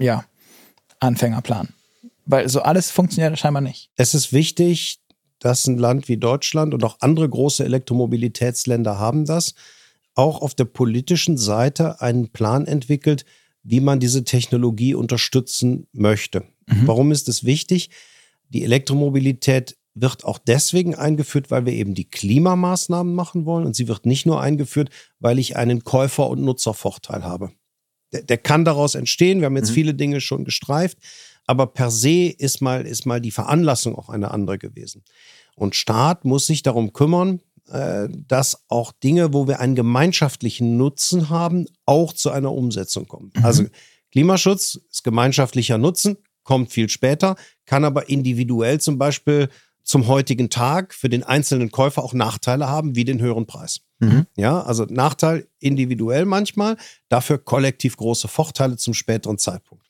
[0.00, 0.24] ja,
[1.00, 1.68] Anfängerplan?
[2.24, 3.90] Weil so alles funktioniert scheinbar nicht.
[3.96, 5.00] Es ist wichtig,
[5.38, 9.54] dass ein Land wie Deutschland und auch andere große Elektromobilitätsländer haben das,
[10.16, 13.24] auch auf der politischen Seite einen Plan entwickelt,
[13.62, 16.44] wie man diese Technologie unterstützen möchte.
[16.84, 17.90] Warum ist es wichtig?
[18.48, 23.64] Die Elektromobilität wird auch deswegen eingeführt, weil wir eben die Klimamaßnahmen machen wollen.
[23.64, 27.52] Und sie wird nicht nur eingeführt, weil ich einen Käufer- und Nutzervorteil habe.
[28.12, 29.40] Der, der kann daraus entstehen.
[29.40, 30.98] Wir haben jetzt viele Dinge schon gestreift.
[31.46, 35.02] Aber per se ist mal, ist mal die Veranlassung auch eine andere gewesen.
[35.54, 41.28] Und Staat muss sich darum kümmern, äh, dass auch Dinge, wo wir einen gemeinschaftlichen Nutzen
[41.28, 43.32] haben, auch zu einer Umsetzung kommen.
[43.42, 43.64] Also
[44.12, 49.48] Klimaschutz ist gemeinschaftlicher Nutzen, kommt viel später, kann aber individuell zum Beispiel
[49.82, 53.80] zum heutigen Tag für den einzelnen Käufer auch Nachteile haben, wie den höheren Preis.
[54.00, 54.26] Mhm.
[54.36, 56.76] Ja, also Nachteil individuell manchmal,
[57.08, 59.86] dafür kollektiv große Vorteile zum späteren Zeitpunkt.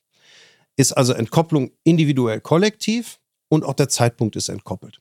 [0.77, 3.19] ist also Entkopplung individuell kollektiv
[3.49, 5.01] und auch der Zeitpunkt ist entkoppelt.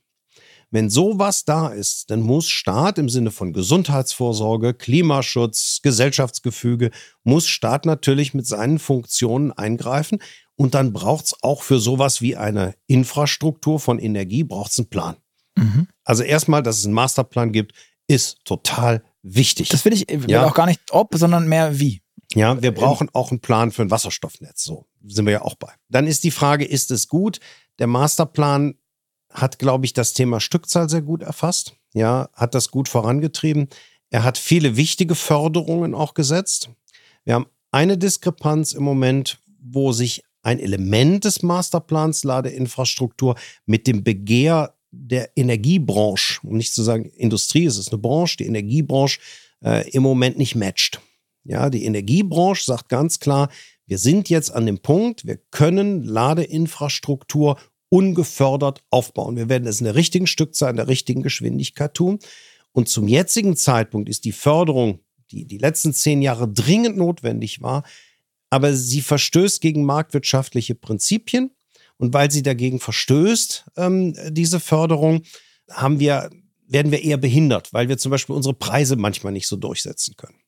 [0.70, 6.90] Wenn sowas da ist, dann muss Staat im Sinne von Gesundheitsvorsorge, Klimaschutz, Gesellschaftsgefüge,
[7.22, 10.18] muss Staat natürlich mit seinen Funktionen eingreifen.
[10.56, 14.88] Und dann braucht es auch für sowas wie eine Infrastruktur von Energie, braucht es einen
[14.88, 15.16] Plan.
[15.56, 15.88] Mhm.
[16.04, 17.72] Also erstmal, dass es einen Masterplan gibt,
[18.08, 19.68] ist total wichtig.
[19.68, 20.46] Das will ich will ja.
[20.46, 22.02] auch gar nicht ob, sondern mehr wie.
[22.34, 24.64] Ja, wir brauchen auch einen Plan für ein Wasserstoffnetz.
[24.64, 25.72] So sind wir ja auch bei.
[25.88, 27.38] Dann ist die Frage, ist es gut?
[27.78, 28.74] Der Masterplan
[29.36, 31.76] hat, glaube ich, das Thema Stückzahl sehr gut erfasst.
[31.94, 33.68] Ja, hat das gut vorangetrieben.
[34.10, 36.70] Er hat viele wichtige Förderungen auch gesetzt.
[37.24, 44.04] Wir haben eine Diskrepanz im Moment, wo sich ein Element des Masterplans Ladeinfrastruktur mit dem
[44.04, 49.18] Begehr der Energiebranche, um nicht zu sagen Industrie, es ist eine Branche, die Energiebranche
[49.62, 51.00] äh, im Moment nicht matcht.
[51.44, 53.50] Ja, die Energiebranche sagt ganz klar,
[53.86, 57.58] wir sind jetzt an dem Punkt, wir können Ladeinfrastruktur
[57.88, 59.36] ungefördert aufbauen.
[59.36, 62.18] Wir werden es in der richtigen Stückzahl, in der richtigen Geschwindigkeit tun.
[62.72, 67.84] Und zum jetzigen Zeitpunkt ist die Förderung, die die letzten zehn Jahre dringend notwendig war,
[68.50, 71.50] aber sie verstößt gegen marktwirtschaftliche Prinzipien.
[71.98, 75.22] Und weil sie dagegen verstößt, ähm, diese Förderung,
[75.70, 76.30] haben wir,
[76.68, 80.38] werden wir eher behindert, weil wir zum Beispiel unsere Preise manchmal nicht so durchsetzen können.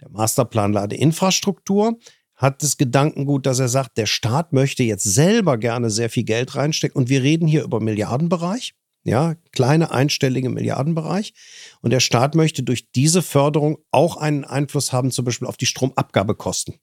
[0.00, 1.98] Der Masterplan Ladeinfrastruktur
[2.38, 6.54] hat das Gedankengut, dass er sagt, der Staat möchte jetzt selber gerne sehr viel Geld
[6.54, 6.96] reinstecken.
[6.96, 11.34] Und wir reden hier über Milliardenbereich, ja, kleine einstellige Milliardenbereich.
[11.82, 15.66] Und der Staat möchte durch diese Förderung auch einen Einfluss haben, zum Beispiel auf die
[15.66, 16.76] Stromabgabekosten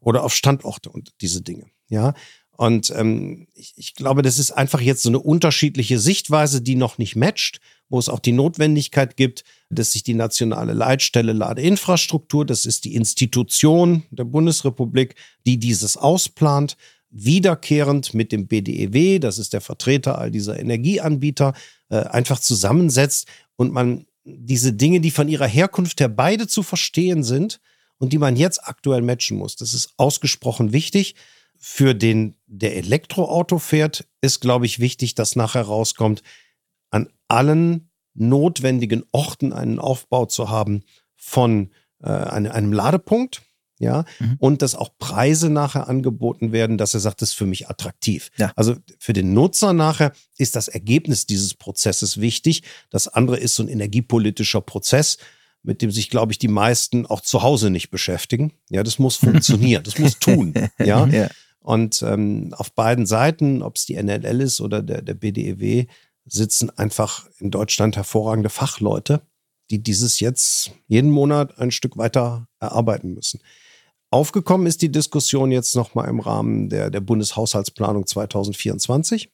[0.00, 1.66] oder auf Standorte und diese Dinge.
[1.90, 2.14] Ja,
[2.58, 6.98] und ähm, ich, ich glaube, das ist einfach jetzt so eine unterschiedliche Sichtweise, die noch
[6.98, 12.66] nicht matcht, wo es auch die Notwendigkeit gibt, dass sich die nationale Leitstelle Ladeinfrastruktur, das
[12.66, 15.14] ist die Institution der Bundesrepublik,
[15.46, 16.76] die dieses ausplant,
[17.10, 21.54] wiederkehrend mit dem BDEW, das ist der Vertreter all dieser Energieanbieter,
[21.90, 27.22] äh, einfach zusammensetzt und man diese Dinge, die von ihrer Herkunft her beide zu verstehen
[27.22, 27.60] sind
[27.98, 31.14] und die man jetzt aktuell matchen muss, das ist ausgesprochen wichtig
[31.58, 36.22] für den, der Elektroauto fährt, ist, glaube ich, wichtig, dass nachher rauskommt,
[36.90, 40.82] an allen notwendigen Orten einen Aufbau zu haben
[41.16, 41.70] von
[42.02, 43.42] äh, einem, Ladepunkt,
[43.80, 44.36] ja, mhm.
[44.40, 48.30] und dass auch Preise nachher angeboten werden, dass er sagt, das ist für mich attraktiv.
[48.36, 48.52] Ja.
[48.56, 52.64] Also für den Nutzer nachher ist das Ergebnis dieses Prozesses wichtig.
[52.90, 55.18] Das andere ist so ein energiepolitischer Prozess,
[55.62, 58.52] mit dem sich, glaube ich, die meisten auch zu Hause nicht beschäftigen.
[58.68, 60.54] Ja, das muss funktionieren, das muss tun.
[60.78, 61.06] Ja?
[61.06, 61.28] ja.
[61.68, 65.84] Und ähm, auf beiden Seiten, ob es die NLL ist oder der, der BDEW,
[66.24, 69.20] sitzen einfach in Deutschland hervorragende Fachleute,
[69.70, 73.42] die dieses jetzt jeden Monat ein Stück weiter erarbeiten müssen.
[74.10, 79.30] Aufgekommen ist die Diskussion jetzt nochmal im Rahmen der, der Bundeshaushaltsplanung 2024,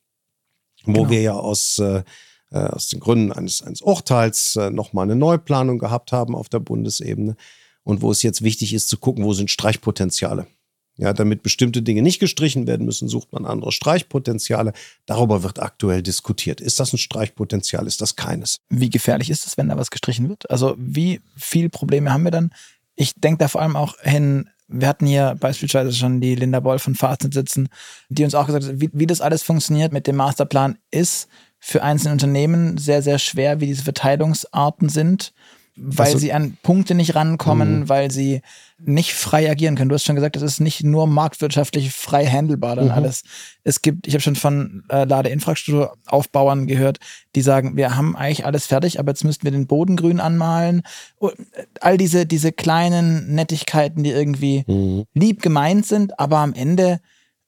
[0.87, 1.11] wo genau.
[1.11, 2.03] wir ja aus, äh,
[2.51, 6.59] äh, aus den Gründen eines, eines Urteils äh, nochmal eine Neuplanung gehabt haben auf der
[6.59, 7.37] Bundesebene
[7.85, 10.49] und wo es jetzt wichtig ist zu gucken, wo sind Streichpotenziale.
[10.97, 14.73] Ja, damit bestimmte Dinge nicht gestrichen werden müssen, sucht man andere Streichpotenziale.
[15.07, 16.61] Darüber wird aktuell diskutiert.
[16.61, 17.87] Ist das ein Streichpotenzial?
[17.89, 18.59] Ist das keines?
[18.69, 20.49] Wie gefährlich ist es, wenn da was gestrichen wird?
[20.51, 22.51] Also wie viel Probleme haben wir dann?
[22.95, 26.79] Ich denke da vor allem auch hin, wir hatten hier beispielsweise schon die Linda Boll
[26.79, 27.69] von Fazit sitzen,
[28.09, 31.29] die uns auch gesagt hat, wie, wie das alles funktioniert mit dem Masterplan ist
[31.59, 35.33] für einzelne Unternehmen sehr, sehr schwer, wie diese Verteilungsarten sind
[35.77, 37.89] weil also, sie an Punkte nicht rankommen, mh.
[37.89, 38.43] weil sie
[38.79, 39.89] nicht frei agieren können.
[39.89, 42.91] Du hast schon gesagt, das ist nicht nur marktwirtschaftlich frei handelbar dann mhm.
[42.93, 43.23] alles.
[43.63, 46.99] Es gibt, ich habe schon von äh, Ladeinfrastrukturaufbauern gehört,
[47.35, 50.83] die sagen, wir haben eigentlich alles fertig, aber jetzt müssten wir den Boden grün anmalen.
[51.17, 55.05] Und äh, all diese, diese kleinen Nettigkeiten, die irgendwie mhm.
[55.15, 57.01] lieb gemeint sind, aber am Ende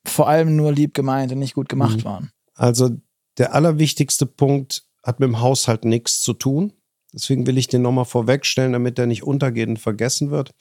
[0.05, 2.05] vor allem nur lieb gemeint und nicht gut gemacht mhm.
[2.05, 2.31] waren.
[2.55, 2.91] Also
[3.39, 6.73] der allerwichtigste Punkt hat mit dem Haushalt nichts zu tun.
[7.13, 10.53] Deswegen will ich den nochmal vorwegstellen, damit er nicht untergeht und vergessen wird.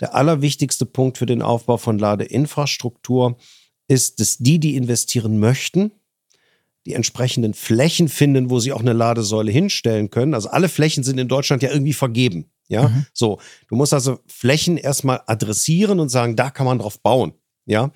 [0.00, 3.36] Der allerwichtigste Punkt für den Aufbau von Ladeinfrastruktur
[3.88, 5.92] ist, dass die, die investieren möchten,
[6.86, 10.34] die entsprechenden Flächen finden, wo sie auch eine Ladesäule hinstellen können.
[10.34, 12.50] Also alle Flächen sind in Deutschland ja irgendwie vergeben.
[12.68, 13.06] Ja, mhm.
[13.12, 13.40] so.
[13.68, 17.32] Du musst also Flächen erstmal adressieren und sagen, da kann man drauf bauen.
[17.66, 17.90] Ja,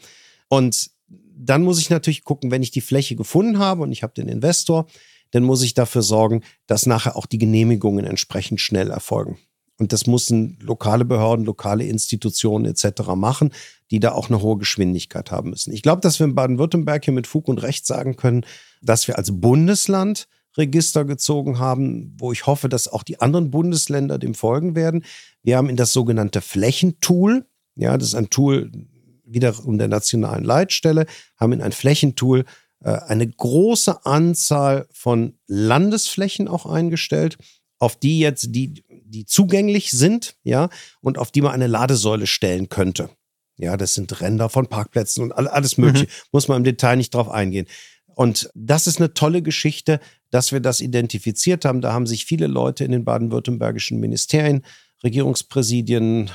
[0.48, 0.90] und
[1.34, 4.28] dann muss ich natürlich gucken, wenn ich die Fläche gefunden habe und ich habe den
[4.28, 4.86] Investor,
[5.32, 9.38] dann muss ich dafür sorgen, dass nachher auch die Genehmigungen entsprechend schnell erfolgen.
[9.78, 13.14] Und das müssen lokale Behörden, lokale Institutionen etc.
[13.16, 13.52] machen,
[13.90, 15.72] die da auch eine hohe Geschwindigkeit haben müssen.
[15.72, 18.46] Ich glaube, dass wir in Baden-Württemberg hier mit Fug und Recht sagen können,
[18.80, 24.18] dass wir als Bundesland Register gezogen haben, wo ich hoffe, dass auch die anderen Bundesländer
[24.18, 25.04] dem folgen werden.
[25.42, 28.70] Wir haben in das sogenannte Flächentool, ja, das ist ein Tool,
[29.24, 31.06] wiederum der nationalen Leitstelle,
[31.38, 32.44] haben in ein Flächentool
[32.90, 37.38] eine große Anzahl von Landesflächen auch eingestellt,
[37.78, 40.68] auf die jetzt die, die zugänglich sind, ja,
[41.00, 43.10] und auf die man eine Ladesäule stellen könnte.
[43.58, 46.06] Ja, das sind Ränder von Parkplätzen und alles Mögliche.
[46.06, 46.28] Mhm.
[46.32, 47.66] Muss man im Detail nicht drauf eingehen.
[48.14, 51.80] Und das ist eine tolle Geschichte, dass wir das identifiziert haben.
[51.80, 54.64] Da haben sich viele Leute in den baden-württembergischen Ministerien,
[55.04, 56.30] Regierungspräsidien,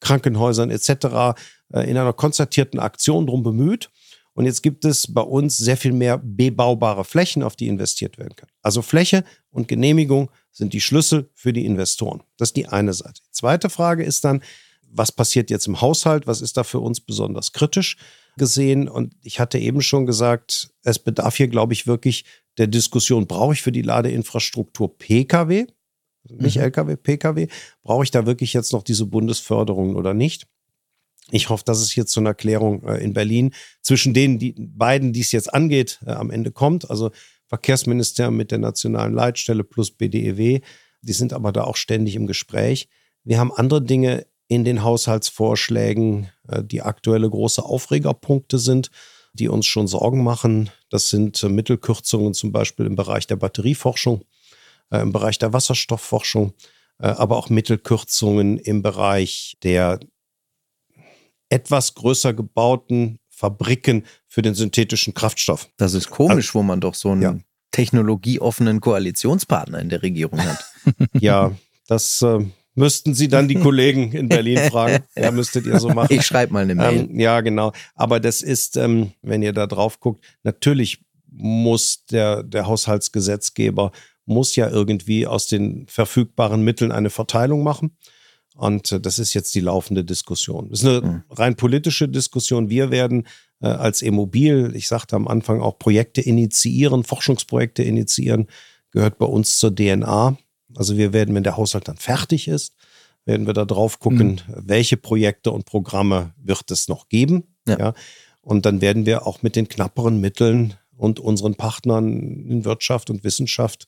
[0.00, 1.38] Krankenhäusern etc.
[1.72, 3.90] Äh, in einer konzertierten Aktion drum bemüht.
[4.34, 8.34] Und jetzt gibt es bei uns sehr viel mehr bebaubare Flächen, auf die investiert werden
[8.34, 8.48] kann.
[8.62, 12.22] Also Fläche und Genehmigung sind die Schlüssel für die Investoren.
[12.38, 13.20] Das ist die eine Seite.
[13.26, 14.42] Die zweite Frage ist dann,
[14.92, 16.26] was passiert jetzt im Haushalt?
[16.26, 17.96] Was ist da für uns besonders kritisch
[18.36, 18.88] gesehen?
[18.88, 22.24] Und ich hatte eben schon gesagt, es bedarf hier, glaube ich, wirklich
[22.58, 25.66] der Diskussion, brauche ich für die Ladeinfrastruktur Pkw?
[26.28, 26.62] Nicht mhm.
[26.62, 27.48] Lkw, Pkw.
[27.82, 30.46] Brauche ich da wirklich jetzt noch diese Bundesförderungen oder nicht?
[31.30, 35.12] Ich hoffe, dass es hier zu einer Klärung äh, in Berlin zwischen denen, die beiden,
[35.12, 36.90] die es jetzt angeht, äh, am Ende kommt.
[36.90, 37.10] Also
[37.46, 40.60] Verkehrsministerium mit der nationalen Leitstelle plus BDEW.
[41.02, 42.88] Die sind aber da auch ständig im Gespräch.
[43.24, 48.90] Wir haben andere Dinge in den Haushaltsvorschlägen, äh, die aktuelle große Aufregerpunkte sind,
[49.32, 50.70] die uns schon Sorgen machen.
[50.90, 54.26] Das sind Mittelkürzungen zum Beispiel im Bereich der Batterieforschung,
[54.90, 56.52] im Bereich der Wasserstoffforschung,
[56.98, 60.00] aber auch Mittelkürzungen im Bereich der
[61.52, 65.68] etwas größer gebauten Fabriken für den synthetischen Kraftstoff.
[65.76, 67.38] Das ist komisch, also, wo man doch so einen ja.
[67.72, 70.64] technologieoffenen Koalitionspartner in der Regierung hat.
[71.20, 71.52] ja,
[71.88, 72.38] das äh,
[72.74, 75.04] müssten Sie dann die Kollegen in Berlin fragen.
[75.14, 76.14] Ja, müsstet ihr so machen.
[76.14, 77.00] Ich schreibe mal eine Mail.
[77.00, 77.72] Ähm, ja, genau.
[77.94, 83.92] Aber das ist, ähm, wenn ihr da drauf guckt, natürlich muss der, der Haushaltsgesetzgeber
[84.24, 87.96] muss ja irgendwie aus den verfügbaren Mitteln eine Verteilung machen.
[88.56, 90.68] Und äh, das ist jetzt die laufende Diskussion.
[90.70, 91.22] Das ist eine mhm.
[91.30, 92.70] rein politische Diskussion.
[92.70, 93.26] Wir werden
[93.60, 98.46] äh, als Immobil, ich sagte am Anfang auch Projekte initiieren, Forschungsprojekte initiieren,
[98.90, 100.36] gehört bei uns zur DNA.
[100.74, 102.74] Also wir werden, wenn der Haushalt dann fertig ist,
[103.24, 104.54] werden wir da drauf gucken, mhm.
[104.56, 107.44] welche Projekte und Programme wird es noch geben.
[107.66, 107.78] Ja.
[107.78, 107.94] ja.
[108.40, 113.24] Und dann werden wir auch mit den knapperen Mitteln und unseren Partnern in Wirtschaft und
[113.24, 113.86] Wissenschaft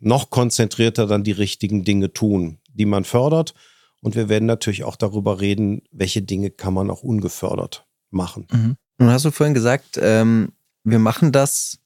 [0.00, 3.54] noch konzentrierter dann die richtigen Dinge tun, die man fördert
[4.02, 8.46] und wir werden natürlich auch darüber reden, welche Dinge kann man auch ungefördert machen.
[8.52, 8.76] Mhm.
[8.98, 10.52] Nun hast du vorhin gesagt, ähm,
[10.84, 11.78] wir machen das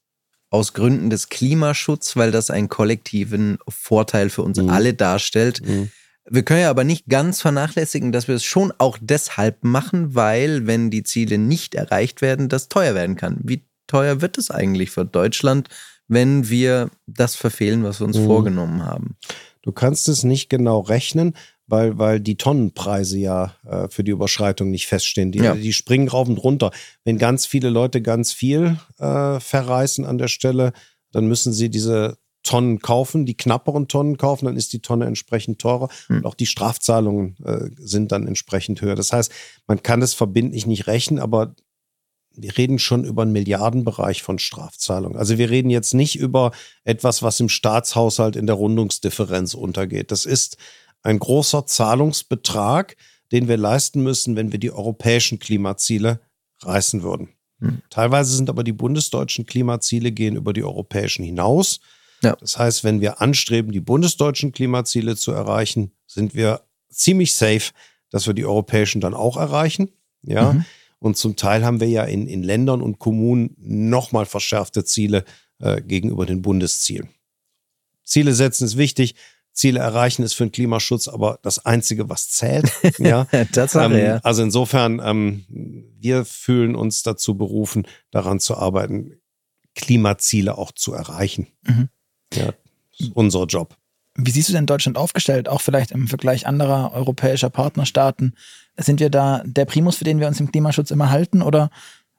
[0.49, 4.69] aus Gründen des Klimaschutzes, weil das einen kollektiven Vorteil für uns mhm.
[4.69, 5.65] alle darstellt.
[5.65, 5.91] Mhm.
[6.29, 10.67] Wir können ja aber nicht ganz vernachlässigen, dass wir es schon auch deshalb machen, weil,
[10.67, 13.39] wenn die Ziele nicht erreicht werden, das teuer werden kann.
[13.43, 15.69] Wie teuer wird es eigentlich für Deutschland,
[16.07, 18.25] wenn wir das verfehlen, was wir uns mhm.
[18.25, 19.15] vorgenommen haben?
[19.61, 21.33] Du kannst es nicht genau rechnen,
[21.67, 25.31] weil, weil die Tonnenpreise ja äh, für die Überschreitung nicht feststehen.
[25.31, 25.53] Die, ja.
[25.53, 26.71] die springen rauf und runter.
[27.03, 30.73] Wenn ganz viele Leute ganz viel äh, verreißen an der Stelle,
[31.11, 35.59] dann müssen sie diese Tonnen kaufen, die knapperen Tonnen kaufen, dann ist die Tonne entsprechend
[35.59, 36.17] teurer hm.
[36.17, 38.95] und auch die Strafzahlungen äh, sind dann entsprechend höher.
[38.95, 39.31] Das heißt,
[39.67, 41.55] man kann es verbindlich nicht rechnen, aber
[42.37, 45.17] wir reden schon über einen Milliardenbereich von Strafzahlungen.
[45.17, 46.51] Also wir reden jetzt nicht über
[46.83, 50.11] etwas, was im Staatshaushalt in der Rundungsdifferenz untergeht.
[50.11, 50.57] Das ist
[51.03, 52.95] ein großer Zahlungsbetrag,
[53.31, 56.19] den wir leisten müssen, wenn wir die europäischen Klimaziele
[56.61, 57.29] reißen würden.
[57.59, 57.81] Hm.
[57.89, 61.79] Teilweise sind aber die bundesdeutschen Klimaziele gehen über die europäischen hinaus.
[62.23, 62.35] Ja.
[62.39, 67.71] Das heißt, wenn wir anstreben, die bundesdeutschen Klimaziele zu erreichen, sind wir ziemlich safe,
[68.09, 69.91] dass wir die europäischen dann auch erreichen.
[70.23, 70.53] Ja.
[70.53, 70.65] Mhm.
[70.99, 75.25] Und zum Teil haben wir ja in, in Ländern und Kommunen nochmal verschärfte Ziele
[75.59, 77.09] äh, gegenüber den Bundeszielen.
[78.03, 79.15] Ziele setzen ist wichtig.
[79.57, 82.71] Ziele erreichen ist für den Klimaschutz aber das Einzige, was zählt.
[82.99, 83.25] Ja.
[83.51, 84.17] Tatsache, ähm, ja.
[84.23, 85.45] Also insofern, ähm,
[85.99, 89.19] wir fühlen uns dazu berufen, daran zu arbeiten,
[89.75, 91.47] Klimaziele auch zu erreichen.
[91.63, 91.89] Mhm.
[92.33, 92.53] Ja,
[93.13, 93.75] unser Job.
[94.15, 98.35] Wie siehst du denn Deutschland aufgestellt, auch vielleicht im Vergleich anderer europäischer Partnerstaaten?
[98.77, 101.41] Sind wir da der Primus, für den wir uns im Klimaschutz immer halten?
[101.41, 101.69] Oder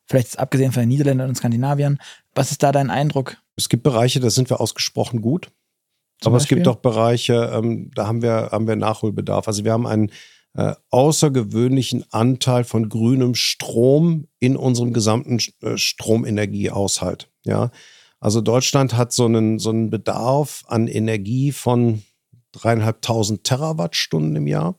[0.07, 1.99] vielleicht abgesehen von den Niederländern und Skandinaviern,
[2.35, 3.37] was ist da dein Eindruck?
[3.57, 5.51] Es gibt Bereiche, da sind wir ausgesprochen gut.
[6.25, 6.59] Aber Beispiel?
[6.59, 9.47] es gibt auch Bereiche, ähm, da haben wir, haben wir Nachholbedarf.
[9.47, 10.11] Also wir haben einen
[10.55, 17.31] äh, außergewöhnlichen Anteil von grünem Strom in unserem gesamten äh, Stromenergiehaushalt.
[17.45, 17.71] Ja,
[18.19, 22.03] also Deutschland hat so einen, so einen Bedarf an Energie von
[22.53, 24.77] dreieinhalbtausend Terawattstunden im Jahr.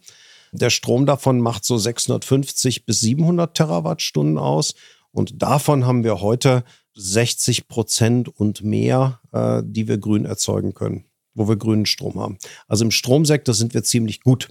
[0.51, 4.73] Der Strom davon macht so 650 bis 700 Terawattstunden aus.
[5.11, 6.63] Und davon haben wir heute
[6.95, 11.08] 60 Prozent und mehr, äh, die wir grün erzeugen können
[11.39, 12.37] wo wir grünen Strom haben.
[12.67, 14.49] Also im Stromsektor sind wir ziemlich gut.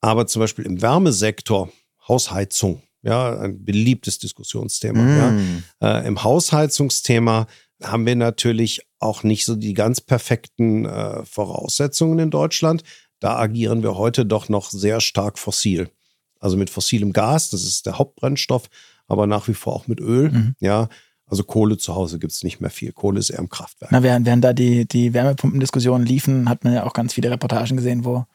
[0.00, 1.70] Aber zum Beispiel im Wärmesektor,
[2.08, 5.02] Hausheizung, Ja, ein beliebtes Diskussionsthema.
[5.02, 5.64] Mm.
[5.80, 6.00] Ja.
[6.00, 7.46] Äh, Im Hausheizungsthema
[7.82, 12.82] haben wir natürlich auch nicht so die ganz perfekten äh, Voraussetzungen in Deutschland.
[13.18, 15.90] Da agieren wir heute doch noch sehr stark fossil.
[16.40, 18.68] Also mit fossilem Gas, das ist der Hauptbrennstoff,
[19.06, 20.30] aber nach wie vor auch mit Öl.
[20.30, 20.54] Mhm.
[20.60, 20.88] Ja,
[21.32, 22.92] also Kohle zu Hause gibt es nicht mehr viel.
[22.92, 23.90] Kohle ist eher im Kraftwerk.
[23.90, 27.74] Na, während, während da die, die Wärmepumpendiskussionen liefen, hat man ja auch ganz viele Reportagen
[27.74, 28.26] gesehen, wo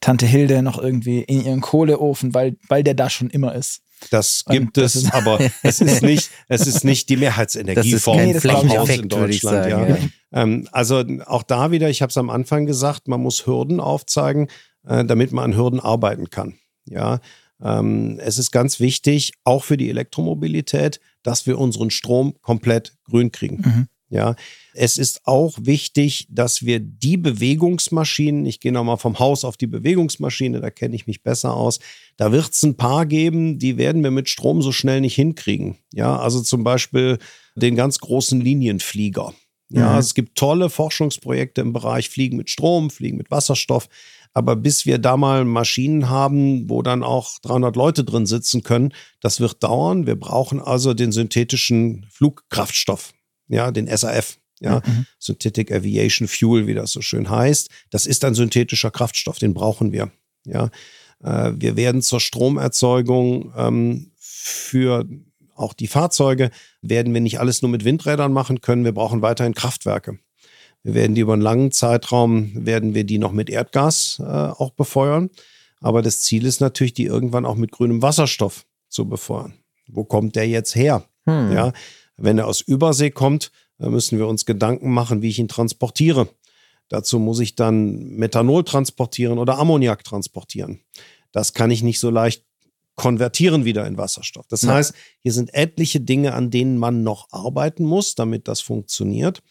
[0.00, 3.82] Tante Hilde noch irgendwie in ihren Kohleofen, weil, weil der da schon immer ist.
[4.10, 8.88] Das gibt das es, aber es ist nicht, es ist nicht die Mehrheitsenergieform nee, Haus
[8.88, 9.70] in Deutschland.
[9.70, 9.86] Sagen, ja.
[9.86, 9.98] ja.
[10.32, 14.48] Ähm, also auch da wieder, ich habe es am Anfang gesagt, man muss Hürden aufzeigen,
[14.84, 16.54] äh, damit man an Hürden arbeiten kann.
[16.86, 17.20] Ja,
[17.62, 23.32] ähm, es ist ganz wichtig, auch für die Elektromobilität, dass wir unseren Strom komplett grün
[23.32, 23.56] kriegen.
[23.56, 23.88] Mhm.
[24.12, 24.36] Ja,
[24.74, 29.66] es ist auch wichtig, dass wir die Bewegungsmaschinen, ich gehe nochmal vom Haus auf die
[29.66, 31.78] Bewegungsmaschine, da kenne ich mich besser aus,
[32.18, 35.78] da wird es ein paar geben, die werden wir mit Strom so schnell nicht hinkriegen.
[35.94, 37.18] Ja, also zum Beispiel
[37.54, 39.32] den ganz großen Linienflieger.
[39.70, 39.98] Ja, mhm.
[39.98, 43.88] es gibt tolle Forschungsprojekte im Bereich Fliegen mit Strom, Fliegen mit Wasserstoff.
[44.34, 48.94] Aber bis wir da mal Maschinen haben, wo dann auch 300 Leute drin sitzen können,
[49.20, 50.06] das wird dauern.
[50.06, 53.12] Wir brauchen also den synthetischen Flugkraftstoff,
[53.48, 54.38] ja, den SAF.
[54.60, 55.06] Ja, mhm.
[55.18, 57.68] Synthetic Aviation Fuel, wie das so schön heißt.
[57.90, 60.12] Das ist ein synthetischer Kraftstoff, den brauchen wir.
[60.44, 60.70] Ja,
[61.22, 65.04] äh, wir werden zur Stromerzeugung ähm, für
[65.54, 68.84] auch die Fahrzeuge werden wir nicht alles nur mit Windrädern machen können.
[68.84, 70.18] Wir brauchen weiterhin Kraftwerke.
[70.82, 74.70] Wir werden die über einen langen Zeitraum, werden wir die noch mit Erdgas äh, auch
[74.70, 75.30] befeuern.
[75.80, 79.54] Aber das Ziel ist natürlich, die irgendwann auch mit grünem Wasserstoff zu befeuern.
[79.88, 81.04] Wo kommt der jetzt her?
[81.24, 81.52] Hm.
[81.52, 81.72] Ja,
[82.16, 86.28] wenn er aus Übersee kommt, müssen wir uns Gedanken machen, wie ich ihn transportiere.
[86.88, 90.80] Dazu muss ich dann Methanol transportieren oder Ammoniak transportieren.
[91.32, 92.44] Das kann ich nicht so leicht
[92.94, 94.46] konvertieren wieder in Wasserstoff.
[94.48, 94.74] Das ja.
[94.74, 99.42] heißt, hier sind etliche Dinge, an denen man noch arbeiten muss, damit das funktioniert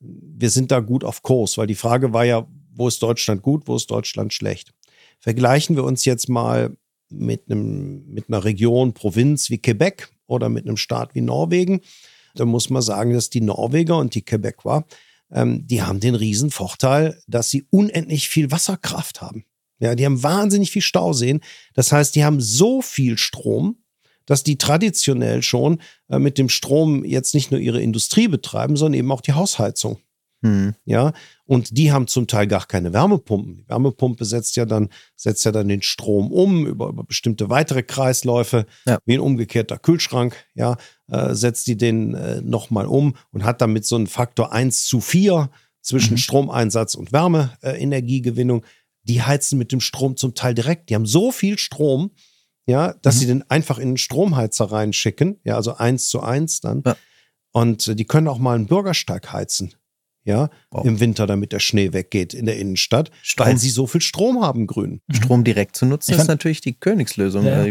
[0.00, 3.66] wir sind da gut auf Kurs, weil die Frage war ja, wo ist Deutschland gut,
[3.66, 4.72] wo ist Deutschland schlecht?
[5.18, 6.76] Vergleichen wir uns jetzt mal
[7.10, 11.80] mit, einem, mit einer Region, Provinz wie Quebec oder mit einem Staat wie Norwegen,
[12.34, 14.84] dann muss man sagen, dass die Norweger und die Quebecois,
[15.32, 19.44] ähm, die haben den riesen Vorteil, dass sie unendlich viel Wasserkraft haben.
[19.80, 21.40] Ja, die haben wahnsinnig viel Stauseen.
[21.74, 23.78] Das heißt, die haben so viel Strom,
[24.28, 28.98] dass die traditionell schon äh, mit dem Strom jetzt nicht nur ihre Industrie betreiben, sondern
[28.98, 29.98] eben auch die Hausheizung.
[30.42, 30.74] Hm.
[30.84, 31.14] Ja,
[31.46, 33.56] und die haben zum Teil gar keine Wärmepumpen.
[33.56, 37.82] Die Wärmepumpe setzt ja dann, setzt ja dann den Strom um über, über bestimmte weitere
[37.82, 38.98] Kreisläufe, ja.
[39.06, 40.76] wie ein umgekehrter Kühlschrank, ja,
[41.10, 45.00] äh, setzt die den äh, nochmal um und hat damit so einen Faktor 1 zu
[45.00, 45.50] 4
[45.80, 46.18] zwischen mhm.
[46.18, 48.64] Stromeinsatz und Wärmeenergiegewinnung.
[49.04, 50.90] die heizen mit dem Strom zum Teil direkt.
[50.90, 52.10] Die haben so viel Strom,
[52.68, 53.20] ja, dass mhm.
[53.20, 56.82] sie den einfach in den Stromheizer reinschicken, ja, also eins zu eins dann.
[56.84, 56.96] Ja.
[57.50, 59.74] Und äh, die können auch mal einen Bürgersteig heizen,
[60.24, 60.84] ja, wow.
[60.84, 63.46] im Winter, damit der Schnee weggeht in der Innenstadt, Strom.
[63.46, 65.00] weil sie so viel Strom haben, grün.
[65.10, 67.46] Strom direkt zu nutzen ich ist natürlich die Königslösung.
[67.46, 67.64] Ja.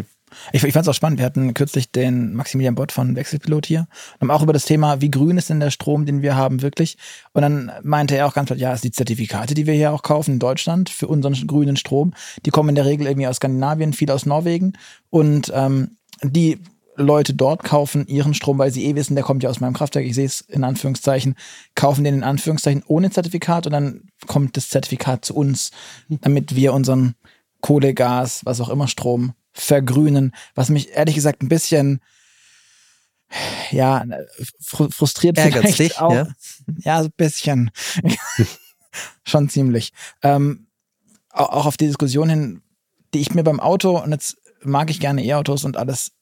[0.52, 1.20] Ich, ich fand es auch spannend.
[1.20, 5.02] Wir hatten kürzlich den Maximilian Bott von Wechselpilot hier und haben auch über das Thema,
[5.02, 6.98] wie grün ist denn der Strom, den wir haben, wirklich.
[7.34, 10.04] Und dann meinte er auch ganz klar, ja, es die Zertifikate, die wir hier auch
[10.04, 12.14] kaufen in Deutschland für unseren grünen Strom,
[12.46, 14.74] die kommen in der Regel irgendwie aus Skandinavien, viel aus Norwegen.
[15.10, 16.60] Und ähm, die
[16.98, 20.06] Leute dort kaufen ihren Strom, weil sie eh wissen, der kommt ja aus meinem Kraftwerk,
[20.06, 21.36] ich sehe es in Anführungszeichen,
[21.76, 25.72] kaufen den in Anführungszeichen ohne Zertifikat und dann kommt das Zertifikat zu uns,
[26.10, 27.14] damit wir unseren
[27.62, 32.02] Kohle, Gas, was auch immer Strom vergrünen, was mich ehrlich gesagt ein bisschen
[33.72, 34.06] ja,
[34.60, 36.14] frustriert Ärgert vielleicht dich, auch.
[36.14, 36.28] Ja,
[36.78, 37.72] ja so ein bisschen.
[39.26, 39.92] Schon ziemlich.
[40.24, 40.68] Ähm,
[41.32, 42.62] auch auf die Diskussion hin,
[43.14, 46.14] die ich mir beim Auto, und jetzt mag ich gerne E-Autos und alles,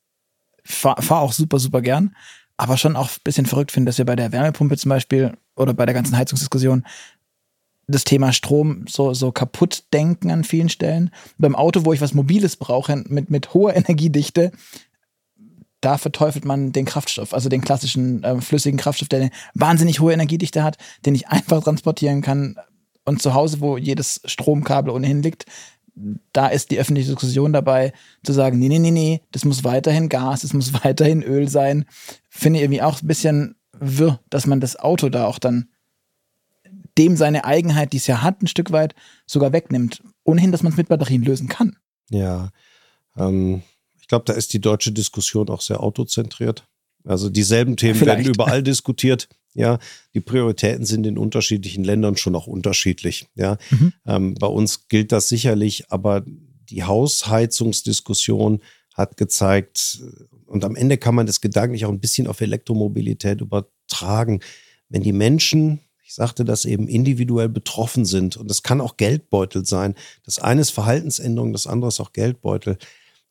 [0.63, 2.15] fahre fahr auch super, super gern,
[2.57, 5.73] aber schon auch ein bisschen verrückt finde, dass wir bei der Wärmepumpe zum Beispiel oder
[5.73, 6.85] bei der ganzen Heizungsdiskussion
[7.87, 11.11] das Thema Strom so, so kaputt denken an vielen Stellen.
[11.37, 14.51] Beim Auto, wo ich was Mobiles brauche, mit, mit hoher Energiedichte,
[15.81, 20.13] da verteufelt man den Kraftstoff, also den klassischen äh, flüssigen Kraftstoff, der eine wahnsinnig hohe
[20.13, 22.57] Energiedichte hat, den ich einfach transportieren kann.
[23.07, 25.45] Und zu Hause, wo jedes Stromkabel ohnehin liegt,
[26.33, 30.09] da ist die öffentliche Diskussion dabei, zu sagen, nee, nee, nee, nee, das muss weiterhin
[30.09, 31.85] Gas, das muss weiterhin Öl sein.
[32.29, 35.69] Finde ich irgendwie auch ein bisschen wirr, dass man das Auto da auch dann
[36.97, 40.01] dem seine Eigenheit, die es ja hat, ein Stück weit sogar wegnimmt.
[40.23, 41.75] Ohnehin, dass man es mit Batterien lösen kann.
[42.09, 42.51] Ja,
[43.17, 43.61] ähm,
[43.99, 46.67] ich glaube, da ist die deutsche Diskussion auch sehr autozentriert.
[47.03, 48.19] Also dieselben Themen Vielleicht.
[48.19, 49.27] werden überall diskutiert.
[49.53, 49.79] Ja,
[50.13, 53.27] die Prioritäten sind in unterschiedlichen Ländern schon auch unterschiedlich.
[53.35, 53.93] Ja, mhm.
[54.05, 58.61] ähm, bei uns gilt das sicherlich, aber die Hausheizungsdiskussion
[58.93, 60.03] hat gezeigt,
[60.45, 64.41] und am Ende kann man das gedanklich auch ein bisschen auf Elektromobilität übertragen.
[64.89, 65.79] Wenn die Menschen,
[66.15, 70.71] sagte das eben, individuell betroffen sind, und das kann auch Geldbeutel sein, das eine ist
[70.71, 72.77] Verhaltensänderung, das andere ist auch Geldbeutel,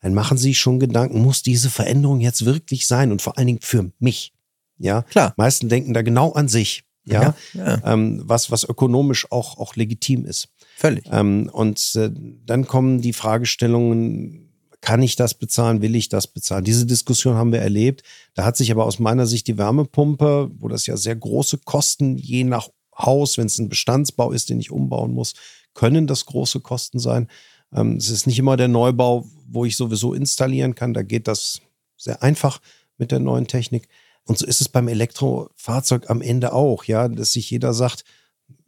[0.02, 3.46] dann machen Sie sich schon Gedanken, muss diese Veränderung jetzt wirklich sein und vor allen
[3.46, 4.34] Dingen für mich?
[4.76, 5.32] Ja, klar.
[5.36, 6.84] Meisten denken da genau an sich.
[7.06, 7.92] Ja, ja, ja.
[7.92, 10.48] Ähm, was, was ökonomisch auch, auch legitim ist.
[10.76, 11.04] Völlig.
[11.10, 12.10] Ähm, und äh,
[12.44, 14.43] dann kommen die Fragestellungen,
[14.84, 16.62] kann ich das bezahlen, will ich das bezahlen?
[16.62, 18.02] Diese Diskussion haben wir erlebt.
[18.34, 22.18] Da hat sich aber aus meiner Sicht die Wärmepumpe, wo das ja sehr große Kosten
[22.18, 25.32] je nach Haus, wenn es ein Bestandsbau ist, den ich umbauen muss,
[25.72, 27.30] können das große Kosten sein.
[27.72, 30.92] Ähm, es ist nicht immer der Neubau, wo ich sowieso installieren kann.
[30.92, 31.62] Da geht das
[31.96, 32.60] sehr einfach
[32.98, 33.88] mit der neuen Technik.
[34.26, 38.04] Und so ist es beim Elektrofahrzeug am Ende auch, ja, dass sich jeder sagt,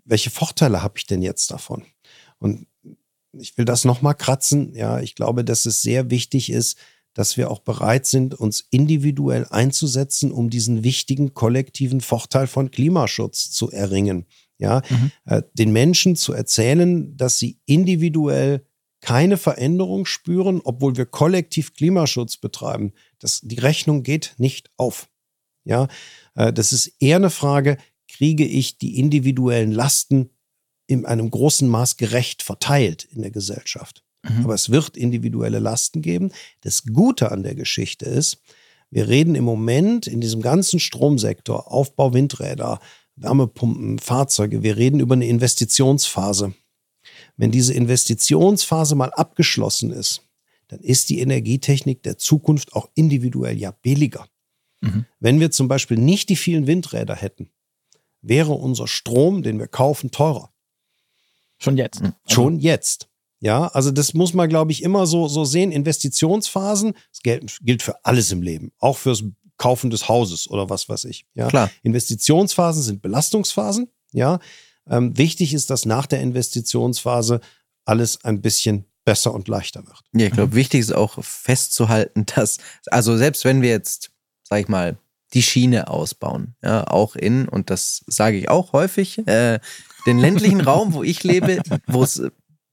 [0.06, 1.84] welche Vorteile habe ich denn jetzt davon?
[2.38, 2.66] Und
[3.40, 4.74] ich will das nochmal kratzen.
[4.74, 6.78] Ja, ich glaube, dass es sehr wichtig ist,
[7.14, 13.50] dass wir auch bereit sind, uns individuell einzusetzen, um diesen wichtigen kollektiven Vorteil von Klimaschutz
[13.50, 14.26] zu erringen.
[14.58, 15.10] Ja, mhm.
[15.26, 18.66] äh, den Menschen zu erzählen, dass sie individuell
[19.00, 22.92] keine Veränderung spüren, obwohl wir kollektiv Klimaschutz betreiben.
[23.18, 25.08] Das, die Rechnung geht nicht auf.
[25.64, 25.88] Ja,
[26.34, 27.76] äh, das ist eher eine Frage,
[28.08, 30.30] kriege ich die individuellen Lasten
[30.86, 34.02] in einem großen Maß gerecht verteilt in der Gesellschaft.
[34.22, 34.44] Mhm.
[34.44, 36.32] Aber es wird individuelle Lasten geben.
[36.62, 38.38] Das Gute an der Geschichte ist,
[38.90, 42.80] wir reden im Moment in diesem ganzen Stromsektor, Aufbau Windräder,
[43.16, 46.54] Wärmepumpen, Fahrzeuge, wir reden über eine Investitionsphase.
[47.36, 50.22] Wenn diese Investitionsphase mal abgeschlossen ist,
[50.68, 54.26] dann ist die Energietechnik der Zukunft auch individuell ja billiger.
[54.80, 55.06] Mhm.
[55.20, 57.50] Wenn wir zum Beispiel nicht die vielen Windräder hätten,
[58.20, 60.52] wäre unser Strom, den wir kaufen, teurer.
[61.58, 62.00] Schon jetzt.
[62.00, 62.14] Also.
[62.28, 63.08] Schon jetzt.
[63.40, 65.70] Ja, also das muss man, glaube ich, immer so, so sehen.
[65.70, 69.24] Investitionsphasen, das gilt, gilt für alles im Leben, auch fürs
[69.58, 71.26] Kaufen des Hauses oder was weiß ich.
[71.34, 71.70] Ja, Klar.
[71.82, 73.88] Investitionsphasen sind Belastungsphasen.
[74.12, 74.38] Ja,
[74.88, 77.40] ähm, wichtig ist, dass nach der Investitionsphase
[77.84, 80.02] alles ein bisschen besser und leichter wird.
[80.14, 80.56] Ja, ich glaube, mhm.
[80.56, 84.10] wichtig ist auch festzuhalten, dass, also selbst wenn wir jetzt
[84.48, 84.96] sag ich mal,
[85.34, 86.54] die Schiene ausbauen.
[86.62, 89.58] Ja, auch in, und das sage ich auch häufig, äh,
[90.06, 92.22] den ländlichen Raum, wo ich lebe, wo es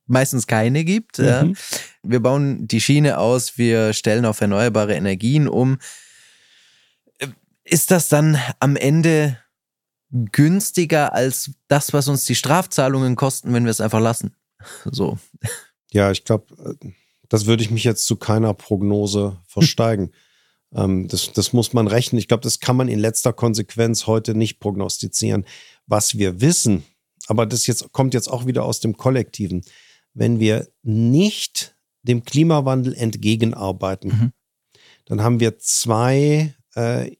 [0.06, 1.20] meistens keine gibt.
[1.20, 1.26] Mhm.
[1.26, 1.48] Ja.
[2.04, 5.78] Wir bauen die Schiene aus, wir stellen auf erneuerbare Energien um.
[7.64, 9.38] Ist das dann am Ende
[10.10, 14.36] günstiger als das, was uns die Strafzahlungen kosten, wenn wir es einfach lassen?
[14.86, 15.18] So.
[15.92, 16.78] Ja, ich glaube,
[17.28, 20.12] das würde ich mich jetzt zu keiner Prognose versteigen.
[20.76, 22.18] Ähm, das, das muss man rechnen.
[22.18, 25.46] Ich glaube, das kann man in letzter Konsequenz heute nicht prognostizieren.
[25.86, 26.84] Was wir wissen,
[27.28, 29.64] aber das jetzt kommt jetzt auch wieder aus dem Kollektiven,
[30.14, 34.32] wenn wir nicht dem Klimawandel entgegenarbeiten, mhm.
[35.06, 37.12] dann haben wir zwei äh,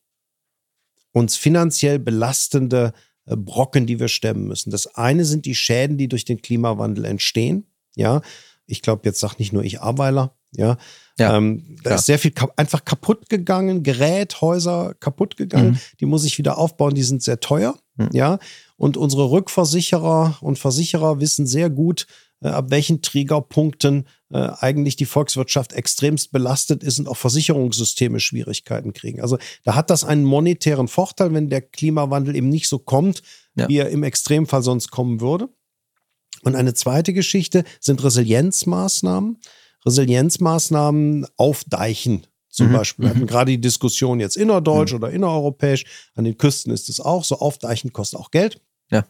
[1.12, 2.94] uns finanziell belastende
[3.26, 4.72] äh, Brocken, die wir stemmen müssen.
[4.72, 7.68] Das eine sind die Schäden, die durch den Klimawandel entstehen.
[7.96, 8.22] Ja,
[8.66, 10.78] ich glaube, jetzt sagt nicht nur ich Aweiler, ja,
[11.18, 15.72] ja, ähm, da ist sehr viel ka einfach kaputt gegangen, Gerät, Häuser kaputt gegangen.
[15.72, 15.80] Mhm.
[16.00, 17.78] Die muss ich wieder aufbauen, die sind sehr teuer.
[17.96, 18.10] Mhm.
[18.14, 18.40] Ja.
[18.84, 22.06] Und unsere Rückversicherer und Versicherer wissen sehr gut,
[22.42, 28.92] äh, ab welchen Triggerpunkten äh, eigentlich die Volkswirtschaft extremst belastet ist und auch Versicherungssysteme Schwierigkeiten
[28.92, 29.22] kriegen.
[29.22, 33.22] Also da hat das einen monetären Vorteil, wenn der Klimawandel eben nicht so kommt,
[33.56, 33.70] ja.
[33.70, 35.48] wie er im Extremfall sonst kommen würde.
[36.42, 39.38] Und eine zweite Geschichte sind Resilienzmaßnahmen.
[39.86, 42.28] Resilienzmaßnahmen aufdeichen.
[42.50, 42.74] Zum mhm.
[42.74, 43.06] Beispiel.
[43.06, 43.28] Wir hatten mhm.
[43.28, 44.98] gerade die Diskussion jetzt innerdeutsch mhm.
[44.98, 45.86] oder innereuropäisch.
[46.16, 47.40] An den Küsten ist es auch so.
[47.40, 48.60] Aufdeichen kostet auch Geld.
[48.90, 49.06] Ja.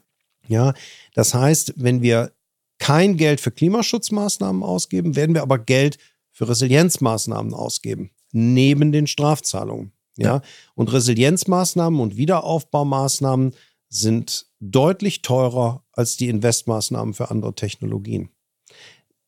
[0.48, 0.74] Ja.
[1.14, 2.32] Das heißt, wenn wir
[2.80, 5.98] kein Geld für Klimaschutzmaßnahmen ausgeben, werden wir aber Geld
[6.32, 8.12] für Resilienzmaßnahmen ausgeben.
[8.32, 9.94] Neben den Strafzahlungen.
[10.18, 10.26] Ja.
[10.26, 10.42] ja.
[10.76, 13.54] Und Resilienzmaßnahmen und Wiederaufbaumaßnahmen
[13.90, 18.30] sind deutlich teurer als die Investmaßnahmen für andere Technologien.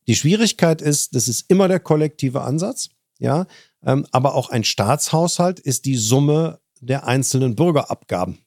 [0.07, 2.89] Die Schwierigkeit ist, das ist immer der kollektive Ansatz,
[3.19, 3.45] ja,
[3.83, 8.39] ähm, aber auch ein Staatshaushalt ist die Summe der einzelnen Bürgerabgaben.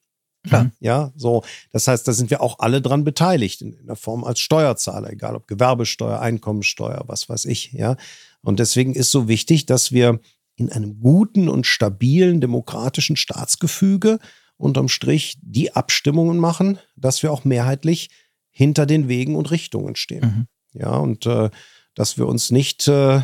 [0.48, 0.64] Klar.
[0.64, 0.72] Mhm.
[0.80, 1.42] Ja, so.
[1.72, 5.10] Das heißt, da sind wir auch alle dran beteiligt, in, in der Form als Steuerzahler,
[5.12, 7.96] egal ob Gewerbesteuer, Einkommensteuer, was weiß ich, ja.
[8.40, 10.20] Und deswegen ist so wichtig, dass wir
[10.56, 14.18] in einem guten und stabilen demokratischen Staatsgefüge
[14.56, 18.10] unterm Strich die Abstimmungen machen, dass wir auch mehrheitlich
[18.50, 20.48] hinter den Wegen und Richtungen stehen.
[20.72, 20.80] Mhm.
[20.80, 21.50] Ja, und äh,
[21.94, 23.20] dass wir uns nicht äh,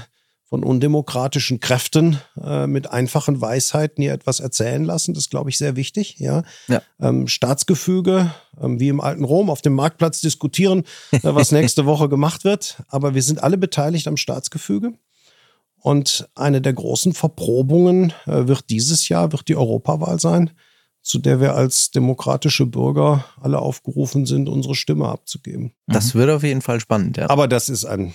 [0.54, 5.12] von undemokratischen Kräften äh, mit einfachen Weisheiten hier etwas erzählen lassen.
[5.12, 6.20] Das glaube ich sehr wichtig.
[6.20, 6.80] Ja, ja.
[7.00, 8.32] Ähm, Staatsgefüge,
[8.62, 12.84] ähm, wie im alten Rom, auf dem Marktplatz diskutieren, äh, was nächste Woche gemacht wird.
[12.86, 14.92] Aber wir sind alle beteiligt am Staatsgefüge.
[15.80, 20.52] Und eine der großen Verprobungen äh, wird dieses Jahr, wird die Europawahl sein,
[21.02, 25.72] zu der wir als demokratische Bürger alle aufgerufen sind, unsere Stimme abzugeben.
[25.88, 27.28] Das wird auf jeden Fall spannend, ja.
[27.28, 28.14] Aber das ist eine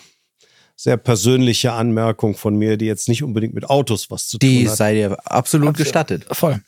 [0.82, 4.70] sehr persönliche Anmerkung von mir, die jetzt nicht unbedingt mit Autos was zu Die tun
[4.70, 4.78] hat.
[4.78, 6.26] sei dir absolut gestattet.
[6.32, 6.62] Voll.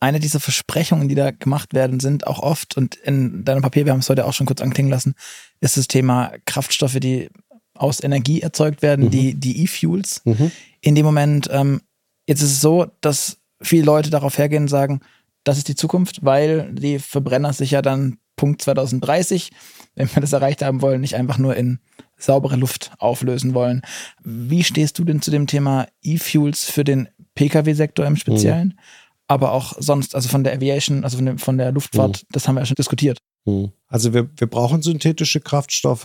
[0.00, 3.92] Eine dieser Versprechungen, die da gemacht werden, sind auch oft, und in deinem Papier, wir
[3.92, 5.14] haben es heute auch schon kurz anklingen lassen,
[5.60, 7.28] ist das Thema Kraftstoffe, die
[7.74, 10.22] aus Energie erzeugt werden, die, die E-Fuels.
[10.24, 10.50] Mhm.
[10.80, 11.82] In dem Moment, ähm,
[12.26, 15.00] jetzt ist es so, dass viele Leute darauf hergehen und sagen,
[15.44, 19.50] das ist die Zukunft, weil die Verbrenner sich ja dann Punkt 2030,
[19.94, 21.80] wenn wir das erreicht haben wollen, nicht einfach nur in
[22.18, 23.82] saubere Luft auflösen wollen.
[24.22, 28.78] Wie stehst du denn zu dem Thema E-Fuels für den Pkw-Sektor im Speziellen?
[29.26, 32.54] Aber auch sonst, also von der Aviation, also von, der- von der Luftfahrt, das haben
[32.56, 33.18] wir ja schon diskutiert.
[33.44, 33.72] Mhm.
[33.86, 36.04] Also wir, wir brauchen synthetische Kraftstoffe,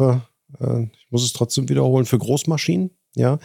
[0.59, 3.39] äh, ich muss es trotzdem wiederholen, für Großmaschinen, ja,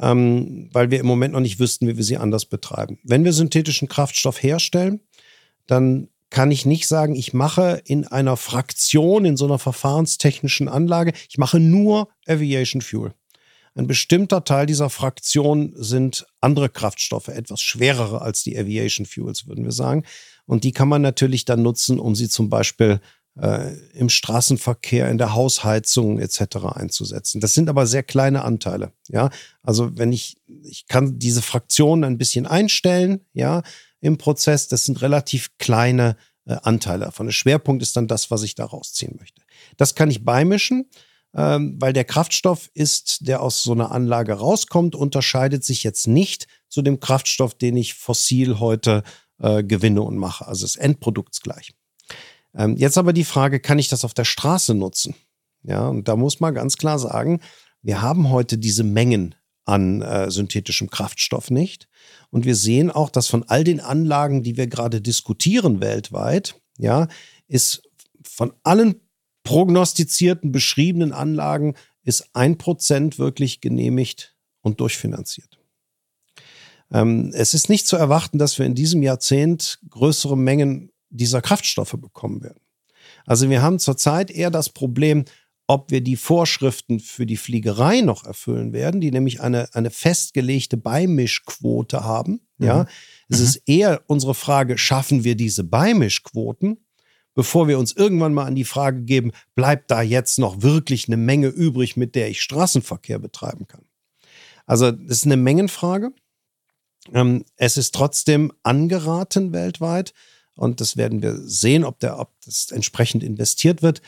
[0.00, 2.98] ähm, weil wir im Moment noch nicht wüssten, wie wir sie anders betreiben.
[3.02, 5.00] Wenn wir synthetischen Kraftstoff herstellen,
[5.66, 11.12] dann kann ich nicht sagen, ich mache in einer Fraktion, in so einer verfahrenstechnischen Anlage,
[11.28, 13.14] ich mache nur Aviation Fuel.
[13.74, 19.64] Ein bestimmter Teil dieser Fraktion sind andere Kraftstoffe, etwas schwerere als die Aviation Fuels, würden
[19.64, 20.04] wir sagen.
[20.46, 23.00] Und die kann man natürlich dann nutzen, um sie zum Beispiel
[23.40, 26.56] äh, im Straßenverkehr, in der Hausheizung etc.
[26.72, 27.40] einzusetzen.
[27.40, 28.92] Das sind aber sehr kleine Anteile.
[29.08, 29.30] Ja,
[29.62, 33.62] also wenn ich, ich kann diese Fraktionen ein bisschen einstellen, ja,
[34.00, 34.68] im Prozess.
[34.68, 37.26] Das sind relativ kleine äh, Anteile davon.
[37.26, 39.42] Der Schwerpunkt ist dann das, was ich da rausziehen möchte.
[39.76, 40.88] Das kann ich beimischen,
[41.34, 46.46] ähm, weil der Kraftstoff ist, der aus so einer Anlage rauskommt, unterscheidet sich jetzt nicht
[46.68, 49.02] zu dem Kraftstoff, den ich fossil heute
[49.38, 50.46] äh, gewinne und mache.
[50.46, 51.74] Also das Endprodukt ist gleich.
[52.54, 55.14] Ähm, jetzt aber die Frage, kann ich das auf der Straße nutzen?
[55.62, 57.40] Ja, und da muss man ganz klar sagen,
[57.82, 59.34] wir haben heute diese Mengen
[59.64, 61.88] an äh, synthetischem Kraftstoff nicht.
[62.30, 67.08] Und wir sehen auch, dass von all den Anlagen, die wir gerade diskutieren weltweit, ja,
[67.46, 67.82] ist
[68.22, 69.00] von allen
[69.44, 71.74] prognostizierten, beschriebenen Anlagen
[72.04, 75.58] ist ein Prozent wirklich genehmigt und durchfinanziert.
[76.90, 81.96] Ähm, es ist nicht zu erwarten, dass wir in diesem Jahrzehnt größere Mengen dieser Kraftstoffe
[81.98, 82.60] bekommen werden.
[83.26, 85.24] Also wir haben zurzeit eher das Problem,
[85.68, 90.78] ob wir die Vorschriften für die Fliegerei noch erfüllen werden, die nämlich eine, eine festgelegte
[90.78, 92.40] Beimischquote haben.
[92.58, 92.86] Ja,
[93.28, 96.78] es ist eher unsere Frage, schaffen wir diese Beimischquoten,
[97.34, 101.18] bevor wir uns irgendwann mal an die Frage geben, bleibt da jetzt noch wirklich eine
[101.18, 103.84] Menge übrig, mit der ich Straßenverkehr betreiben kann.
[104.66, 106.12] Also das ist eine Mengenfrage.
[107.12, 110.14] Ähm, es ist trotzdem angeraten weltweit,
[110.56, 114.02] und das werden wir sehen, ob, der, ob das entsprechend investiert wird,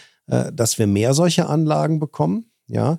[0.53, 2.51] dass wir mehr solche Anlagen bekommen.
[2.69, 2.99] Ja,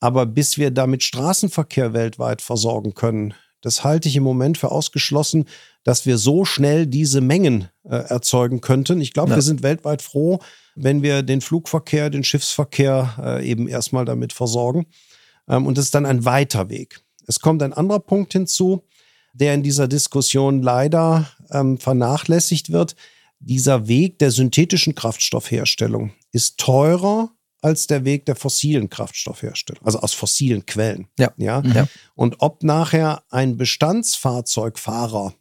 [0.00, 5.46] aber bis wir damit Straßenverkehr weltweit versorgen können, das halte ich im Moment für ausgeschlossen,
[5.82, 9.00] dass wir so schnell diese Mengen äh, erzeugen könnten.
[9.00, 9.36] Ich glaube, Ja.
[9.36, 10.38] wir sind weltweit froh,
[10.74, 14.86] wenn wir den Flugverkehr, den Schiffsverkehr äh, eben erstmal damit versorgen.
[15.48, 17.00] Ähm, und das ist dann ein weiter Weg.
[17.26, 18.84] Es kommt ein anderer Punkt hinzu,
[19.32, 22.94] der in dieser Diskussion leider ähm, vernachlässigt wird.
[23.38, 27.30] Dieser Weg der synthetischen Kraftstoffherstellung ist teurer
[27.62, 31.08] als der Weg der fossilen Kraftstoffherstellung, also aus fossilen Quellen.
[31.18, 31.32] Ja.
[31.36, 31.62] Ja?
[31.62, 31.88] Ja.
[32.14, 35.34] Und ob nachher ein Bestandsfahrzeugfahrer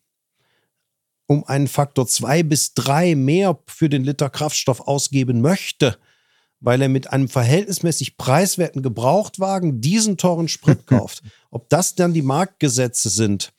[1.27, 5.97] um einen Faktor zwei bis drei mehr für den Liter Kraftstoff ausgeben möchte,
[6.59, 11.23] weil er mit einem verhältnismäßig preiswerten Gebrauchtwagen diesen teuren Sprit kauft.
[11.51, 13.53] Ob das dann die Marktgesetze sind,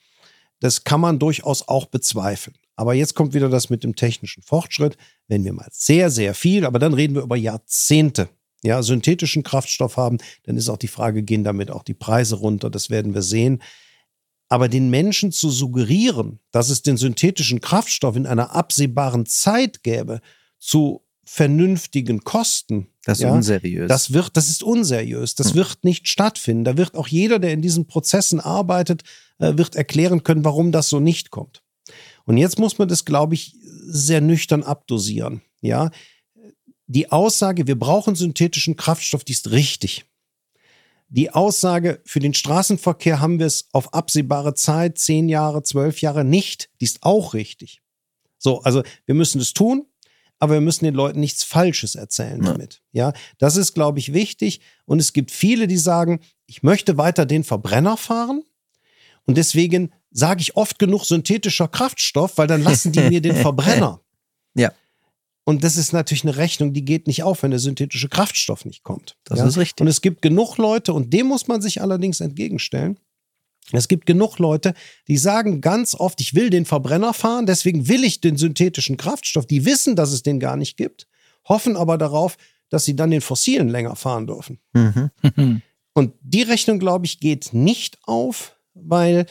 [0.61, 2.57] das kann man durchaus auch bezweifeln.
[2.77, 4.97] Aber jetzt kommt wieder das mit dem technischen Fortschritt.
[5.29, 8.29] Wenn wir mal sehr, sehr viel, aber dann reden wir über Jahrzehnte,
[8.63, 12.69] ja, synthetischen Kraftstoff haben, dann ist auch die Frage, gehen damit auch die Preise runter?
[12.71, 13.63] Das werden wir sehen.
[14.49, 20.21] Aber den Menschen zu suggerieren, dass es den synthetischen Kraftstoff in einer absehbaren Zeit gäbe,
[20.59, 23.89] zu vernünftigen Kosten, Das ist ja, unseriös.
[23.89, 25.35] das wird, das ist unseriös.
[25.35, 25.55] Das Hm.
[25.57, 26.65] wird nicht stattfinden.
[26.65, 29.03] Da wird auch jeder, der in diesen Prozessen arbeitet,
[29.39, 31.63] äh, wird erklären können, warum das so nicht kommt.
[32.27, 35.41] Und jetzt muss man das, glaube ich, sehr nüchtern abdosieren.
[35.61, 35.91] Ja,
[36.87, 40.05] die Aussage, wir brauchen synthetischen Kraftstoff, die ist richtig.
[41.09, 46.25] Die Aussage, für den Straßenverkehr haben wir es auf absehbare Zeit, zehn Jahre, zwölf Jahre
[46.25, 47.81] nicht, die ist auch richtig.
[48.39, 49.87] So, also wir müssen es tun,
[50.39, 52.53] aber wir müssen den Leuten nichts Falsches erzählen Ja.
[52.53, 52.83] damit.
[52.93, 54.61] Ja, das ist, glaube ich, wichtig.
[54.85, 58.43] Und es gibt viele, die sagen, ich möchte weiter den Verbrenner fahren.
[59.25, 64.01] Und deswegen sage ich oft genug synthetischer Kraftstoff, weil dann lassen die mir den Verbrenner.
[64.55, 64.73] Ja.
[65.45, 68.83] Und das ist natürlich eine Rechnung, die geht nicht auf, wenn der synthetische Kraftstoff nicht
[68.83, 69.17] kommt.
[69.25, 69.47] Das ja?
[69.47, 69.83] ist richtig.
[69.83, 72.99] Und es gibt genug Leute, und dem muss man sich allerdings entgegenstellen,
[73.73, 74.75] Es gibt genug Leute,
[75.07, 79.45] die sagen ganz oft, ich will den Verbrenner fahren, deswegen will ich den synthetischen Kraftstoff.
[79.47, 81.09] Die wissen, dass es den gar nicht gibt,
[81.45, 82.39] hoffen aber darauf,
[82.71, 84.61] dass sie dann den fossilen länger fahren dürfen.
[84.73, 85.63] Mhm.
[85.93, 89.27] Und die Rechnung, glaube ich, geht nicht auf, weil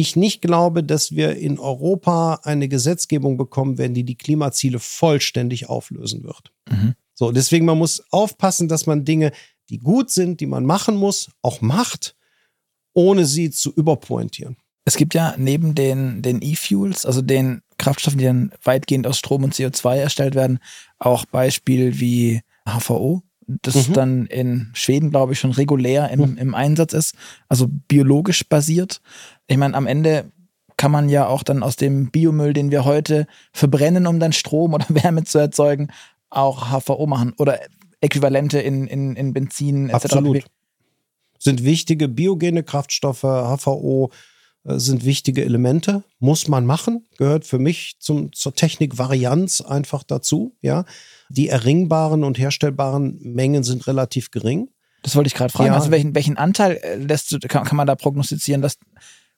[0.00, 5.68] ich nicht glaube, dass wir in Europa eine Gesetzgebung bekommen werden, die die Klimaziele vollständig
[5.68, 6.52] auflösen wird.
[6.68, 6.94] Mhm.
[7.14, 9.32] So, deswegen man muss aufpassen, dass man Dinge,
[9.68, 12.14] die gut sind, die man machen muss, auch macht
[12.92, 14.56] ohne sie zu überpointieren.
[14.84, 19.44] Es gibt ja neben den, den E-Fuels, also den Kraftstoffen, die dann weitgehend aus Strom
[19.44, 20.58] und CO2 erstellt werden,
[20.98, 23.22] auch Beispiele wie HVO,
[23.62, 23.92] das mhm.
[23.92, 26.38] dann in Schweden, glaube ich, schon regulär im, mhm.
[26.38, 27.14] im Einsatz ist,
[27.48, 29.00] also biologisch basiert.
[29.46, 30.30] Ich meine, am Ende
[30.76, 34.74] kann man ja auch dann aus dem Biomüll, den wir heute verbrennen, um dann Strom
[34.74, 35.88] oder Wärme zu erzeugen,
[36.30, 37.58] auch HVO machen oder
[38.00, 40.04] Äquivalente in, in, in Benzin etc.
[40.04, 40.44] Absolut
[41.40, 44.10] sind wichtige biogene Kraftstoffe, HVO
[44.64, 50.54] äh, sind wichtige Elemente, muss man machen, gehört für mich zum, zur Technikvarianz einfach dazu.
[50.60, 50.84] Ja,
[51.30, 54.68] die erringbaren und herstellbaren Mengen sind relativ gering.
[55.02, 55.68] Das wollte ich gerade fragen.
[55.68, 55.74] Ja.
[55.74, 58.76] Also welchen, welchen Anteil äh, lässt, kann, kann man da prognostizieren, dass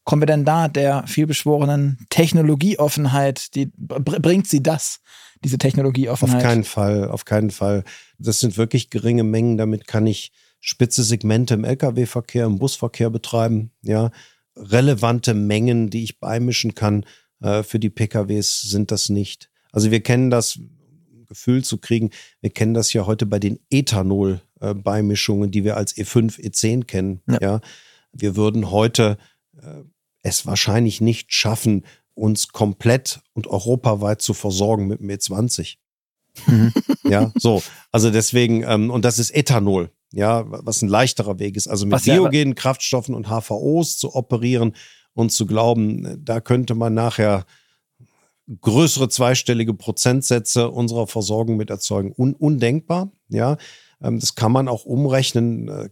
[0.05, 5.01] kommen wir denn da der vielbeschworenen Technologieoffenheit, die bringt sie das,
[5.45, 6.39] diese Technologieoffenheit?
[6.39, 7.85] Auf keinen Fall, auf keinen Fall.
[8.19, 13.71] Das sind wirklich geringe Mengen, damit kann ich spitze Segmente im Lkw-Verkehr, im Busverkehr betreiben,
[13.83, 14.11] ja,
[14.57, 17.05] relevante Mengen, die ich beimischen kann
[17.41, 19.51] äh, für die PKWs sind das nicht.
[19.73, 20.59] Also wir kennen das,
[21.33, 22.11] Gefühl zu kriegen,
[22.41, 27.21] wir kennen das ja heute bei den Ethanol-Beimischungen, die wir als E5, E10 kennen.
[27.27, 27.39] Ja.
[27.41, 27.61] ja.
[28.13, 29.19] Wir würden heute
[29.57, 29.83] äh,
[30.23, 35.77] es wahrscheinlich nicht schaffen, uns komplett und europaweit zu versorgen mit dem E20.
[36.47, 36.73] Mhm.
[37.05, 37.63] ja, so.
[37.91, 41.69] Also deswegen, ähm, und das ist Ethanol ja, was ein leichterer Weg ist.
[41.69, 44.75] Also mit was biogenen Kraftstoffen und HVOs zu operieren
[45.15, 47.45] und zu glauben, da könnte man nachher
[48.61, 52.13] größere zweistellige Prozentsätze unserer Versorgung mit erzeugen.
[52.17, 53.57] Un undenkbar, ja.
[54.03, 55.69] Ähm, das kann man auch umrechnen.
[55.69, 55.89] Äh,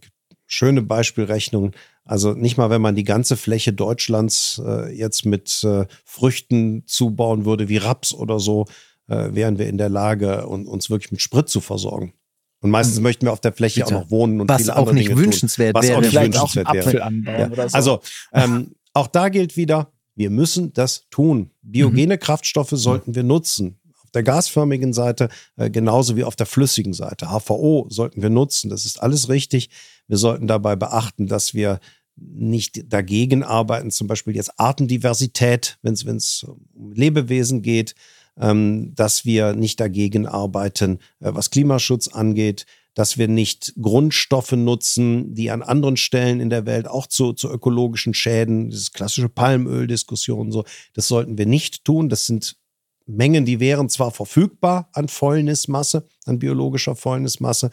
[0.47, 1.71] schöne Beispielrechnungen.
[2.03, 7.45] Also nicht mal, wenn man die ganze Fläche Deutschlands äh, jetzt mit äh, Früchten zubauen
[7.45, 8.65] würde, wie Raps oder so,
[9.07, 12.13] wären wir in der Lage, uns wirklich mit Sprit zu versorgen.
[12.61, 13.03] Und meistens mhm.
[13.03, 13.95] möchten wir auf der Fläche Bitte.
[13.97, 15.83] auch noch wohnen und was viele andere auch nicht Dinge wünschenswert tun.
[15.83, 17.03] Was auch nicht wünschenswert auch Apfel wäre.
[17.03, 17.49] Anbauen ja.
[17.49, 17.75] oder so.
[17.75, 18.01] Also
[18.33, 21.51] ähm, auch da gilt wieder, wir müssen das tun.
[21.61, 22.19] Biogene mhm.
[22.19, 23.79] Kraftstoffe sollten wir nutzen.
[24.03, 27.27] Auf der gasförmigen Seite äh, genauso wie auf der flüssigen Seite.
[27.27, 28.69] HVO sollten wir nutzen.
[28.69, 29.69] Das ist alles richtig.
[30.07, 31.79] Wir sollten dabei beachten, dass wir
[32.17, 37.95] nicht dagegen arbeiten, zum Beispiel jetzt Artendiversität, wenn es um Lebewesen geht,
[38.39, 45.33] ähm, dass wir nicht dagegen arbeiten, äh, was Klimaschutz angeht, dass wir nicht Grundstoffe nutzen,
[45.33, 50.51] die an anderen Stellen in der Welt auch zu, zu ökologischen Schäden, diese klassische Palmöldiskussion
[50.51, 52.09] so, das sollten wir nicht tun.
[52.09, 52.57] Das sind
[53.05, 57.71] Mengen, die wären zwar verfügbar an Fäulnismasse, an biologischer Fäulnismasse,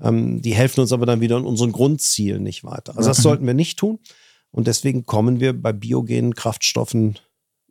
[0.00, 2.96] ähm, die helfen uns aber dann wieder in unseren Grundzielen nicht weiter.
[2.96, 3.98] Also das sollten wir nicht tun.
[4.50, 7.18] Und deswegen kommen wir bei biogenen Kraftstoffen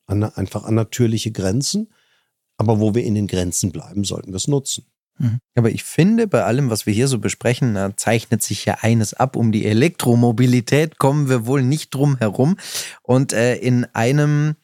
[0.05, 1.91] an, einfach an natürliche Grenzen.
[2.57, 4.85] Aber wo wir in den Grenzen bleiben, sollten wir es nutzen.
[5.17, 5.39] Mhm.
[5.55, 9.13] Aber ich finde, bei allem, was wir hier so besprechen, da zeichnet sich ja eines
[9.13, 9.35] ab.
[9.35, 12.57] Um die Elektromobilität kommen wir wohl nicht drum herum.
[13.01, 14.55] Und äh, in einem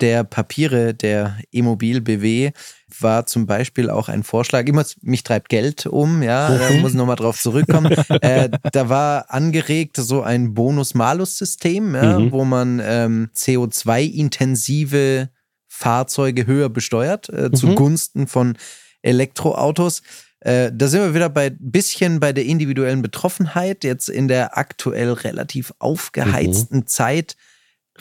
[0.00, 2.52] der Papiere der E-Mobil BW
[3.00, 6.96] war zum Beispiel auch ein Vorschlag, immer mich treibt Geld um, ja, da muss ich
[6.96, 7.92] nochmal drauf zurückkommen.
[8.20, 12.32] äh, da war angeregt so ein Bonus-Malus-System, ja, mhm.
[12.32, 15.30] wo man ähm, CO2-intensive
[15.66, 17.54] Fahrzeuge höher besteuert, äh, mhm.
[17.54, 18.56] zugunsten von
[19.02, 20.02] Elektroautos.
[20.40, 23.84] Äh, da sind wir wieder bei bisschen bei der individuellen Betroffenheit.
[23.84, 26.86] Jetzt in der aktuell relativ aufgeheizten mhm.
[26.86, 27.36] Zeit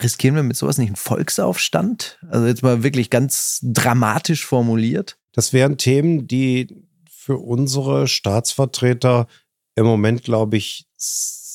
[0.02, 2.20] riskieren wir mit sowas nicht einen Volksaufstand?
[2.30, 5.18] Also jetzt mal wirklich ganz dramatisch formuliert.
[5.34, 9.28] Das wären Themen, die für unsere Staatsvertreter
[9.76, 10.88] im Moment, glaube ich,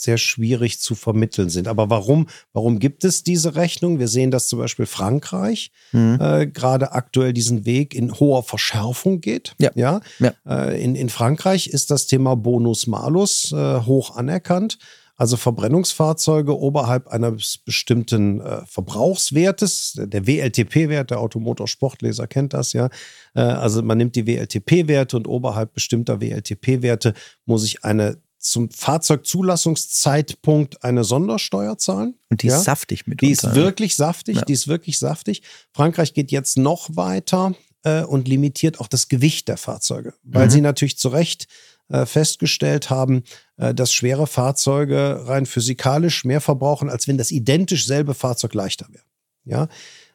[0.02, 1.68] sehr schwierig zu vermitteln sind.
[1.68, 3.98] Aber warum, warum gibt es diese Rechnung?
[3.98, 6.18] Wir sehen, dass zum Beispiel Frankreich mhm.
[6.20, 9.54] äh, gerade aktuell diesen Weg in hoher Verschärfung geht.
[9.58, 9.70] Ja.
[9.74, 10.00] ja?
[10.18, 10.32] ja.
[10.46, 14.78] Äh, in, in Frankreich ist das Thema Bonus-Malus äh, hoch anerkannt.
[15.14, 22.88] Also Verbrennungsfahrzeuge oberhalb eines bestimmten äh, Verbrauchswertes, der WLTP-Wert, der Automotorsportleser kennt das ja.
[23.34, 27.14] Äh, also man nimmt die WLTP-Werte und oberhalb bestimmter WLTP-Werte
[27.44, 32.16] muss ich eine zum Fahrzeugzulassungszeitpunkt eine Sondersteuer zahlen.
[32.28, 32.56] Und die ja?
[32.56, 33.20] ist saftig mit.
[33.20, 34.42] Die ist wirklich saftig, ja.
[34.42, 35.42] die ist wirklich saftig.
[35.72, 37.54] Frankreich geht jetzt noch weiter
[37.84, 40.50] äh, und limitiert auch das Gewicht der Fahrzeuge, weil mhm.
[40.50, 41.46] sie natürlich zu Recht
[41.88, 43.22] äh, festgestellt haben,
[43.58, 48.88] äh, dass schwere Fahrzeuge rein physikalisch mehr verbrauchen, als wenn das identisch selbe Fahrzeug leichter
[48.90, 49.04] wäre.
[49.44, 49.68] Ja,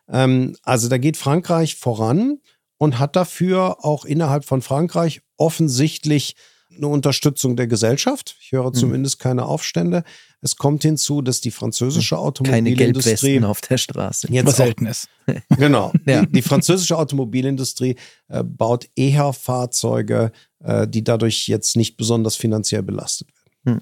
[0.09, 2.39] ähm, also da geht Frankreich voran
[2.77, 6.35] und hat dafür auch innerhalb von Frankreich offensichtlich
[6.75, 8.35] eine Unterstützung der Gesellschaft.
[8.41, 8.73] Ich höre hm.
[8.73, 10.03] zumindest keine Aufstände.
[10.41, 12.23] Es kommt hinzu, dass die französische hm.
[12.23, 14.27] Automobilindustrie Keine auf der Straße.
[14.31, 15.09] Jetzt was selten ist.
[15.57, 15.91] Genau.
[16.05, 16.25] ja.
[16.25, 17.95] die, die, französische Automobilindustrie
[18.29, 20.31] äh, baut eher Fahrzeuge,
[20.63, 23.75] äh, die dadurch jetzt nicht besonders finanziell belastet werden.
[23.75, 23.81] Hm.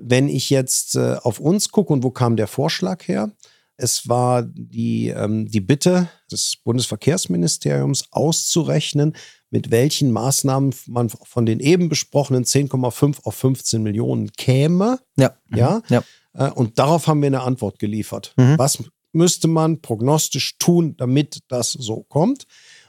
[0.00, 3.32] Wenn ich jetzt äh, auf uns gucke und wo kam der Vorschlag her?
[3.76, 9.14] Es war die, ähm, die Bitte des Bundesverkehrsministeriums auszurechnen,
[9.50, 15.00] mit welchen Maßnahmen man von den eben besprochenen 10,5 auf 15 Millionen käme.
[15.16, 15.36] Ja.
[15.54, 15.82] Ja.
[15.88, 16.02] ja.
[16.34, 18.34] Äh, und darauf haben wir eine Antwort geliefert.
[18.36, 18.58] Mhm.
[18.58, 22.46] Was müsste man prognostisch tun, damit das so kommt?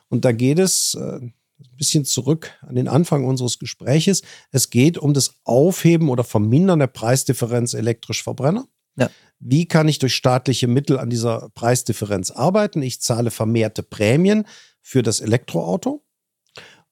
[0.10, 1.34] Und da geht es äh, ein
[1.78, 4.22] bisschen zurück an den Anfang unseres Gespräches.
[4.52, 8.68] Es geht um das Aufheben oder Vermindern der Preisdifferenz elektrisch Verbrenner.
[8.98, 9.10] Ja.
[9.40, 12.82] Wie kann ich durch staatliche Mittel an dieser Preisdifferenz arbeiten?
[12.82, 14.46] Ich zahle vermehrte Prämien
[14.82, 16.04] für das Elektroauto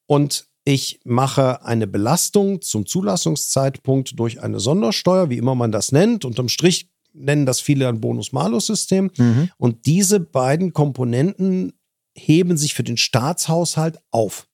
[0.08, 6.26] und ich mache eine Belastung zum Zulassungszeitpunkt durch eine Sondersteuer, wie immer man das nennt.
[6.26, 9.12] Unterm Strich nennen das viele ein Bonus-Malus-System.
[9.16, 9.50] Mhm.
[9.58, 11.72] Und diese beiden Komponenten
[12.14, 14.48] heben sich für den Staatshaushalt auf.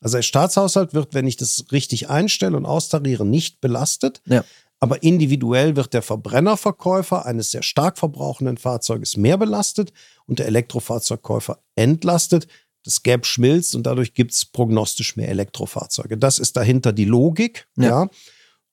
[0.00, 4.22] Also der Staatshaushalt wird, wenn ich das richtig einstelle und austariere, nicht belastet.
[4.26, 4.44] Ja.
[4.78, 9.92] Aber individuell wird der Verbrennerverkäufer eines sehr stark verbrauchenden Fahrzeuges mehr belastet
[10.26, 12.46] und der Elektrofahrzeugkäufer entlastet
[12.84, 16.16] das Gap schmilzt und dadurch gibt es prognostisch mehr Elektrofahrzeuge.
[16.16, 17.68] Das ist dahinter die Logik.
[17.76, 17.88] Ja.
[17.88, 18.08] ja.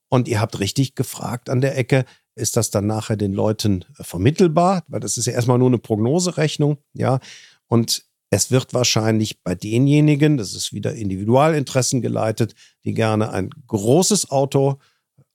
[0.09, 2.05] Und ihr habt richtig gefragt an der Ecke,
[2.35, 4.83] ist das dann nachher den Leuten äh, vermittelbar?
[4.87, 6.77] Weil das ist ja erstmal nur eine Prognoserechnung.
[6.93, 7.19] Ja.
[7.67, 12.55] Und es wird wahrscheinlich bei denjenigen, das ist wieder Individualinteressen geleitet,
[12.85, 14.79] die gerne ein großes Auto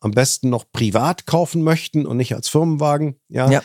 [0.01, 3.63] am besten noch privat kaufen möchten und nicht als Firmenwagen, ja, ja.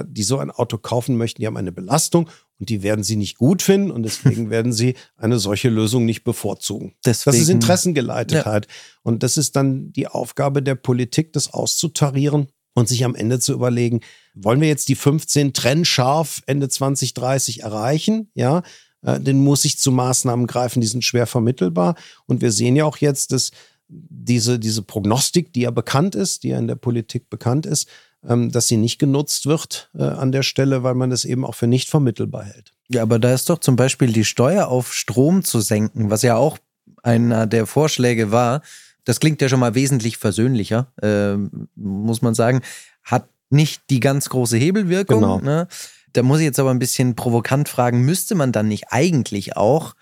[0.00, 2.28] Äh, die so ein Auto kaufen möchten, die haben eine Belastung
[2.58, 6.24] und die werden sie nicht gut finden und deswegen werden sie eine solche Lösung nicht
[6.24, 6.94] bevorzugen.
[7.04, 8.66] Deswegen, das ist Interessengeleitetheit.
[8.66, 8.72] Ja.
[9.02, 13.52] Und das ist dann die Aufgabe der Politik, das auszutarieren und sich am Ende zu
[13.52, 14.00] überlegen,
[14.34, 18.30] wollen wir jetzt die 15 trennscharf Ende 2030 erreichen?
[18.34, 18.62] Ja,
[19.02, 21.94] äh, dann muss ich zu Maßnahmen greifen, die sind schwer vermittelbar.
[22.26, 23.50] Und wir sehen ja auch jetzt, dass
[23.88, 27.88] diese, diese Prognostik, die ja bekannt ist, die ja in der Politik bekannt ist,
[28.26, 31.66] dass sie nicht genutzt wird äh, an der Stelle, weil man es eben auch für
[31.66, 32.72] nicht vermittelbar hält.
[32.88, 36.36] Ja, aber da ist doch zum Beispiel die Steuer auf Strom zu senken, was ja
[36.36, 36.58] auch
[37.02, 38.62] einer der Vorschläge war.
[39.04, 41.36] Das klingt ja schon mal wesentlich versöhnlicher, äh,
[41.76, 42.62] muss man sagen.
[43.04, 45.20] Hat nicht die ganz große Hebelwirkung.
[45.20, 45.38] Genau.
[45.38, 45.68] Ne?
[46.12, 49.94] Da muss ich jetzt aber ein bisschen provokant fragen, müsste man dann nicht eigentlich auch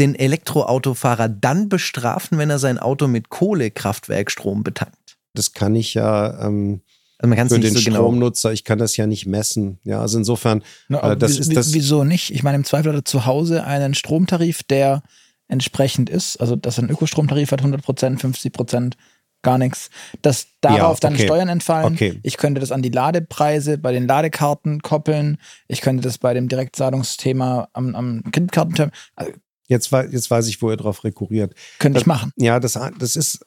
[0.00, 5.18] den Elektroautofahrer dann bestrafen, wenn er sein Auto mit Kohlekraftwerkstrom betankt?
[5.34, 6.80] Das kann ich ja ähm,
[7.22, 8.54] also für den so genau Stromnutzer, genau.
[8.54, 9.78] ich kann das ja nicht messen.
[9.84, 11.72] Ja, also insofern, Na, äh, das ist das.
[11.72, 12.32] Wieso nicht?
[12.32, 15.02] Ich meine, im Zweifel hat er zu Hause einen Stromtarif, der
[15.48, 16.38] entsprechend ist.
[16.38, 18.96] Also, dass er einen Ökostromtarif hat, 100 Prozent, 50 Prozent,
[19.42, 19.90] gar nichts.
[20.22, 20.98] Dass darauf ja, okay.
[21.00, 21.94] dann Steuern entfallen.
[21.94, 22.18] Okay.
[22.22, 25.38] Ich könnte das an die Ladepreise bei den Ladekarten koppeln.
[25.68, 28.90] Ich könnte das bei dem Direktzahlungsthema am, am Kreditkartenterm.
[29.16, 29.32] Also,
[29.68, 31.54] Jetzt, jetzt weiß ich, wo ihr drauf rekurriert.
[31.78, 32.32] Könnte ich machen.
[32.36, 33.46] Ja, das, das ist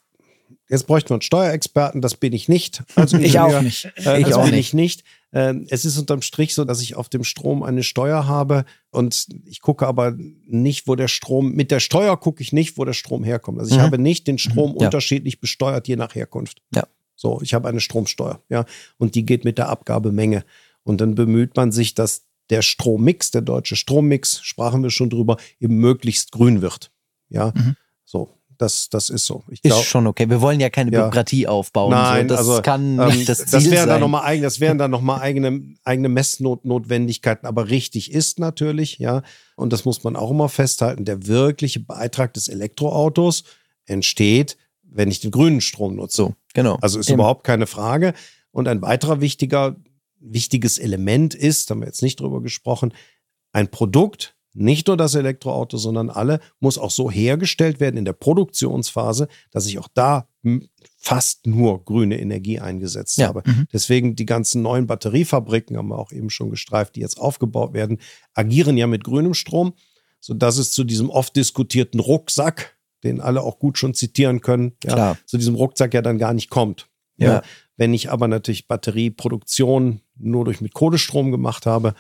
[0.68, 2.84] Jetzt bräuchten wir einen Steuerexperten, das bin ich nicht.
[2.96, 3.92] Also ich auch nicht.
[4.06, 4.74] Äh, ich auch nicht.
[4.74, 5.04] nicht.
[5.32, 9.28] Äh, es ist unterm Strich so, dass ich auf dem Strom eine Steuer habe und
[9.46, 12.94] ich gucke aber nicht, wo der Strom, mit der Steuer gucke ich nicht, wo der
[12.94, 13.60] Strom herkommt.
[13.60, 13.84] Also ich mhm.
[13.84, 14.80] habe nicht den Strom mhm.
[14.80, 14.86] ja.
[14.88, 16.62] unterschiedlich besteuert, je nach Herkunft.
[16.74, 16.84] Ja.
[17.16, 18.66] So, ich habe eine Stromsteuer, ja,
[18.98, 20.44] und die geht mit der Abgabemenge.
[20.84, 25.38] Und dann bemüht man sich, dass der Strommix, der deutsche Strommix, sprachen wir schon drüber,
[25.60, 26.92] eben möglichst grün wird.
[27.30, 27.76] Ja, mhm.
[28.58, 29.44] Das, das ist so.
[29.50, 30.30] Ich glaub, ist schon okay.
[30.30, 31.02] Wir wollen ja keine ja.
[31.02, 31.92] Bürokratie aufbauen.
[31.92, 32.36] Nein, so.
[32.36, 33.88] das also, kann ähm, nicht das Ziel das wären sein.
[33.90, 37.48] Dann noch mal eigen, das wären dann nochmal eigene, eigene Messnotwendigkeiten.
[37.48, 39.24] Aber richtig ist natürlich, ja,
[39.56, 43.44] und das muss man auch immer festhalten, der wirkliche Beitrag des Elektroautos
[43.86, 46.16] entsteht, wenn ich den grünen Strom nutze.
[46.16, 46.78] So, genau.
[46.82, 47.20] Also ist Eben.
[47.20, 48.14] überhaupt keine Frage.
[48.52, 49.76] Und ein weiterer wichtiger,
[50.20, 52.94] wichtiges Element ist, da haben wir jetzt nicht drüber gesprochen,
[53.52, 58.14] ein Produkt, nicht nur das Elektroauto, sondern alle, muss auch so hergestellt werden in der
[58.14, 60.28] Produktionsphase, dass ich auch da
[60.98, 63.28] fast nur grüne Energie eingesetzt ja.
[63.28, 63.44] habe.
[63.46, 63.68] Mhm.
[63.74, 68.00] Deswegen die ganzen neuen Batteriefabriken, haben wir auch eben schon gestreift, die jetzt aufgebaut werden,
[68.34, 69.74] agieren ja mit grünem Strom,
[70.20, 75.18] sodass es zu diesem oft diskutierten Rucksack, den alle auch gut schon zitieren können, ja,
[75.26, 76.88] zu diesem Rucksack ja dann gar nicht kommt.
[77.18, 77.34] Ja.
[77.34, 77.42] ja.
[77.78, 81.94] Wenn ich aber natürlich Batterieproduktion nur durch mit Kohlestrom gemacht habe,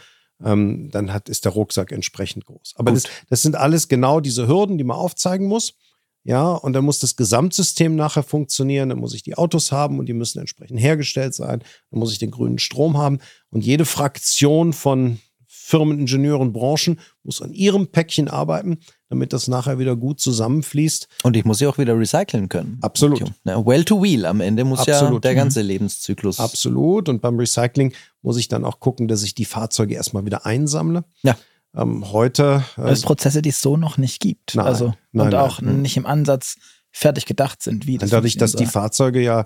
[0.43, 2.73] ähm, dann hat, ist der Rucksack entsprechend groß.
[2.75, 5.75] Aber das, das, sind alles genau diese Hürden, die man aufzeigen muss.
[6.23, 8.89] Ja, und dann muss das Gesamtsystem nachher funktionieren.
[8.89, 11.59] Dann muss ich die Autos haben und die müssen entsprechend hergestellt sein.
[11.91, 13.19] Dann muss ich den grünen Strom haben.
[13.51, 18.79] Und jede Fraktion von Firmen, Ingenieuren, Branchen muss an ihrem Päckchen arbeiten,
[19.09, 21.07] damit das nachher wieder gut zusammenfließt.
[21.23, 22.79] Und ich muss sie auch wieder recyceln können.
[22.81, 23.21] Absolut.
[23.43, 24.25] Well to wheel.
[24.25, 25.13] Am Ende muss Absolut.
[25.13, 26.39] ja der ganze Lebenszyklus.
[26.39, 27.09] Absolut.
[27.09, 31.03] Und beim Recycling muss ich dann auch gucken, dass ich die Fahrzeuge erstmal wieder einsammle.
[31.21, 31.37] Ja.
[31.75, 32.63] Ähm, heute.
[32.77, 34.55] Äh, das Prozesse, die es so noch nicht gibt.
[34.55, 35.81] Nein, also, nein, und nein, auch nein.
[35.81, 36.55] nicht im Ansatz
[36.91, 39.43] fertig gedacht sind, wie das Dadurch, dass die Fahrzeuge ja,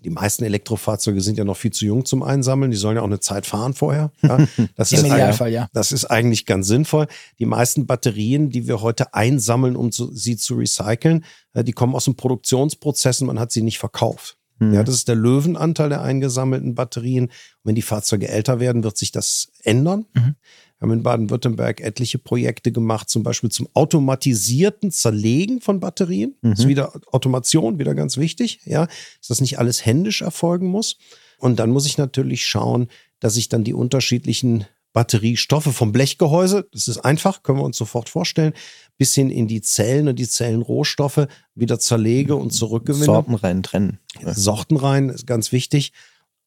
[0.00, 2.70] die meisten Elektrofahrzeuge sind ja noch viel zu jung zum Einsammeln.
[2.70, 4.10] Die sollen ja auch eine Zeit fahren vorher.
[4.22, 4.38] Ja,
[4.76, 5.68] das, ist, ja.
[5.72, 7.06] das ist eigentlich ganz sinnvoll.
[7.38, 11.94] Die meisten Batterien, die wir heute einsammeln, um zu, sie zu recyceln, äh, die kommen
[11.94, 14.38] aus dem Produktionsprozess und man hat sie nicht verkauft.
[14.58, 14.74] Mhm.
[14.74, 17.26] Ja, das ist der Löwenanteil der eingesammelten Batterien.
[17.26, 17.32] Und
[17.64, 20.06] wenn die Fahrzeuge älter werden, wird sich das ändern.
[20.14, 20.36] Mhm.
[20.84, 26.34] Wir haben in Baden-Württemberg etliche Projekte gemacht, zum Beispiel zum automatisierten Zerlegen von Batterien.
[26.42, 26.68] Das ist Mhm.
[26.68, 28.86] wieder Automation, wieder ganz wichtig, ja,
[29.18, 30.98] dass das nicht alles händisch erfolgen muss.
[31.38, 32.88] Und dann muss ich natürlich schauen,
[33.20, 38.08] dass ich dann die unterschiedlichen Batteriestoffe vom Blechgehäuse, das ist einfach, können wir uns sofort
[38.08, 38.52] vorstellen,
[38.96, 43.04] bis hin in die Zellen und die Zellenrohstoffe wieder zerlege und zurückgewinne.
[43.06, 43.98] Sorten rein trennen.
[44.24, 45.92] Sorten rein, ist ganz wichtig.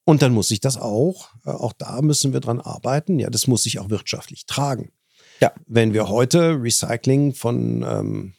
[0.07, 3.19] Und dann muss ich das auch, äh, auch da müssen wir dran arbeiten.
[3.19, 4.93] Ja, das muss ich auch wirtschaftlich tragen.
[5.41, 5.51] Ja.
[5.65, 8.33] Wenn wir heute Recycling von ähm,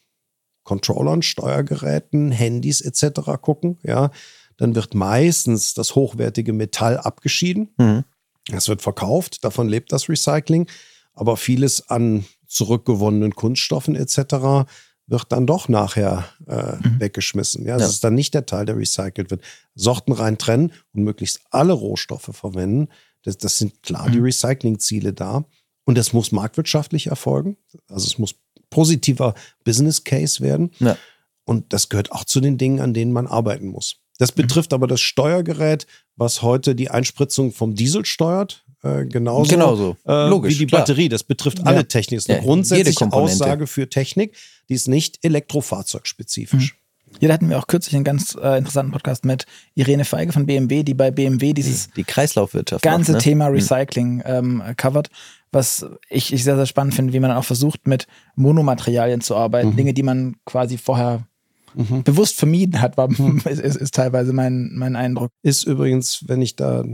[0.64, 3.20] Controllern, Steuergeräten, Handys etc.
[3.42, 4.10] gucken, ja,
[4.56, 7.74] dann wird meistens das hochwertige Metall abgeschieden.
[7.76, 8.04] Mhm.
[8.50, 10.70] Es wird verkauft, davon lebt das Recycling.
[11.12, 14.66] Aber vieles an zurückgewonnenen Kunststoffen etc.
[15.08, 17.00] wird dann doch nachher äh, Mhm.
[17.00, 17.64] weggeschmissen.
[17.64, 17.88] Ja, das Ja.
[17.88, 19.42] ist dann nicht der Teil, der recycelt wird.
[19.74, 22.88] Sorten rein trennen und möglichst alle Rohstoffe verwenden.
[23.22, 24.24] Das, das sind klar die Mhm.
[24.24, 25.44] Recyclingziele da.
[25.84, 27.56] Und das muss marktwirtschaftlich erfolgen.
[27.88, 28.34] Also es muss
[28.70, 30.70] positiver Business Case werden.
[30.78, 30.96] Ja.
[31.44, 33.96] Und das gehört auch zu den Dingen, an denen man arbeiten muss.
[34.18, 34.42] Das Mhm.
[34.42, 35.86] betrifft aber das Steuergerät,
[36.16, 38.64] was heute die Einspritzung vom Diesel steuert.
[38.82, 39.96] Äh, genauso Genauso.
[40.06, 40.82] äh, Logisch, wie die klar.
[40.82, 41.08] Batterie.
[41.08, 41.64] Das betrifft Ja.
[41.64, 42.18] alle Technik.
[42.18, 43.12] Das ist eine Ja, jede grundsätzliche.
[43.12, 44.36] Aussage für Technik.
[44.68, 46.76] Die ist nicht elektrofahrzeugspezifisch.
[47.20, 50.82] Hier hatten wir auch kürzlich einen ganz äh, interessanten Podcast mit Irene Feige von BMW,
[50.82, 52.84] die bei BMW dieses Die Kreislaufwirtschaft.
[52.84, 53.30] ganze macht, ne?
[53.30, 53.54] Thema Mhm.
[53.54, 55.08] Recycling ähm, covert,
[55.50, 58.06] was ich, ich sehr, sehr spannend finde, wie man dann auch versucht, mit
[58.36, 59.70] Monomaterialien zu arbeiten.
[59.70, 59.76] Mhm.
[59.76, 61.26] Dinge, die man quasi vorher
[61.74, 62.02] Mhm.
[62.02, 63.08] bewusst vermieden hat, war,
[63.44, 65.30] ist, ist, ist teilweise mein, mein Eindruck.
[65.42, 66.84] Ist übrigens, wenn ich da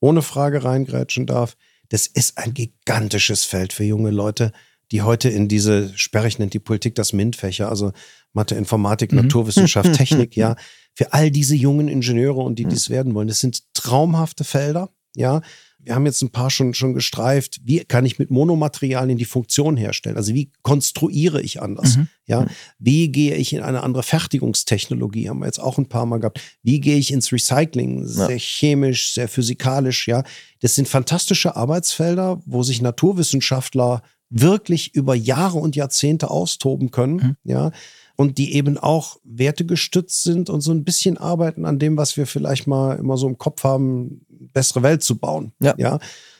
[0.00, 1.56] ohne Frage reingrätschen darf,
[1.90, 4.52] das ist ein gigantisches Feld für junge Leute,
[4.92, 7.92] die heute in diese, sperrig nennt die Politik das MINT-Fächer, also
[8.32, 9.22] Mathe, Informatik, Mhm.
[9.22, 10.56] Naturwissenschaft, Technik, ja,
[10.94, 13.28] für all diese jungen Ingenieure und die dies werden wollen.
[13.28, 15.42] Das sind traumhafte Felder, ja.
[15.82, 17.60] Wir haben jetzt ein paar schon, schon gestreift.
[17.64, 20.16] Wie kann ich mit Monomaterialien die Funktion herstellen?
[20.16, 21.96] Also wie konstruiere ich anders?
[21.96, 22.08] Mhm.
[22.26, 22.46] Ja,
[22.78, 25.28] wie gehe ich in eine andere Fertigungstechnologie?
[25.28, 26.40] Haben wir jetzt auch ein paar Mal gehabt.
[26.62, 28.00] Wie gehe ich ins Recycling?
[28.00, 28.26] Ja.
[28.26, 30.22] Sehr chemisch, sehr physikalisch, ja.
[30.60, 37.36] Das sind fantastische Arbeitsfelder, wo sich Naturwissenschaftler wirklich über Jahre und Jahrzehnte austoben können, Mhm.
[37.44, 37.70] ja.
[38.16, 42.26] Und die eben auch wertegestützt sind und so ein bisschen arbeiten an dem, was wir
[42.26, 45.52] vielleicht mal immer so im Kopf haben, bessere Welt zu bauen.
[45.60, 45.74] Ja.
[45.78, 45.98] ja.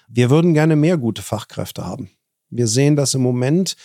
[0.09, 2.11] Wir würden gerne mehr gute Fachkräfte haben.
[2.51, 3.77] Wir sehen, dass im Moment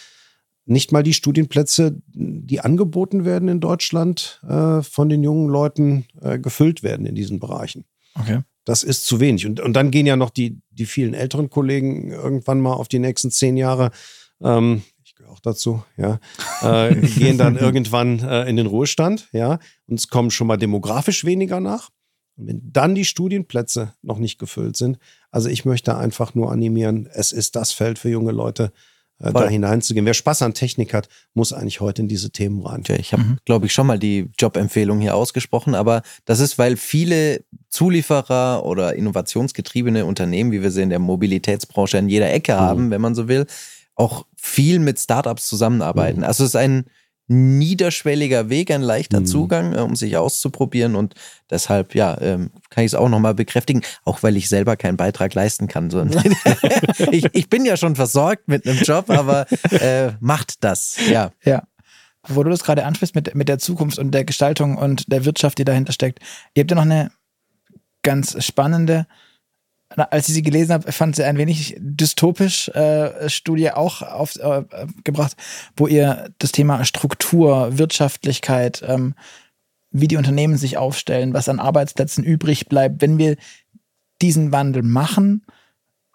[0.66, 6.40] nicht mal die Studienplätze, die angeboten werden in Deutschland, äh, von den jungen Leuten äh,
[6.40, 7.86] gefüllt werden in diesen Bereichen.
[8.16, 8.42] Okay.
[8.64, 9.46] Das ist zu wenig.
[9.46, 13.00] Und, und dann gehen ja noch die, die vielen älteren Kollegen irgendwann mal auf die
[13.00, 13.92] nächsten zehn Jahre,
[14.42, 16.20] ähm, ich gehöre auch dazu, ja,
[16.62, 21.26] äh, gehen dann irgendwann äh, in den Ruhestand, ja, und es kommen schon mal demografisch
[21.26, 21.92] weniger nach.
[22.38, 24.98] Und wenn dann die Studienplätze noch nicht gefüllt sind,
[25.32, 28.72] also ich möchte einfach nur animieren, es ist das Feld für junge Leute,
[29.20, 29.44] äh, Voll.
[29.44, 30.06] da hineinzugehen.
[30.06, 32.84] Wer Spaß an Technik hat, muss eigentlich heute in diese Themen rein.
[32.84, 33.38] Tja, ich habe, Mhm.
[33.46, 38.96] glaube ich, schon mal die Jobempfehlung hier ausgesprochen, aber das ist, weil viele Zulieferer oder
[38.96, 42.60] innovationsgetriebene Unternehmen, wie wir sie in der Mobilitätsbranche in jeder Ecke Mhm.
[42.60, 43.46] haben, wenn man so will,
[43.96, 46.20] auch viel mit Startups zusammenarbeiten.
[46.20, 46.26] Mhm.
[46.26, 46.86] Also es ist ein
[47.28, 49.26] niederschwelliger Weg, ein leichter Mhm.
[49.26, 51.16] Zugang, äh, um sich auszuprobieren und
[51.50, 55.34] deshalb, ja, ähm, kann ich es auch nochmal bekräftigen, auch weil ich selber keinen Beitrag
[55.34, 55.90] leisten kann.
[55.90, 56.06] So.
[57.12, 61.32] ich, ich bin ja schon versorgt mit einem Job, aber äh, macht das, ja.
[61.44, 61.64] Ja.
[62.28, 65.58] Wo du das gerade ansprichst mit, mit der Zukunft und der Gestaltung und der Wirtschaft,
[65.58, 66.20] die dahinter steckt.
[66.56, 67.12] Ihr habt ja noch eine
[68.02, 69.08] ganz spannende,
[69.96, 74.88] als ich sie gelesen habe, fand sie ein wenig dystopisch äh, Studie auch aufgebracht, äh,
[75.04, 75.36] gebracht,
[75.78, 79.16] wo ihr das Thema Struktur, Wirtschaftlichkeit, ähm,
[79.92, 83.38] wie die Unternehmen sich aufstellen, was an Arbeitsplätzen übrig bleibt, wenn wir
[84.22, 85.46] diesen Wandel machen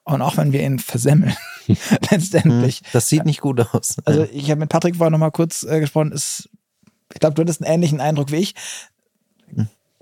[0.05, 1.37] und auch wenn wir ihn versemmeln,
[2.11, 2.83] letztendlich.
[2.93, 3.97] Das sieht nicht gut aus.
[4.05, 6.13] Also ich habe mit Patrick vorher noch mal kurz äh, gesprochen.
[6.13, 6.49] Es
[7.13, 8.55] ich glaube, du hattest einen ähnlichen Eindruck wie ich.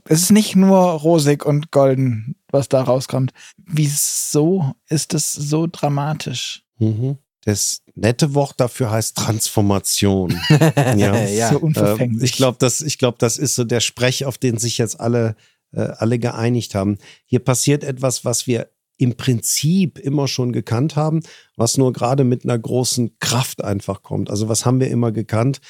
[0.04, 3.32] Es ist nicht nur rosig und golden, was da rauskommt.
[3.56, 6.62] Wieso ist es so dramatisch?
[6.78, 7.18] Mhm.
[7.44, 10.38] Das nette Wort dafür heißt Transformation.
[10.76, 11.24] ja.
[11.24, 11.50] ja.
[11.50, 12.22] So unverfänglich.
[12.22, 15.00] Äh, ich glaube, das, ich glaube, das ist so der Sprech, auf den sich jetzt
[15.00, 15.36] alle,
[15.72, 16.98] äh, alle geeinigt haben.
[17.24, 18.68] Hier passiert etwas, was wir
[18.98, 21.20] im Prinzip immer schon gekannt haben,
[21.56, 24.28] was nur gerade mit einer großen Kraft einfach kommt.
[24.28, 25.60] Also was haben wir immer gekannt?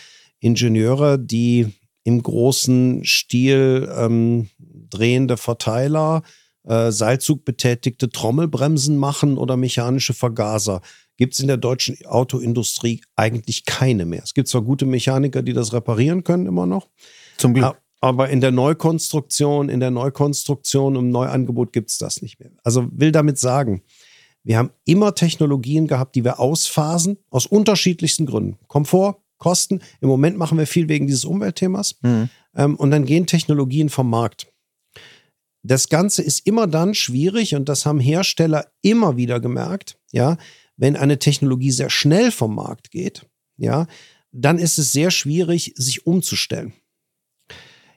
[0.41, 1.75] Ingenieure, die
[2.05, 6.29] im großen Stil ähm, drehende Verteiler, äh,
[6.69, 10.81] Seilzugbetätigte Trommelbremsen machen oder mechanische Vergaser.
[11.17, 14.23] Gibt es in der deutschen Autoindustrie eigentlich keine mehr.
[14.23, 16.89] Es gibt zwar gute Mechaniker, die das reparieren können, immer noch.
[17.39, 17.77] Zum Glück.
[18.01, 22.51] Aber in der Neukonstruktion, in der Neukonstruktion im Neuangebot gibt es das nicht mehr.
[22.63, 23.83] Also will damit sagen,
[24.45, 28.57] wir haben immer Technologien gehabt, die wir ausphasen, aus unterschiedlichsten Gründen.
[28.69, 29.81] Komfort, Kosten.
[30.01, 31.97] Im Moment machen wir viel wegen dieses Umweltthemas.
[32.03, 32.29] Mhm.
[32.55, 34.53] Ähm, und dann gehen Technologien vom Markt.
[35.63, 40.37] Das Ganze ist immer dann schwierig und das haben Hersteller immer wieder gemerkt, ja,
[40.77, 43.27] wenn eine Technologie sehr schnell vom Markt geht,
[43.57, 43.87] ja,
[44.31, 46.73] dann ist es sehr schwierig, sich umzustellen.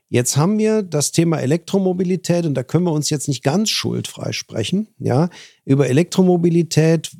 [0.09, 4.33] Jetzt haben wir das Thema Elektromobilität und da können wir uns jetzt nicht ganz schuldfrei
[4.33, 4.89] sprechen.
[4.99, 5.29] Ja,
[5.63, 7.11] über Elektromobilität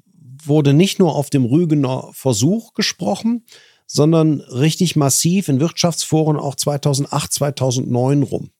[0.44, 3.46] wurde nicht nur auf dem Rügener Versuch gesprochen,
[3.88, 8.52] sondern richtig massiv in Wirtschaftsforen auch 2008, 2009 rum.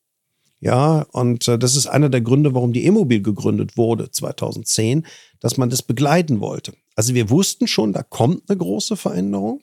[0.62, 5.08] Ja, und äh, das ist einer der Gründe, warum die E-Mobil gegründet wurde 2010,
[5.40, 6.74] dass man das begleiten wollte.
[6.96, 9.62] Also wir wussten schon, da kommt eine große Veränderung.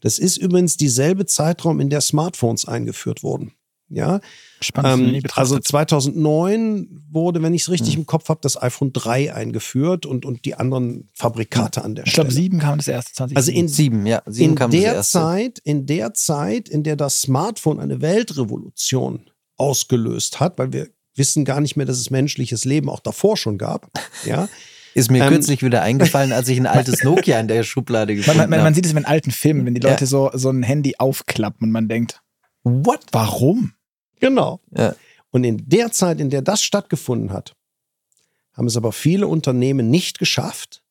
[0.00, 3.52] Das ist übrigens dieselbe Zeitraum, in der Smartphones eingeführt wurden.
[3.88, 4.20] Ja,
[4.60, 5.14] Spannend.
[5.14, 8.00] Ähm, also 2009 wurde, wenn ich es richtig hm.
[8.00, 12.12] im Kopf habe, das iPhone 3 eingeführt und, und die anderen Fabrikate an der ich
[12.12, 12.28] Stelle.
[12.28, 13.12] Ich glaube, 7 kam das erste.
[13.12, 14.22] 20 also in, 7, ja.
[14.26, 15.18] 7 in kam der das erste.
[15.18, 21.44] Zeit, in der Zeit, in der das Smartphone eine Weltrevolution ausgelöst hat, weil wir wissen
[21.44, 23.90] gar nicht mehr, dass es menschliches Leben auch davor schon gab.
[24.24, 24.48] Ja.
[24.94, 28.40] Ist mir ähm, kürzlich wieder eingefallen, als ich ein altes Nokia in der Schublade gefunden
[28.40, 28.48] habe.
[28.48, 30.06] Man, man, man, sieht es in alten Filmen, wenn die Leute ja.
[30.06, 32.22] so, so ein Handy aufklappen und man denkt,
[32.62, 33.00] what?
[33.10, 33.74] Warum?
[34.20, 34.60] Genau.
[34.74, 34.94] Ja.
[35.30, 37.56] Und in der Zeit, in der das stattgefunden hat,
[38.52, 40.82] haben es aber viele Unternehmen nicht geschafft,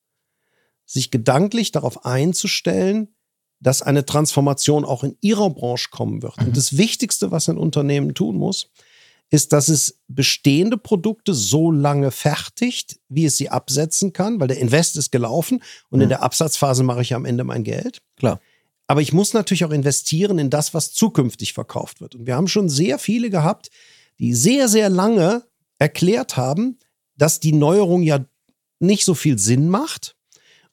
[0.86, 3.16] sich gedanklich darauf einzustellen,
[3.64, 6.40] dass eine Transformation auch in ihrer Branche kommen wird.
[6.40, 6.48] Mhm.
[6.48, 8.70] Und das Wichtigste, was ein Unternehmen tun muss,
[9.30, 14.60] ist, dass es bestehende Produkte so lange fertigt, wie es sie absetzen kann, weil der
[14.60, 16.04] Invest ist gelaufen und mhm.
[16.04, 18.02] in der Absatzphase mache ich am Ende mein Geld.
[18.18, 18.40] Klar.
[18.86, 22.16] Aber ich muss natürlich auch investieren in das, was zukünftig verkauft wird.
[22.16, 23.70] Und wir haben schon sehr viele gehabt,
[24.20, 25.44] die sehr, sehr lange
[25.80, 26.78] erklärt haben,
[27.16, 28.26] dass die Neuerung ja
[28.80, 30.16] nicht so viel Sinn macht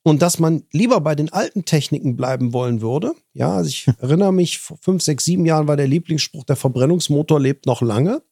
[0.02, 3.12] und dass man lieber bei den alten Techniken bleiben wollen würde.
[3.34, 7.38] Ja, also ich erinnere mich, vor fünf, sechs, sieben Jahren war der Lieblingsspruch, der Verbrennungsmotor
[7.38, 8.22] lebt noch lange.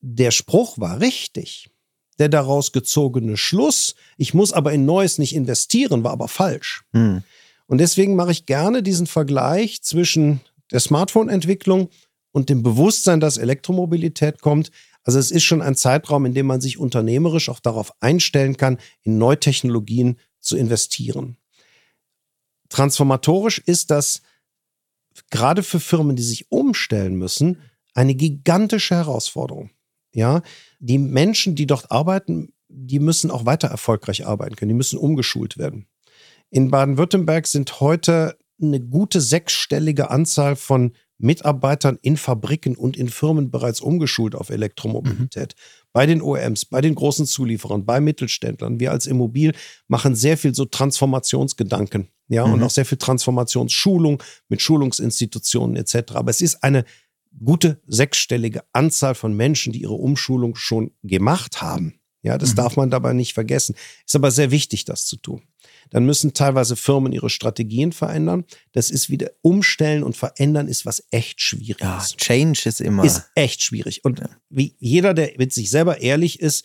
[0.00, 1.70] Der Spruch war richtig.
[2.18, 6.84] Der daraus gezogene Schluss, ich muss aber in Neues nicht investieren, war aber falsch.
[6.92, 7.22] Hm.
[7.66, 10.40] Und deswegen mache ich gerne diesen Vergleich zwischen
[10.72, 11.88] der Smartphone-Entwicklung
[12.32, 14.70] und dem Bewusstsein, dass Elektromobilität kommt.
[15.10, 18.78] Also es ist schon ein Zeitraum, in dem man sich unternehmerisch auch darauf einstellen kann,
[19.02, 21.36] in Neutechnologien zu investieren.
[22.68, 24.22] Transformatorisch ist das
[25.30, 27.60] gerade für Firmen, die sich umstellen müssen,
[27.92, 29.70] eine gigantische Herausforderung.
[30.14, 30.42] Ja,
[30.78, 34.68] die Menschen, die dort arbeiten, die müssen auch weiter erfolgreich arbeiten können.
[34.68, 35.88] Die müssen umgeschult werden.
[36.50, 43.50] In Baden-Württemberg sind heute eine gute sechsstellige Anzahl von Mitarbeitern in Fabriken und in Firmen
[43.50, 45.54] bereits umgeschult auf Elektromobilität.
[45.56, 45.90] Mhm.
[45.92, 48.80] Bei den OEMs, bei den großen Zulieferern, bei Mittelständlern.
[48.80, 49.52] Wir als Immobil
[49.88, 52.08] machen sehr viel so Transformationsgedanken.
[52.28, 52.54] Ja, mhm.
[52.54, 56.12] und auch sehr viel Transformationsschulung mit Schulungsinstitutionen etc.
[56.14, 56.84] Aber es ist eine
[57.44, 61.99] gute sechsstellige Anzahl von Menschen, die ihre Umschulung schon gemacht haben.
[62.22, 62.56] Ja, das mhm.
[62.56, 63.74] darf man dabei nicht vergessen.
[64.04, 65.42] Ist aber sehr wichtig, das zu tun.
[65.90, 68.44] Dann müssen teilweise Firmen ihre Strategien verändern.
[68.72, 71.80] Das ist wieder umstellen und verändern ist was echt schwieriges.
[71.80, 73.04] Ja, Change ist immer.
[73.04, 74.04] Ist echt schwierig.
[74.04, 76.64] Und wie jeder, der mit sich selber ehrlich ist,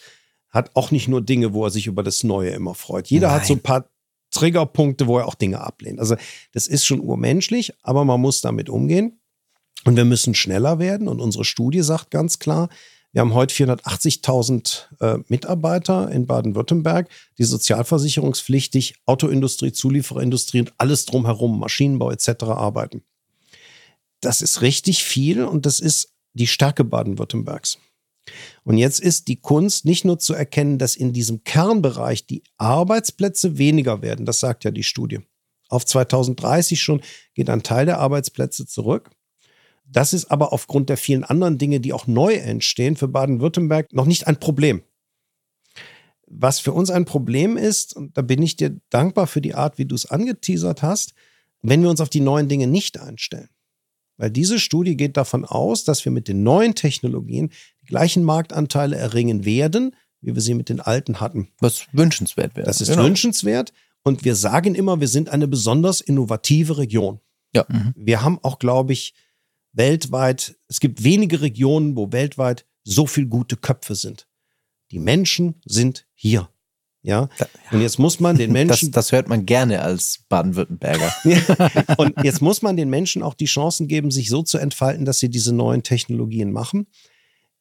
[0.50, 3.08] hat auch nicht nur Dinge, wo er sich über das Neue immer freut.
[3.08, 3.38] Jeder Nein.
[3.38, 3.90] hat so ein paar
[4.32, 6.00] Triggerpunkte, wo er auch Dinge ablehnt.
[6.00, 6.16] Also
[6.52, 9.20] das ist schon urmenschlich, aber man muss damit umgehen.
[9.86, 11.08] Und wir müssen schneller werden.
[11.08, 12.70] Und unsere Studie sagt ganz klar,
[13.16, 21.58] wir haben heute 480.000 äh, Mitarbeiter in Baden-Württemberg, die sozialversicherungspflichtig, Autoindustrie, Zuliefererindustrie und alles drumherum,
[21.58, 22.44] Maschinenbau etc.
[22.44, 23.04] arbeiten.
[24.20, 27.78] Das ist richtig viel und das ist die Stärke Baden-Württembergs.
[28.66, 33.58] Und jetzt ist die Kunst nicht nur zu erkennen, dass in diesem Kernbereich die Arbeitsplätze
[33.58, 35.22] weniger werden, das sagt ja die Studie,
[35.70, 37.00] Auf 2030 schon
[37.34, 39.10] geht ein Teil der Arbeitsplätze zurück.
[39.88, 44.06] Das ist aber aufgrund der vielen anderen Dinge, die auch neu entstehen, für Baden-Württemberg noch
[44.06, 44.82] nicht ein Problem.
[46.28, 49.78] Was für uns ein Problem ist, und da bin ich dir dankbar für die Art,
[49.78, 51.14] wie du es angeteasert hast,
[51.62, 53.50] wenn wir uns auf die neuen Dinge nicht einstellen.
[54.18, 57.52] Weil diese Studie geht davon aus, dass wir mit den neuen Technologien
[57.82, 61.50] die gleichen Marktanteile erringen werden, wie wir sie mit den alten hatten.
[61.60, 62.66] Was wünschenswert wäre.
[62.66, 63.04] Das ist genau.
[63.04, 63.74] wünschenswert.
[64.04, 67.20] Und wir sagen immer, wir sind eine besonders innovative Region.
[67.54, 67.66] Ja.
[67.68, 67.94] Mhm.
[67.96, 69.14] Wir haben auch, glaube ich,
[69.76, 74.28] weltweit, es gibt wenige Regionen, wo weltweit so viel gute Köpfe sind.
[74.92, 76.50] Die Menschen sind hier.
[77.02, 77.30] Ja.
[77.72, 78.92] Und jetzt muss man den Menschen.
[78.92, 81.14] Das, das hört man gerne als Baden-Württemberger.
[81.98, 85.20] und jetzt muss man den Menschen auch die Chancen geben, sich so zu entfalten, dass
[85.20, 86.88] sie diese neuen Technologien machen.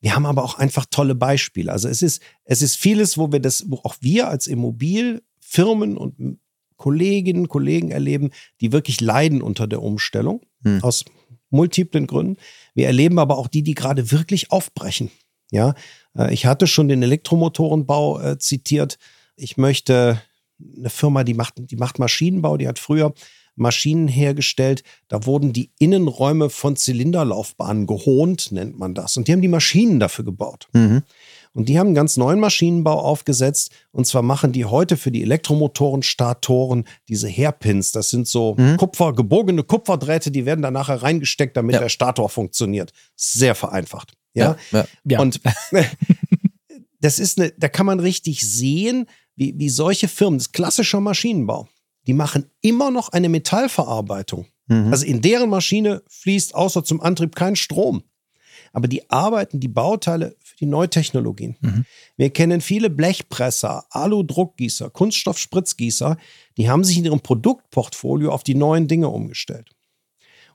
[0.01, 1.73] Wir haben aber auch einfach tolle Beispiele.
[1.73, 6.39] Also es ist, es ist vieles, wo wir das, wo auch wir als Immobilfirmen und
[6.77, 8.31] Kolleginnen, Kollegen erleben,
[8.61, 10.43] die wirklich leiden unter der Umstellung.
[10.63, 10.83] Hm.
[10.83, 11.05] Aus
[11.55, 12.37] multiplen Gründen.
[12.75, 15.11] Wir erleben aber auch die, die gerade wirklich aufbrechen.
[15.51, 15.75] Ja,
[16.17, 18.99] äh, ich hatte schon den Elektromotorenbau äh, zitiert.
[19.37, 20.21] Ich möchte
[20.77, 23.15] eine Firma, die macht, die macht Maschinenbau, die hat früher
[23.57, 24.83] Maschinen hergestellt.
[25.09, 29.17] Da wurden die Innenräume von Zylinderlaufbahnen gehohnt, nennt man das.
[29.17, 30.69] Und die haben die Maschinen dafür gebaut.
[30.73, 31.03] Mhm.
[31.55, 33.71] Und die haben einen ganz neuen Maschinenbau aufgesetzt.
[33.93, 37.93] Und zwar machen die heute für die Elektromotoren, Statoren diese Hairpins.
[37.93, 38.77] Das sind so mhm.
[38.77, 41.81] Kupfer, gebogene Kupferdrähte, die werden da nachher reingesteckt, damit ja.
[41.81, 42.93] der Stator funktioniert.
[43.15, 44.15] Sehr vereinfacht.
[44.35, 44.57] Ja.
[44.73, 45.21] ja, ja.
[45.21, 45.41] Und
[47.01, 49.07] das ist eine, da kann man richtig sehen,
[49.37, 51.69] wie, wie solche Firmen, das ist klassischer Maschinenbau,
[52.09, 54.47] die machen immer noch eine Metallverarbeitung.
[54.67, 54.91] Mhm.
[54.91, 58.03] Also in deren Maschine fließt außer zum Antrieb kein Strom
[58.75, 61.57] aber die arbeiten die Bauteile für die Neutechnologien.
[61.61, 61.85] Mhm.
[62.17, 66.17] Wir kennen viele Blechpresser, Alu-Druckgießer, Kunststoff-Spritzgießer,
[66.57, 69.71] die haben sich in ihrem Produktportfolio auf die neuen Dinge umgestellt.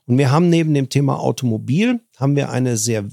[0.06, 3.06] Und wir haben neben dem Thema Automobil, haben wir eine sehr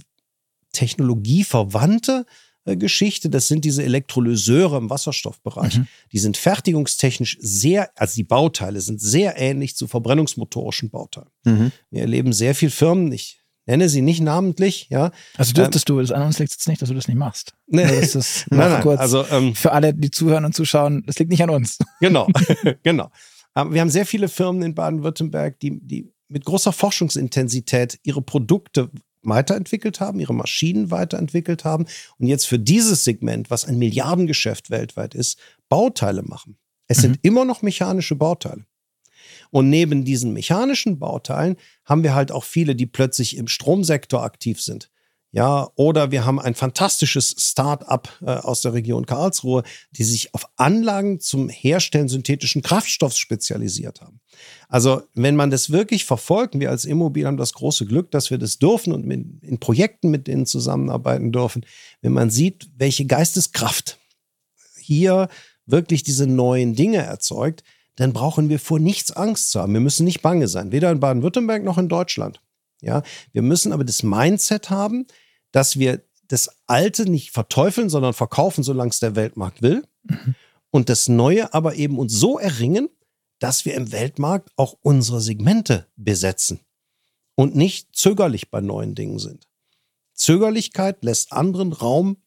[0.71, 2.25] technologieverwandte
[2.65, 3.29] äh, Geschichte.
[3.29, 5.79] Das sind diese Elektrolyseure im Wasserstoffbereich.
[5.79, 5.87] Mhm.
[6.11, 11.29] Die sind fertigungstechnisch sehr, also die Bauteile sind sehr ähnlich zu verbrennungsmotorischen Bauteilen.
[11.43, 11.71] Mhm.
[11.89, 15.11] Wir erleben sehr viele Firmen, ich nenne sie nicht namentlich, ja.
[15.37, 17.53] Also dürftest ähm, du, das an uns liegt jetzt nicht, dass du das nicht machst.
[17.67, 17.83] Nee.
[17.83, 21.29] Also das nein, nein, kurz also, ähm, für alle, die zuhören und zuschauen, das liegt
[21.29, 21.77] nicht an uns.
[21.99, 22.27] Genau,
[22.83, 23.09] genau.
[23.53, 28.91] Aber wir haben sehr viele Firmen in Baden-Württemberg, die, die mit großer Forschungsintensität ihre Produkte
[29.23, 31.85] weiterentwickelt haben, ihre Maschinen weiterentwickelt haben
[32.19, 35.39] und jetzt für dieses Segment, was ein Milliardengeschäft weltweit ist,
[35.69, 36.57] Bauteile machen.
[36.87, 37.01] Es mhm.
[37.01, 38.65] sind immer noch mechanische Bauteile.
[39.51, 44.61] Und neben diesen mechanischen Bauteilen haben wir halt auch viele, die plötzlich im Stromsektor aktiv
[44.61, 44.89] sind.
[45.31, 50.47] Ja, oder wir haben ein fantastisches Start-up äh, aus der Region Karlsruhe, die sich auf
[50.55, 54.21] Anlagen zum Herstellen synthetischen Kraftstoffs spezialisiert haben.
[54.69, 58.37] Also, wenn man das wirklich verfolgt, wir als Immobilien haben das große Glück, dass wir
[58.37, 61.65] das dürfen und mit, in Projekten mit denen zusammenarbeiten dürfen,
[62.01, 63.99] wenn man sieht, welche Geisteskraft
[64.79, 65.27] hier
[65.65, 67.63] wirklich diese neuen Dinge erzeugt,
[67.97, 69.73] dann brauchen wir vor nichts Angst zu haben.
[69.73, 72.41] Wir müssen nicht bange sein, weder in Baden-Württemberg noch in Deutschland.
[72.79, 73.01] Ja,
[73.33, 75.07] wir müssen aber das Mindset haben,
[75.51, 79.83] dass wir das Alte nicht verteufeln, sondern verkaufen, solange es der Weltmarkt will.
[80.03, 80.35] Mhm.
[80.69, 82.89] Und das Neue aber eben uns so erringen,
[83.39, 86.59] dass wir im Weltmarkt auch unsere Segmente besetzen
[87.35, 89.47] und nicht zögerlich bei neuen Dingen sind.
[90.13, 92.17] Zögerlichkeit lässt anderen Raum,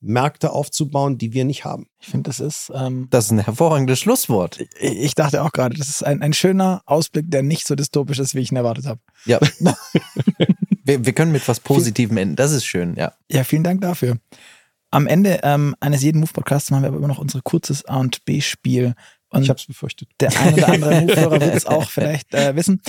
[0.00, 1.86] Märkte aufzubauen, die wir nicht haben.
[2.00, 2.70] Ich finde, das ist.
[2.74, 4.60] Ähm, das ist ein hervorragendes Schlusswort.
[4.60, 8.18] Ich, ich dachte auch gerade, das ist ein, ein schöner Ausblick, der nicht so dystopisch
[8.18, 9.00] ist, wie ich ihn erwartet habe.
[9.24, 9.40] Ja.
[10.84, 12.36] wir, wir, können mit was Positivem enden.
[12.36, 13.12] Das ist schön, ja.
[13.30, 14.18] Ja, vielen Dank dafür.
[14.90, 18.24] Am Ende ähm, eines jeden Move-Podcasts haben wir aber immer noch unser kurzes A und
[18.24, 18.94] B-Spiel.
[19.38, 20.08] Ich habe es befürchtet.
[20.20, 22.80] Der eine oder andere Move-Hörer wird es auch vielleicht äh, wissen.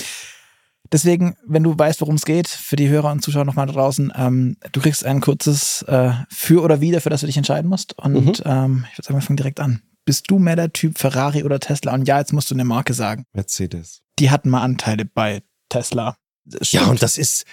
[0.91, 4.57] Deswegen, wenn du weißt, worum es geht, für die Hörer und Zuschauer nochmal draußen, ähm,
[4.71, 7.97] du kriegst ein kurzes äh, Für oder Wider, für das du dich entscheiden musst.
[7.97, 8.33] Und mhm.
[8.45, 9.81] ähm, ich würde sagen, wir fangen direkt an.
[10.05, 11.93] Bist du mehr der Typ Ferrari oder Tesla?
[11.93, 13.25] Und ja, jetzt musst du eine Marke sagen.
[13.33, 14.01] Mercedes.
[14.19, 16.15] Die hatten mal Anteile bei Tesla.
[16.61, 17.45] Ja, und das ist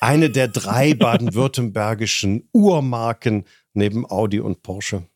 [0.00, 3.44] eine der drei baden-württembergischen Urmarken
[3.74, 5.06] neben Audi und Porsche.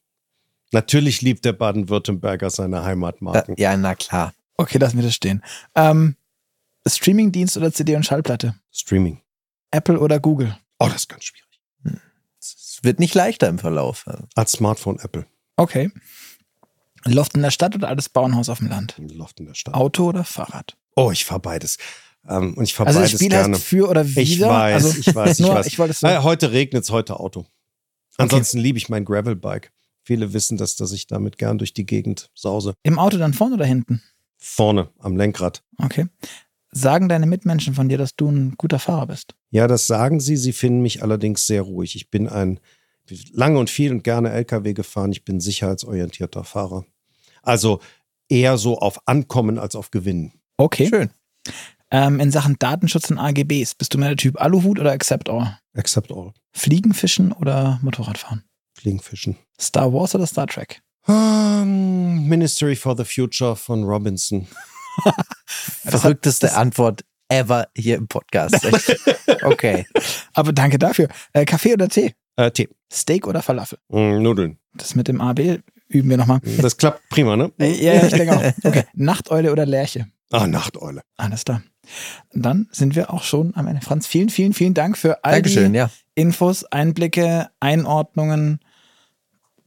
[0.71, 3.55] Natürlich liebt der Baden-Württemberger seine Heimatmarken.
[3.59, 4.35] Ja, na klar.
[4.57, 5.43] Okay, lassen wir das stehen.
[5.75, 6.17] Ähm,
[6.97, 8.55] Streamingdienst oder CD und Schallplatte?
[8.71, 9.21] Streaming.
[9.71, 10.57] Apple oder Google?
[10.79, 11.45] Oh, das ist ganz schwierig.
[12.41, 14.07] Es wird nicht leichter im Verlauf.
[14.35, 15.27] Als Smartphone Apple.
[15.57, 15.91] Okay.
[17.05, 18.95] Loft in der Stadt oder altes Bauernhaus auf dem Land?
[18.99, 19.75] Loft in der Stadt.
[19.75, 20.77] Auto oder Fahrrad?
[20.95, 21.79] Oh, ich fahre beides.
[22.29, 23.57] Ähm, und ich fahre also beides das Spiel gerne.
[23.57, 24.23] Heißt für oder wieder?
[24.23, 25.67] Ich weiß, also, ich weiß, ich nur, weiß.
[25.67, 26.07] Ich so.
[26.07, 27.47] naja, heute regnet es, heute Auto.
[28.17, 28.67] Ansonsten okay.
[28.67, 29.73] liebe ich mein Gravelbike.
[30.03, 32.75] Viele wissen das, dass ich damit gern durch die Gegend sause.
[32.83, 34.03] Im Auto dann vorne oder hinten?
[34.37, 35.63] Vorne am Lenkrad.
[35.79, 36.07] Okay.
[36.79, 39.35] Sagen deine Mitmenschen von dir, dass du ein guter Fahrer bist?
[39.51, 40.37] Ja, das sagen sie.
[40.37, 41.97] Sie finden mich allerdings sehr ruhig.
[41.97, 42.61] Ich bin ein
[43.33, 45.11] lange und viel und gerne LKW gefahren.
[45.11, 46.85] Ich bin sicherheitsorientierter Fahrer.
[47.43, 47.81] Also
[48.29, 50.33] eher so auf Ankommen als auf Gewinnen.
[50.57, 50.89] Okay.
[50.89, 51.11] Schön.
[51.91, 55.59] Ähm, in Sachen Datenschutz und AGBs, bist du mehr der Typ Aluhut oder Accept All?
[55.75, 56.33] Accept all.
[56.53, 58.45] Fliegen, Fischen oder Motorradfahren?
[58.75, 59.37] Fliegenfischen.
[59.61, 60.83] Star Wars oder Star Trek?
[61.07, 64.47] Um, Ministry for the Future von Robinson.
[65.85, 68.67] Verrückteste Antwort ever hier im Podcast.
[69.43, 69.87] okay.
[70.35, 71.09] Aber danke dafür.
[71.33, 72.15] Äh, Kaffee oder Tee?
[72.37, 72.69] Äh, Tee.
[72.93, 73.79] Steak oder Falafel?
[73.89, 74.59] Mm, Nudeln.
[74.75, 76.41] Das mit dem AB üben wir nochmal.
[76.59, 77.53] Das klappt prima, ne?
[77.59, 78.53] Ja, ja, ich denke auch.
[78.65, 78.85] Okay.
[78.95, 80.07] Nachteule oder Lerche?
[80.31, 81.03] Ah, Nachteule.
[81.17, 81.63] Alles klar.
[82.33, 83.81] Dann sind wir auch schon am Ende.
[83.81, 85.91] Franz, vielen, vielen, vielen Dank für all Dankeschön, die ja.
[86.15, 88.61] Infos, Einblicke, Einordnungen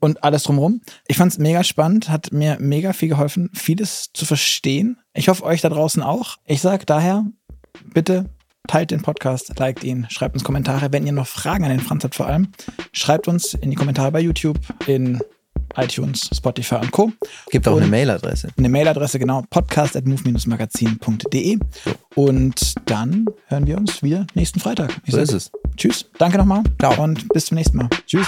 [0.01, 0.81] und alles drumherum.
[1.07, 4.97] Ich fand es mega spannend, hat mir mega viel geholfen, vieles zu verstehen.
[5.13, 6.35] Ich hoffe, euch da draußen auch.
[6.45, 7.23] Ich sage daher,
[7.93, 8.29] bitte
[8.67, 10.91] teilt den Podcast, liked ihn, schreibt uns Kommentare.
[10.91, 12.49] Wenn ihr noch Fragen an den Franz habt vor allem,
[12.91, 15.19] schreibt uns in die Kommentare bei YouTube, in
[15.77, 17.11] iTunes, Spotify und Co.
[17.49, 18.49] Gibt auch Und- eine Mailadresse.
[18.57, 21.59] Eine Mailadresse, genau, podcast.move-magazin.de.
[22.15, 24.99] Und dann hören wir uns wieder nächsten Freitag.
[25.05, 25.51] Ich So ist es.
[25.77, 27.01] Tschüss, danke nochmal Ciao.
[27.03, 27.87] und bis zum nächsten Mal.
[28.05, 28.27] Tschüss.